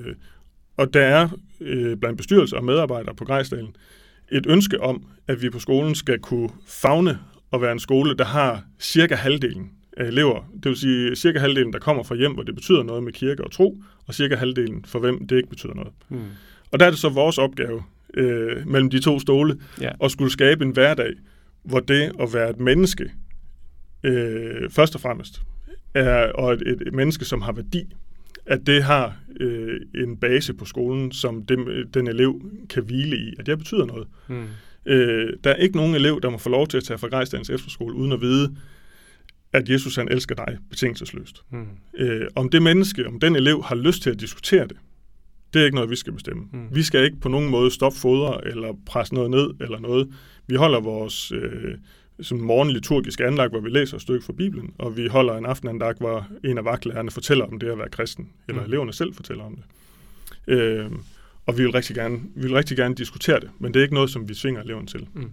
og 0.77 0.93
der 0.93 1.01
er 1.01 1.29
øh, 1.61 1.97
blandt 1.97 2.17
bestyrelser 2.17 2.57
og 2.57 2.63
medarbejdere 2.63 3.15
på 3.15 3.25
Grejsdalen 3.25 3.75
et 4.31 4.45
ønske 4.49 4.81
om, 4.81 5.05
at 5.27 5.41
vi 5.41 5.49
på 5.49 5.59
skolen 5.59 5.95
skal 5.95 6.19
kunne 6.19 6.49
fagne 6.67 7.19
og 7.51 7.61
være 7.61 7.71
en 7.71 7.79
skole, 7.79 8.17
der 8.17 8.25
har 8.25 8.63
cirka 8.79 9.15
halvdelen 9.15 9.71
elever. 9.99 10.49
Det 10.53 10.65
vil 10.69 10.75
sige 10.75 11.15
cirka 11.15 11.39
halvdelen, 11.39 11.73
der 11.73 11.79
kommer 11.79 12.03
fra 12.03 12.15
hjem, 12.15 12.33
hvor 12.33 12.43
det 12.43 12.55
betyder 12.55 12.83
noget 12.83 13.03
med 13.03 13.13
kirke 13.13 13.43
og 13.43 13.51
tro, 13.51 13.77
og 14.07 14.13
cirka 14.13 14.35
halvdelen 14.35 14.85
for 14.85 14.99
hvem 14.99 15.27
det 15.27 15.35
ikke 15.35 15.49
betyder 15.49 15.73
noget. 15.73 15.91
Hmm. 16.07 16.19
Og 16.71 16.79
der 16.79 16.85
er 16.85 16.89
det 16.89 16.99
så 16.99 17.09
vores 17.09 17.37
opgave 17.37 17.83
øh, 18.13 18.67
mellem 18.67 18.89
de 18.89 18.99
to 18.99 19.19
stole, 19.19 19.57
Ja. 19.81 19.91
at 20.03 20.11
skulle 20.11 20.31
skabe 20.31 20.65
en 20.65 20.71
hverdag, 20.71 21.13
hvor 21.63 21.79
det 21.79 22.11
at 22.19 22.33
være 22.33 22.49
et 22.49 22.59
menneske, 22.59 23.11
øh, 24.03 24.69
først 24.69 24.95
og 24.95 25.01
fremmest, 25.01 25.41
er, 25.93 26.31
og 26.31 26.53
et, 26.53 26.61
et, 26.67 26.93
menneske, 26.93 27.25
som 27.25 27.41
har 27.41 27.51
værdi, 27.51 27.83
at 28.45 28.67
det 28.67 28.83
har 28.83 29.15
øh, 29.39 29.79
en 29.95 30.17
base 30.17 30.53
på 30.53 30.65
skolen, 30.65 31.11
som 31.11 31.45
dem, 31.45 31.67
den 31.93 32.07
elev 32.07 32.41
kan 32.69 32.83
hvile 32.83 33.17
i, 33.17 33.33
at 33.39 33.45
det 33.45 33.57
betyder 33.57 33.85
noget. 33.85 34.07
Hmm. 34.27 34.45
Øh, 34.85 35.33
der 35.43 35.49
er 35.49 35.55
ikke 35.55 35.75
nogen 35.77 35.95
elev, 35.95 36.21
der 36.21 36.29
må 36.29 36.37
få 36.37 36.49
lov 36.49 36.67
til 36.67 36.77
at 36.77 36.83
tage 36.83 36.97
fra 36.97 37.07
Grejsdans 37.07 37.49
efterskole, 37.49 37.95
uden 37.95 38.11
at 38.11 38.21
vide, 38.21 38.55
at 39.53 39.69
Jesus 39.69 39.95
han 39.95 40.07
elsker 40.11 40.35
dig 40.35 40.57
betingelsesløst. 40.69 41.43
Hmm. 41.49 41.67
Øh, 41.97 42.27
om 42.35 42.49
det 42.49 42.61
menneske, 42.61 43.07
om 43.07 43.19
den 43.19 43.35
elev 43.35 43.63
har 43.63 43.75
lyst 43.75 44.01
til 44.03 44.09
at 44.09 44.19
diskutere 44.19 44.67
det, 44.67 44.77
det 45.53 45.61
er 45.61 45.65
ikke 45.65 45.75
noget, 45.75 45.89
vi 45.89 45.95
skal 45.95 46.13
bestemme. 46.13 46.43
Mm. 46.53 46.59
Mm. 46.59 46.67
Vi 46.75 46.83
skal 46.83 47.03
ikke 47.03 47.19
på 47.19 47.29
nogen 47.29 47.49
måde 47.49 47.71
stoppe 47.71 47.99
fodre 47.99 48.47
eller 48.47 48.73
presse 48.85 49.13
noget 49.13 49.31
ned 49.31 49.49
eller 49.61 49.79
noget. 49.79 50.13
Vi 50.47 50.55
holder 50.55 50.79
vores 50.79 51.31
øh, 51.31 51.75
sådan 52.21 52.43
morgenliturgiske 52.43 53.25
anlag, 53.25 53.49
hvor 53.49 53.59
vi 53.59 53.69
læser 53.69 53.95
et 53.95 54.01
stykke 54.01 54.25
fra 54.25 54.33
Bibelen, 54.33 54.73
og 54.77 54.97
vi 54.97 55.07
holder 55.07 55.37
en 55.37 55.45
aftenandag, 55.45 55.93
hvor 55.99 56.27
en 56.43 56.57
af 56.57 56.65
vagtlærerne 56.65 57.11
fortæller 57.11 57.45
om 57.45 57.59
det 57.59 57.67
at 57.67 57.77
være 57.77 57.89
kristen, 57.89 58.29
eller 58.47 58.61
Mm. 58.61 58.65
mm. 58.65 58.71
eleverne 58.71 58.93
selv 58.93 59.13
fortæller 59.13 59.43
om 59.43 59.55
det. 59.55 59.65
Øh, 60.53 60.91
og 61.45 61.57
vi 61.57 61.63
vil, 61.63 61.71
rigtig 61.71 61.95
gerne, 61.95 62.19
vi 62.35 62.41
vil 62.41 62.53
rigtig 62.53 62.77
gerne 62.77 62.95
diskutere 62.95 63.39
det, 63.39 63.49
men 63.59 63.73
det 63.73 63.79
er 63.79 63.83
ikke 63.83 63.93
noget, 63.93 64.09
som 64.09 64.29
vi 64.29 64.35
tvinger 64.35 64.61
eleven 64.61 64.87
til. 64.87 65.07
Mm. 65.13 65.31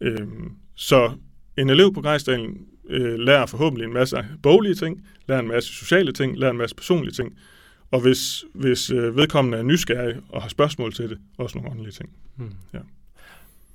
Øh, 0.00 0.26
så 0.74 1.12
en 1.58 1.70
elev 1.70 1.94
på 1.94 2.00
Grejsdalen 2.00 2.66
øh, 2.92 3.18
lærer 3.18 3.46
forhåbentlig 3.46 3.86
en 3.86 3.92
masse 3.92 4.24
boglige 4.42 4.74
ting, 4.74 5.06
lærer 5.28 5.40
en 5.40 5.48
masse 5.48 5.72
sociale 5.72 6.12
ting, 6.12 6.38
lærer 6.38 6.50
en 6.50 6.56
masse 6.58 6.76
personlige 6.76 7.12
ting, 7.12 7.38
og 7.90 8.00
hvis, 8.00 8.44
hvis 8.54 8.90
øh, 8.90 9.16
vedkommende 9.16 9.58
er 9.58 9.62
nysgerrig 9.62 10.16
og 10.28 10.42
har 10.42 10.48
spørgsmål 10.48 10.92
til 10.92 11.10
det, 11.10 11.18
også 11.38 11.58
nogle 11.58 11.70
åndelige 11.70 11.92
ting. 11.92 12.10
Hmm. 12.36 12.50
Ja. 12.74 12.78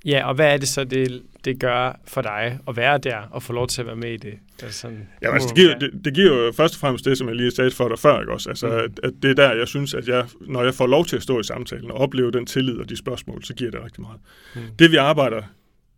Ja, 0.06 0.28
og 0.28 0.34
hvad 0.34 0.52
er 0.52 0.56
det 0.56 0.68
så, 0.68 0.84
det, 0.84 1.22
det 1.44 1.60
gør 1.60 2.00
for 2.06 2.22
dig 2.22 2.58
at 2.68 2.76
være 2.76 2.98
der 2.98 3.16
og 3.16 3.42
få 3.42 3.52
lov 3.52 3.66
til 3.66 3.80
at 3.82 3.86
være 3.86 3.96
med 3.96 4.12
i 4.12 4.16
det? 4.16 4.34
Altså 4.62 4.80
sådan, 4.80 5.08
Ja, 5.22 5.32
altså, 5.34 5.48
det, 5.48 5.56
giver, 5.56 5.78
det, 5.78 5.90
det 6.04 6.14
giver 6.14 6.44
jo 6.44 6.52
først 6.52 6.74
og 6.74 6.80
fremmest 6.80 7.04
det, 7.04 7.18
som 7.18 7.28
jeg 7.28 7.36
lige 7.36 7.50
sagde 7.50 7.70
for 7.70 7.88
dig 7.88 7.98
før, 7.98 8.20
ikke 8.20 8.32
også? 8.32 8.48
Altså, 8.48 8.66
Mm. 8.66 8.72
mm. 8.72 8.78
at, 8.78 9.00
at 9.02 9.12
det 9.22 9.30
er 9.30 9.34
der, 9.34 9.52
jeg 9.52 9.68
synes, 9.68 9.94
at 9.94 10.08
jeg, 10.08 10.26
når 10.40 10.62
jeg 10.62 10.74
får 10.74 10.86
lov 10.86 11.04
til 11.06 11.16
at 11.16 11.22
stå 11.22 11.40
i 11.40 11.44
samtalen 11.44 11.90
og 11.90 11.96
opleve 11.96 12.30
den 12.30 12.46
tillid 12.46 12.76
og 12.78 12.88
de 12.88 12.96
spørgsmål, 12.96 13.44
så 13.44 13.54
giver 13.54 13.70
det 13.70 13.84
rigtig 13.84 14.00
meget. 14.00 14.20
Hmm. 14.54 14.64
Det, 14.78 14.90
vi 14.90 14.96
arbejder 14.96 15.42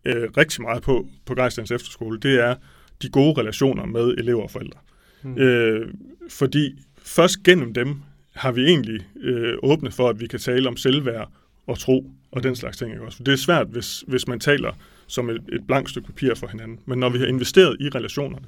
øh, 0.05 0.29
rigtig 0.37 0.63
meget 0.63 0.83
på 0.83 1.07
på 1.27 1.35
Grejslands 1.35 1.71
Efterskole, 1.71 2.21
det 2.21 2.41
er 2.41 2.55
de 3.03 3.09
gode 3.09 3.41
relationer 3.41 3.87
med 3.87 4.15
elever 4.19 4.43
og 4.43 4.51
forældre. 4.51 4.79
Hmm. 5.23 5.39
Øh, 5.39 5.89
fordi 6.29 6.79
først 7.03 7.43
gennem 7.43 7.75
dem 7.75 7.97
har 8.33 8.53
vi 8.53 8.65
egentlig 8.65 9.01
øh, 9.21 9.55
åbnet 9.63 9.95
for, 9.95 10.09
at 10.09 10.21
vi 10.21 10.27
kan 10.27 10.39
tale 10.39 10.69
om 10.69 10.77
selvværd 10.77 11.31
og 11.67 11.79
tro 11.79 12.11
og 12.33 12.43
den 12.43 12.57
slags 12.57 12.77
ting. 12.77 12.91
Ikke 12.91 13.05
også? 13.05 13.17
For 13.17 13.25
det 13.25 13.33
er 13.33 13.37
svært, 13.37 13.67
hvis, 13.67 14.05
hvis 14.07 14.29
man 14.29 14.41
taler 14.41 14.73
som 15.07 15.31
et, 15.31 15.43
et 15.53 15.67
blankt 15.67 15.91
stykke 15.91 16.07
papir 16.07 16.35
for 16.35 16.47
hinanden. 16.47 16.79
Men 16.87 16.99
når 16.99 17.09
vi 17.09 17.19
har 17.19 17.27
investeret 17.27 17.77
i 17.81 17.89
relationerne, 17.89 18.47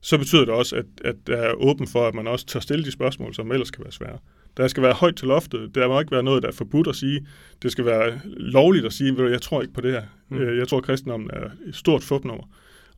så 0.00 0.18
betyder 0.18 0.44
det 0.44 0.54
også, 0.54 0.76
at, 0.76 0.86
at 1.04 1.16
der 1.26 1.36
er 1.36 1.52
åben 1.52 1.86
for, 1.86 2.08
at 2.08 2.14
man 2.14 2.26
også 2.26 2.46
tager 2.46 2.60
stille 2.60 2.84
de 2.84 2.90
spørgsmål, 2.90 3.34
som 3.34 3.52
ellers 3.52 3.70
kan 3.70 3.84
være 3.84 3.92
svære. 3.92 4.18
Der 4.56 4.68
skal 4.68 4.82
være 4.82 4.92
højt 4.92 5.16
til 5.16 5.28
loftet. 5.28 5.74
Der 5.74 5.88
må 5.88 6.00
ikke 6.00 6.12
være 6.12 6.22
noget, 6.22 6.42
der 6.42 6.48
er 6.48 6.52
forbudt 6.52 6.86
at 6.86 6.96
sige. 6.96 7.26
Det 7.62 7.72
skal 7.72 7.84
være 7.84 8.20
lovligt 8.36 8.86
at 8.86 8.92
sige, 8.92 9.30
jeg 9.30 9.42
tror 9.42 9.62
ikke 9.62 9.74
på 9.74 9.80
det 9.80 9.92
her. 9.92 10.02
Mm. 10.28 10.38
Øh, 10.38 10.58
jeg 10.58 10.68
tror, 10.68 10.78
at 10.78 10.84
kristendommen 10.84 11.30
er 11.32 11.50
et 11.66 11.76
stort 11.76 12.02
fupnummer. 12.02 12.44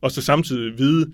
Og 0.01 0.11
så 0.11 0.21
samtidig 0.21 0.77
vide, 0.77 1.13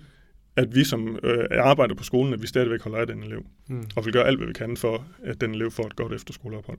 at 0.56 0.74
vi 0.74 0.84
som 0.84 1.18
øh, 1.22 1.46
arbejder 1.50 1.94
på 1.94 2.04
skolen, 2.04 2.32
at 2.34 2.42
vi 2.42 2.46
stadigvæk 2.46 2.82
holder 2.82 2.98
af 2.98 3.06
den 3.06 3.22
elev. 3.22 3.46
Mm. 3.68 3.84
Og 3.96 4.06
vi 4.06 4.10
gør 4.10 4.22
alt, 4.22 4.38
hvad 4.38 4.46
vi 4.46 4.52
kan 4.52 4.76
for, 4.76 5.06
at 5.24 5.40
den 5.40 5.54
elev 5.54 5.70
får 5.70 5.86
et 5.86 5.96
godt 5.96 6.12
efterskoleophold. 6.12 6.78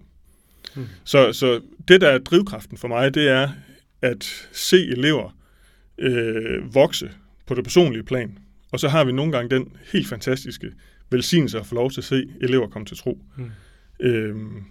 Mm. 0.75 0.85
Så, 1.03 1.33
så 1.33 1.61
det, 1.87 2.01
der 2.01 2.09
er 2.09 2.17
drivkraften 2.17 2.77
for 2.77 2.87
mig, 2.87 3.13
det 3.13 3.29
er 3.29 3.49
at 4.01 4.47
se 4.51 4.87
elever 4.87 5.37
øh, 5.97 6.75
vokse 6.75 7.11
på 7.45 7.55
det 7.55 7.63
personlige 7.63 8.03
plan. 8.03 8.37
Og 8.71 8.79
så 8.79 8.87
har 8.87 9.03
vi 9.03 9.11
nogle 9.11 9.31
gange 9.31 9.55
den 9.55 9.77
helt 9.93 10.07
fantastiske 10.07 10.71
velsignelse 11.09 11.59
at 11.59 11.65
få 11.65 11.75
lov 11.75 11.91
til 11.91 12.01
at 12.01 12.05
se 12.05 12.27
elever 12.41 12.67
komme 12.67 12.85
til 12.85 12.97
tro. 12.97 13.21
Mm. 13.37 13.51
Øhm, 13.99 14.63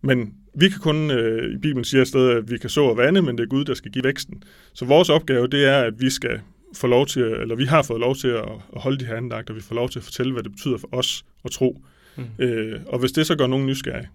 men 0.00 0.34
vi 0.54 0.68
kan 0.68 0.80
kun, 0.80 1.10
øh, 1.10 1.54
i 1.54 1.58
Bibelen 1.58 1.84
siger 1.84 2.04
sted, 2.04 2.30
at 2.30 2.50
vi 2.50 2.58
kan 2.58 2.70
så 2.70 2.84
og 2.84 2.96
vande, 2.96 3.22
men 3.22 3.38
det 3.38 3.44
er 3.44 3.48
Gud, 3.48 3.64
der 3.64 3.74
skal 3.74 3.90
give 3.90 4.04
væksten. 4.04 4.42
Så 4.72 4.84
vores 4.84 5.10
opgave, 5.10 5.46
det 5.46 5.64
er, 5.64 5.82
at 5.82 6.00
vi 6.00 6.10
skal 6.10 6.40
få 6.74 6.86
lov 6.86 7.06
til, 7.06 7.22
eller 7.22 7.54
vi 7.54 7.64
har 7.64 7.82
fået 7.82 8.00
lov 8.00 8.16
til 8.16 8.28
at, 8.28 8.48
at 8.74 8.80
holde 8.80 8.98
de 8.98 9.04
her 9.04 9.16
andagter, 9.16 9.54
vi 9.54 9.60
får 9.60 9.74
lov 9.74 9.88
til 9.88 9.98
at 9.98 10.04
fortælle, 10.04 10.32
hvad 10.32 10.42
det 10.42 10.52
betyder 10.52 10.78
for 10.78 10.88
os 10.92 11.24
at 11.44 11.50
tro. 11.50 11.82
Mm. 12.16 12.24
Øh, 12.38 12.80
og 12.86 12.98
hvis 12.98 13.12
det 13.12 13.26
så 13.26 13.36
gør 13.36 13.46
nogen 13.46 13.66
nysgerrige, 13.66 14.08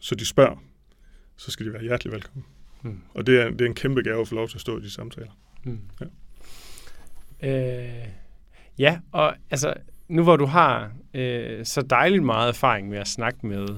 så 0.00 0.14
de 0.14 0.26
spørger, 0.26 0.62
så 1.36 1.50
skal 1.50 1.66
de 1.66 1.72
være 1.72 1.82
hjertelig 1.82 2.12
velkommen. 2.12 2.44
Mm. 2.82 2.98
Og 3.14 3.26
det 3.26 3.40
er, 3.40 3.50
det 3.50 3.60
er 3.60 3.66
en 3.66 3.74
kæmpe 3.74 4.02
gave 4.02 4.20
at 4.20 4.28
få 4.28 4.34
lov 4.34 4.48
til 4.48 4.56
at 4.56 4.60
stå 4.60 4.78
i 4.78 4.82
de 4.82 4.90
samtaler. 4.90 5.30
Mm. 5.64 5.78
Ja. 6.00 6.06
Øh, 7.42 8.08
ja, 8.78 8.98
og 9.12 9.34
altså, 9.50 9.74
nu 10.08 10.22
hvor 10.22 10.36
du 10.36 10.44
har 10.44 10.92
øh, 11.14 11.64
så 11.64 11.82
dejligt 11.82 12.22
meget 12.22 12.48
erfaring 12.48 12.88
med 12.88 12.98
at 12.98 13.08
snakke 13.08 13.46
med 13.46 13.68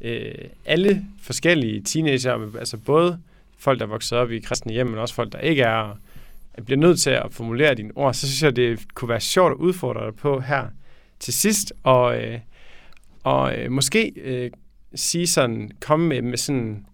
øh, 0.00 0.34
alle 0.66 1.04
forskellige 1.22 1.82
teenager, 1.82 2.56
altså 2.58 2.76
både 2.76 3.18
folk, 3.58 3.78
der 3.78 3.84
er 3.84 3.90
vokset 3.90 4.18
op 4.18 4.30
i 4.30 4.38
kristne 4.38 4.72
hjem, 4.72 4.86
men 4.86 4.98
også 4.98 5.14
folk, 5.14 5.32
der 5.32 5.38
ikke 5.38 5.62
er, 5.62 5.98
og 6.54 6.64
bliver 6.64 6.78
nødt 6.78 7.00
til 7.00 7.10
at 7.10 7.26
formulere 7.30 7.74
dine 7.74 7.90
ord, 7.94 8.14
så 8.14 8.26
synes 8.26 8.42
jeg, 8.42 8.56
det 8.56 8.94
kunne 8.94 9.08
være 9.08 9.20
sjovt 9.20 9.50
at 9.50 9.56
udfordre 9.56 10.06
dig 10.06 10.14
på 10.14 10.40
her 10.40 10.66
til 11.20 11.34
sidst, 11.34 11.72
og, 11.82 12.22
øh, 12.22 12.38
og 13.24 13.58
øh, 13.58 13.72
måske 13.72 14.12
øh, 14.16 14.50
sige 14.94 15.26
sådan, 15.26 15.70
komme 15.80 16.08
med, 16.08 16.22
med 16.22 16.38
sådan 16.38 16.86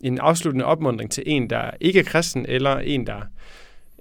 en 0.00 0.18
afsluttende 0.18 0.64
opmundring 0.64 1.10
til 1.10 1.22
en, 1.26 1.50
der 1.50 1.70
ikke 1.80 1.98
er 1.98 2.04
kristen, 2.04 2.46
eller 2.48 2.78
en, 2.78 3.06
der 3.06 3.20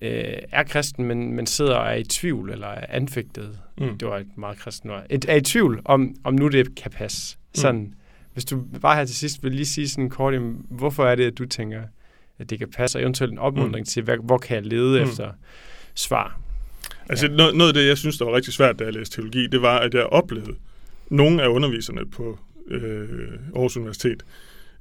øh, 0.02 0.38
er 0.52 0.64
kristen, 0.64 1.06
men, 1.06 1.34
men 1.34 1.48
sidder 1.48 1.76
og 1.76 1.88
er 1.88 1.96
i 1.96 2.04
tvivl, 2.04 2.50
eller 2.50 2.68
er 2.68 2.86
anfægtet. 2.90 3.60
Mm. 3.78 3.98
Det 3.98 4.08
var 4.08 4.18
et 4.18 4.38
meget 4.38 4.58
kristen 4.58 4.90
ord. 4.90 5.04
Et, 5.10 5.26
er 5.30 5.36
i 5.36 5.42
tvivl, 5.42 5.82
om, 5.86 6.16
om 6.24 6.34
nu 6.34 6.48
det 6.48 6.76
kan 6.76 6.92
passe. 6.92 7.38
Sådan, 7.54 7.82
mm. 7.82 7.94
Hvis 8.38 8.46
du 8.46 8.64
bare 8.82 8.96
her 8.96 9.06
til 9.06 9.16
sidst 9.16 9.44
vil 9.44 9.52
lige 9.52 9.66
sige 9.66 9.90
sådan 9.90 10.10
kort, 10.10 10.34
hvorfor 10.70 11.06
er 11.06 11.16
det, 11.16 11.24
at 11.24 11.38
du 11.38 11.46
tænker, 11.46 11.82
at 12.40 12.50
det 12.50 12.60
kan 12.60 12.70
passe, 12.70 12.98
og 12.98 13.02
eventuelt 13.02 13.32
en 13.32 13.38
opmundring 13.40 13.82
mm. 13.82 13.86
til, 13.86 14.04
hvad, 14.04 14.18
hvor 14.24 14.38
kan 14.38 14.56
jeg 14.56 14.66
lede 14.66 15.04
mm. 15.04 15.10
efter 15.10 15.32
svar? 15.96 16.40
Altså 17.10 17.28
ja. 17.28 17.34
noget, 17.34 17.56
noget 17.56 17.68
af 17.70 17.74
det, 17.74 17.88
jeg 17.88 17.98
synes, 17.98 18.18
der 18.18 18.26
var 18.26 18.36
rigtig 18.36 18.54
svært, 18.54 18.80
da 18.80 18.84
jeg 18.84 18.94
læste 18.94 19.16
teologi, 19.16 19.48
det 19.48 19.62
var, 19.62 19.80
at 19.80 19.94
jeg 19.94 20.04
oplevede 20.04 20.56
nogle 21.10 21.44
af 21.44 21.48
underviserne 21.48 22.06
på 22.06 22.40
øh, 22.68 23.10
Aarhus 23.56 23.78
Universitet, 23.78 24.24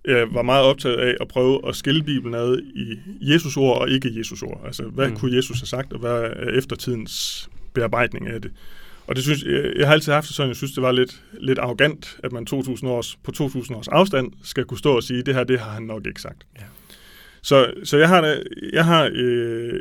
jeg 0.04 0.26
var 0.32 0.42
meget 0.42 0.64
optaget 0.64 0.96
af 0.96 1.16
at 1.20 1.28
prøve 1.28 1.68
at 1.68 1.76
skille 1.76 2.02
Bibelen 2.02 2.34
ad 2.34 2.58
i 2.58 2.98
Jesus 3.20 3.56
ord 3.56 3.80
og 3.80 3.90
ikke 3.90 4.18
Jesus 4.18 4.42
ord. 4.42 4.62
Altså, 4.66 4.82
hvad 4.82 5.08
mm. 5.08 5.16
kunne 5.16 5.36
Jesus 5.36 5.60
have 5.60 5.66
sagt, 5.66 5.92
og 5.92 5.98
hvad 5.98 6.22
er 6.22 6.58
eftertidens 6.58 7.48
bearbejdning 7.74 8.28
af 8.28 8.42
det? 8.42 8.50
Og 9.08 9.16
det 9.16 9.24
synes, 9.24 9.42
jeg, 9.42 9.72
jeg 9.76 9.86
har 9.86 9.92
altid 9.92 10.12
haft 10.12 10.28
sådan, 10.28 10.48
jeg 10.48 10.56
synes, 10.56 10.72
det 10.72 10.82
var 10.82 10.92
lidt, 10.92 11.22
lidt 11.40 11.58
arrogant, 11.58 12.18
at 12.24 12.32
man 12.32 12.46
2000 12.46 12.90
års, 12.90 13.16
på 13.16 13.30
2000 13.30 13.76
års 13.76 13.88
afstand 13.88 14.32
skal 14.42 14.64
kunne 14.64 14.78
stå 14.78 14.96
og 14.96 15.02
sige, 15.02 15.22
det 15.22 15.34
her, 15.34 15.44
det 15.44 15.60
har 15.60 15.70
han 15.70 15.82
nok 15.82 16.06
ikke 16.06 16.20
sagt. 16.20 16.46
Ja. 16.56 16.64
Så, 17.42 17.72
så 17.84 17.98
jeg 17.98 18.08
har, 18.08 18.38
jeg 18.72 18.84
har 18.84 19.10
øh, 19.12 19.80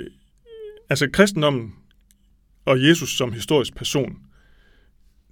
altså 0.90 1.10
kristendommen 1.14 1.74
og 2.66 2.88
Jesus 2.88 3.18
som 3.18 3.34
historisk 3.34 3.76
person, 3.76 4.18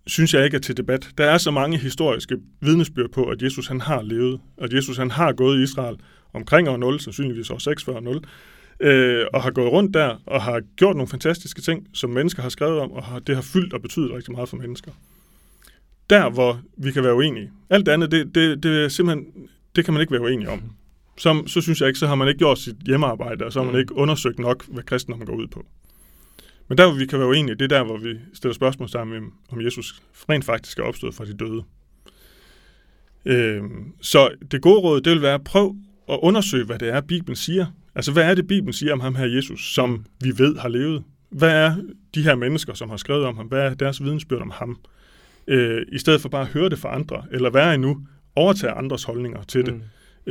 synes 0.07 0.33
jeg 0.33 0.45
ikke 0.45 0.55
er 0.55 0.61
til 0.61 0.77
debat. 0.77 1.09
Der 1.17 1.25
er 1.25 1.37
så 1.37 1.51
mange 1.51 1.77
historiske 1.77 2.37
vidnesbyrd 2.61 3.09
på, 3.09 3.23
at 3.23 3.41
Jesus 3.41 3.67
han 3.67 3.81
har 3.81 4.01
levet, 4.01 4.41
og 4.57 4.63
at 4.63 4.73
Jesus 4.73 4.97
han 4.97 5.11
har 5.11 5.33
gået 5.33 5.59
i 5.59 5.63
Israel 5.63 5.95
omkring 6.33 6.69
år 6.69 6.77
0, 6.77 6.99
sandsynligvis 6.99 7.49
år 7.49 7.57
6 7.57 7.83
før 7.83 7.99
0, 7.99 8.23
øh, 8.79 9.25
og 9.33 9.43
har 9.43 9.51
gået 9.51 9.71
rundt 9.71 9.93
der, 9.93 10.21
og 10.25 10.41
har 10.41 10.61
gjort 10.75 10.95
nogle 10.95 11.07
fantastiske 11.07 11.61
ting, 11.61 11.87
som 11.93 12.09
mennesker 12.09 12.41
har 12.41 12.49
skrevet 12.49 12.79
om, 12.79 12.91
og 12.91 13.03
har, 13.03 13.19
det 13.19 13.35
har 13.35 13.41
fyldt 13.41 13.73
og 13.73 13.81
betydet 13.81 14.11
rigtig 14.11 14.31
meget 14.31 14.49
for 14.49 14.57
mennesker. 14.57 14.91
Der, 16.09 16.29
hvor 16.29 16.61
vi 16.77 16.91
kan 16.91 17.03
være 17.03 17.15
uenige. 17.15 17.51
Alt 17.69 17.87
andet, 17.87 18.11
det, 18.11 18.35
det, 18.35 18.63
det, 18.63 18.91
simpelthen, 18.91 19.27
det 19.75 19.85
kan 19.85 19.93
man 19.93 20.01
ikke 20.01 20.13
være 20.13 20.21
uenig 20.21 20.49
om. 20.49 20.61
Så, 21.17 21.43
så 21.47 21.61
synes 21.61 21.81
jeg 21.81 21.87
ikke, 21.87 21.99
så 21.99 22.07
har 22.07 22.15
man 22.15 22.27
ikke 22.27 22.37
gjort 22.37 22.59
sit 22.59 22.75
hjemmearbejde, 22.85 23.45
og 23.45 23.53
så 23.53 23.59
har 23.59 23.65
man 23.65 23.73
mm. 23.73 23.79
ikke 23.79 23.95
undersøgt 23.95 24.39
nok, 24.39 24.65
hvad 24.67 24.83
kristendommen 24.83 25.27
går 25.27 25.35
ud 25.35 25.47
på. 25.47 25.65
Men 26.67 26.77
der, 26.77 26.87
hvor 26.87 26.99
vi 26.99 27.05
kan 27.05 27.19
være 27.19 27.27
uenige, 27.27 27.55
det 27.55 27.61
er 27.61 27.77
der, 27.77 27.83
hvor 27.83 27.97
vi 27.97 28.17
stiller 28.33 28.53
spørgsmål 28.53 28.89
sammen 28.89 29.31
om 29.51 29.61
Jesus 29.61 30.01
rent 30.29 30.45
faktisk 30.45 30.79
er 30.79 30.83
opstået 30.83 31.15
fra 31.15 31.25
de 31.25 31.33
døde. 31.33 31.63
Øh, 33.25 33.63
så 34.01 34.29
det 34.51 34.61
gode 34.61 34.79
råd, 34.79 35.01
det 35.01 35.11
vil 35.13 35.21
være, 35.21 35.33
at 35.33 35.43
prøv 35.43 35.75
at 36.09 36.19
undersøge, 36.21 36.65
hvad 36.65 36.79
det 36.79 36.89
er, 36.89 37.01
Bibelen 37.01 37.35
siger. 37.35 37.65
Altså, 37.95 38.11
hvad 38.11 38.23
er 38.23 38.35
det, 38.35 38.47
Bibelen 38.47 38.73
siger 38.73 38.93
om 38.93 38.99
ham 38.99 39.15
her 39.15 39.25
Jesus, 39.25 39.73
som 39.73 40.05
vi 40.21 40.31
ved 40.37 40.57
har 40.57 40.69
levet? 40.69 41.03
Hvad 41.29 41.51
er 41.51 41.75
de 42.15 42.23
her 42.23 42.35
mennesker, 42.35 42.73
som 42.73 42.89
har 42.89 42.97
skrevet 42.97 43.25
om 43.25 43.37
ham? 43.37 43.47
Hvad 43.47 43.61
er 43.61 43.73
deres 43.73 44.03
vidensbyrd 44.03 44.41
om 44.41 44.49
ham? 44.49 44.77
Øh, 45.47 45.85
I 45.91 45.97
stedet 45.97 46.21
for 46.21 46.29
bare 46.29 46.41
at 46.41 46.47
høre 46.47 46.69
det 46.69 46.79
fra 46.79 46.95
andre, 46.95 47.23
eller 47.31 47.49
være 47.49 47.73
endnu, 47.73 48.07
overtage 48.35 48.71
andres 48.71 49.03
holdninger 49.03 49.43
til 49.43 49.65
det. 49.65 49.73
Mm. 49.73 49.81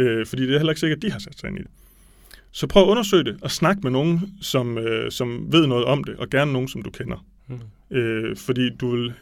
Øh, 0.01 0.27
fordi 0.27 0.43
det 0.43 0.55
er 0.55 0.59
heller 0.59 0.73
ikke 0.73 0.81
sikkert, 0.81 0.97
at 0.97 1.03
de 1.03 1.11
har 1.11 1.19
sat 1.19 1.39
sig 1.39 1.49
ind 1.49 1.59
i 1.59 1.63
det. 1.63 1.71
Så 2.51 2.67
prøv 2.67 2.83
at 2.83 2.89
undersøge 2.89 3.25
det, 3.25 3.37
og 3.43 3.51
snak 3.51 3.83
med 3.83 3.91
nogen, 3.91 4.35
som, 4.41 4.79
øh, 4.79 5.11
som 5.11 5.53
ved 5.53 5.67
noget 5.67 5.85
om 5.85 6.05
det, 6.05 6.17
og 6.17 6.31
gerne 6.31 6.53
nogen, 6.53 6.69
som 6.69 6.83
du 6.83 6.91
kender. 6.91 7.27
Mm. 7.49 7.97
Øh, 7.97 8.37
fordi 8.37 8.71
du 8.81 8.91
vil, 8.91 9.13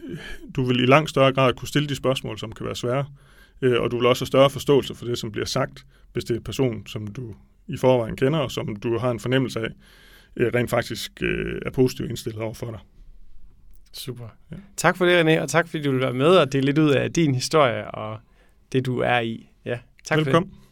du 0.57 0.65
vil 0.65 0.81
i 0.81 0.87
langt 0.87 1.11
større 1.11 1.33
grad 1.33 1.55
kunne 1.55 1.69
stille 1.69 1.89
de 1.89 1.95
spørgsmål, 1.95 2.39
som 2.39 2.53
kan 2.53 2.67
være 2.67 2.77
svære, 2.77 3.05
øh, 3.63 3.81
og 3.81 3.91
du 3.91 3.97
vil 3.97 4.07
også 4.07 4.23
have 4.23 4.27
større 4.27 4.51
forståelse 4.51 4.95
for 4.95 5.05
det, 5.05 5.19
som 5.19 5.33
bliver 5.33 5.47
sagt, 5.47 5.85
hvis 6.13 6.25
det 6.25 6.35
er 6.35 6.39
en 6.39 6.45
person, 6.45 6.87
som 6.87 7.07
du 7.07 7.35
i 7.75 7.77
forvejen 7.77 8.17
kender, 8.17 8.39
og 8.39 8.51
som 8.51 8.77
du 8.77 8.99
har 8.99 9.11
en 9.11 9.21
fornemmelse 9.21 9.61
af, 9.61 9.69
øh, 10.37 10.53
rent 10.55 10.71
faktisk 10.71 11.23
øh, 11.23 11.61
er 11.67 11.71
positivt 11.71 12.09
indstillet 12.11 12.43
over 12.43 12.55
for 12.55 12.71
dig. 12.71 12.81
Super. 13.93 14.29
Ja. 14.51 14.57
Tak 14.77 14.97
for 14.97 15.07
det, 15.07 15.25
René, 15.25 15.43
og 15.43 15.49
tak 15.49 15.69
fordi 15.69 15.83
du 15.83 15.91
vil 15.91 16.01
være 16.01 16.15
med 16.15 16.27
og 16.37 16.53
dele 16.53 16.67
lidt 16.67 16.79
ud 16.79 16.91
af 16.91 17.13
din 17.13 17.35
historie 17.35 17.91
og 17.91 18.19
det, 18.73 18.87
du 18.87 18.99
er 18.99 19.19
i. 19.19 19.51
Ja, 19.65 19.79
tak 20.05 20.19
Velkommen. 20.19 20.51
for 20.51 20.61
det. 20.61 20.70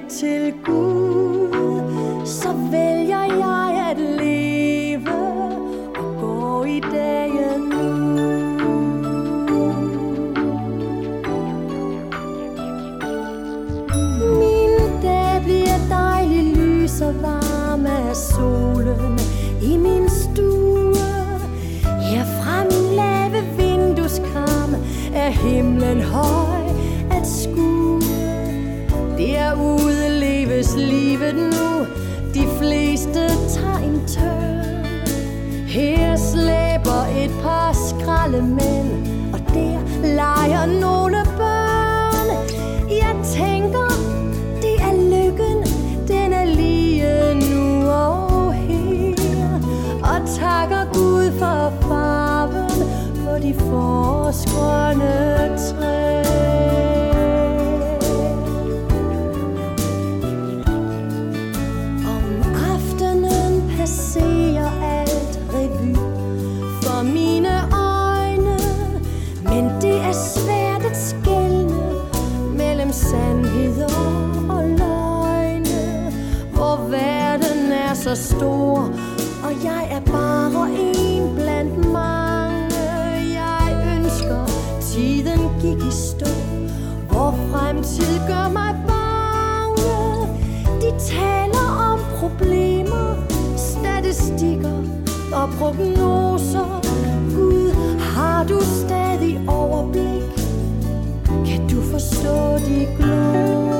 Kærlighed 0.00 0.08
til 0.08 0.54
Gud, 0.64 2.26
så 2.26 2.48
vælger 2.70 3.24
jeg 3.24 3.88
at 3.90 3.98
leve 3.98 5.10
og 5.96 6.20
gå 6.20 6.64
i 6.64 6.80
dagen 6.80 7.60
nu. 7.60 8.10
Mine 14.38 15.02
dage 15.02 15.42
bliver 15.44 15.78
dejligt 15.88 16.56
lys 16.56 17.00
og 17.00 17.22
varme 17.22 17.90
af 17.90 18.16
solen 18.16 19.18
i 19.62 19.76
min 19.76 20.08
stue. 20.08 20.94
Herfra 21.84 22.64
min 22.64 22.96
lave 22.96 23.44
vindueskram 23.56 24.74
er 25.14 25.30
himlen 25.30 26.02
høj. 26.02 26.49
skralle 38.30 38.42
mænd 38.54 39.32
Og 39.32 39.40
der 39.54 39.78
leger 40.02 40.80
nogle 40.80 41.16
børn. 41.36 42.28
Jeg 42.90 43.14
tænker, 43.24 43.88
det 44.62 44.76
er 44.88 44.94
lykken 45.14 45.58
Den 46.08 46.32
er 46.32 46.44
lige 46.44 47.34
nu 47.34 47.88
og 47.90 48.52
her. 48.54 49.48
Og 50.02 50.28
takker 50.38 50.84
Gud 50.92 51.32
for 51.38 51.72
farven 51.88 52.70
For 53.24 53.38
de 53.38 53.54
forårsgrønne 53.54 55.39
bare 80.52 80.70
en 80.70 81.34
blandt 81.34 81.76
mange. 81.92 82.80
Jeg 83.40 83.96
ønsker, 83.96 84.46
tiden 84.80 85.40
gik 85.60 85.86
i 85.88 85.92
stå, 85.92 86.30
hvor 87.08 87.34
fremtid 87.50 88.18
gør 88.28 88.48
mig 88.52 88.74
bange. 88.86 90.26
De 90.80 90.90
taler 90.98 91.66
om 91.90 91.98
problemer, 92.18 93.14
statistikker 93.56 94.78
og 95.32 95.48
prognoser. 95.58 96.80
Gud, 97.34 97.72
har 97.98 98.44
du 98.44 98.60
stadig 98.60 99.40
overblik? 99.48 100.22
Kan 101.46 101.68
du 101.68 101.82
forstå 101.82 102.58
de 102.66 102.86
glober? 102.98 103.79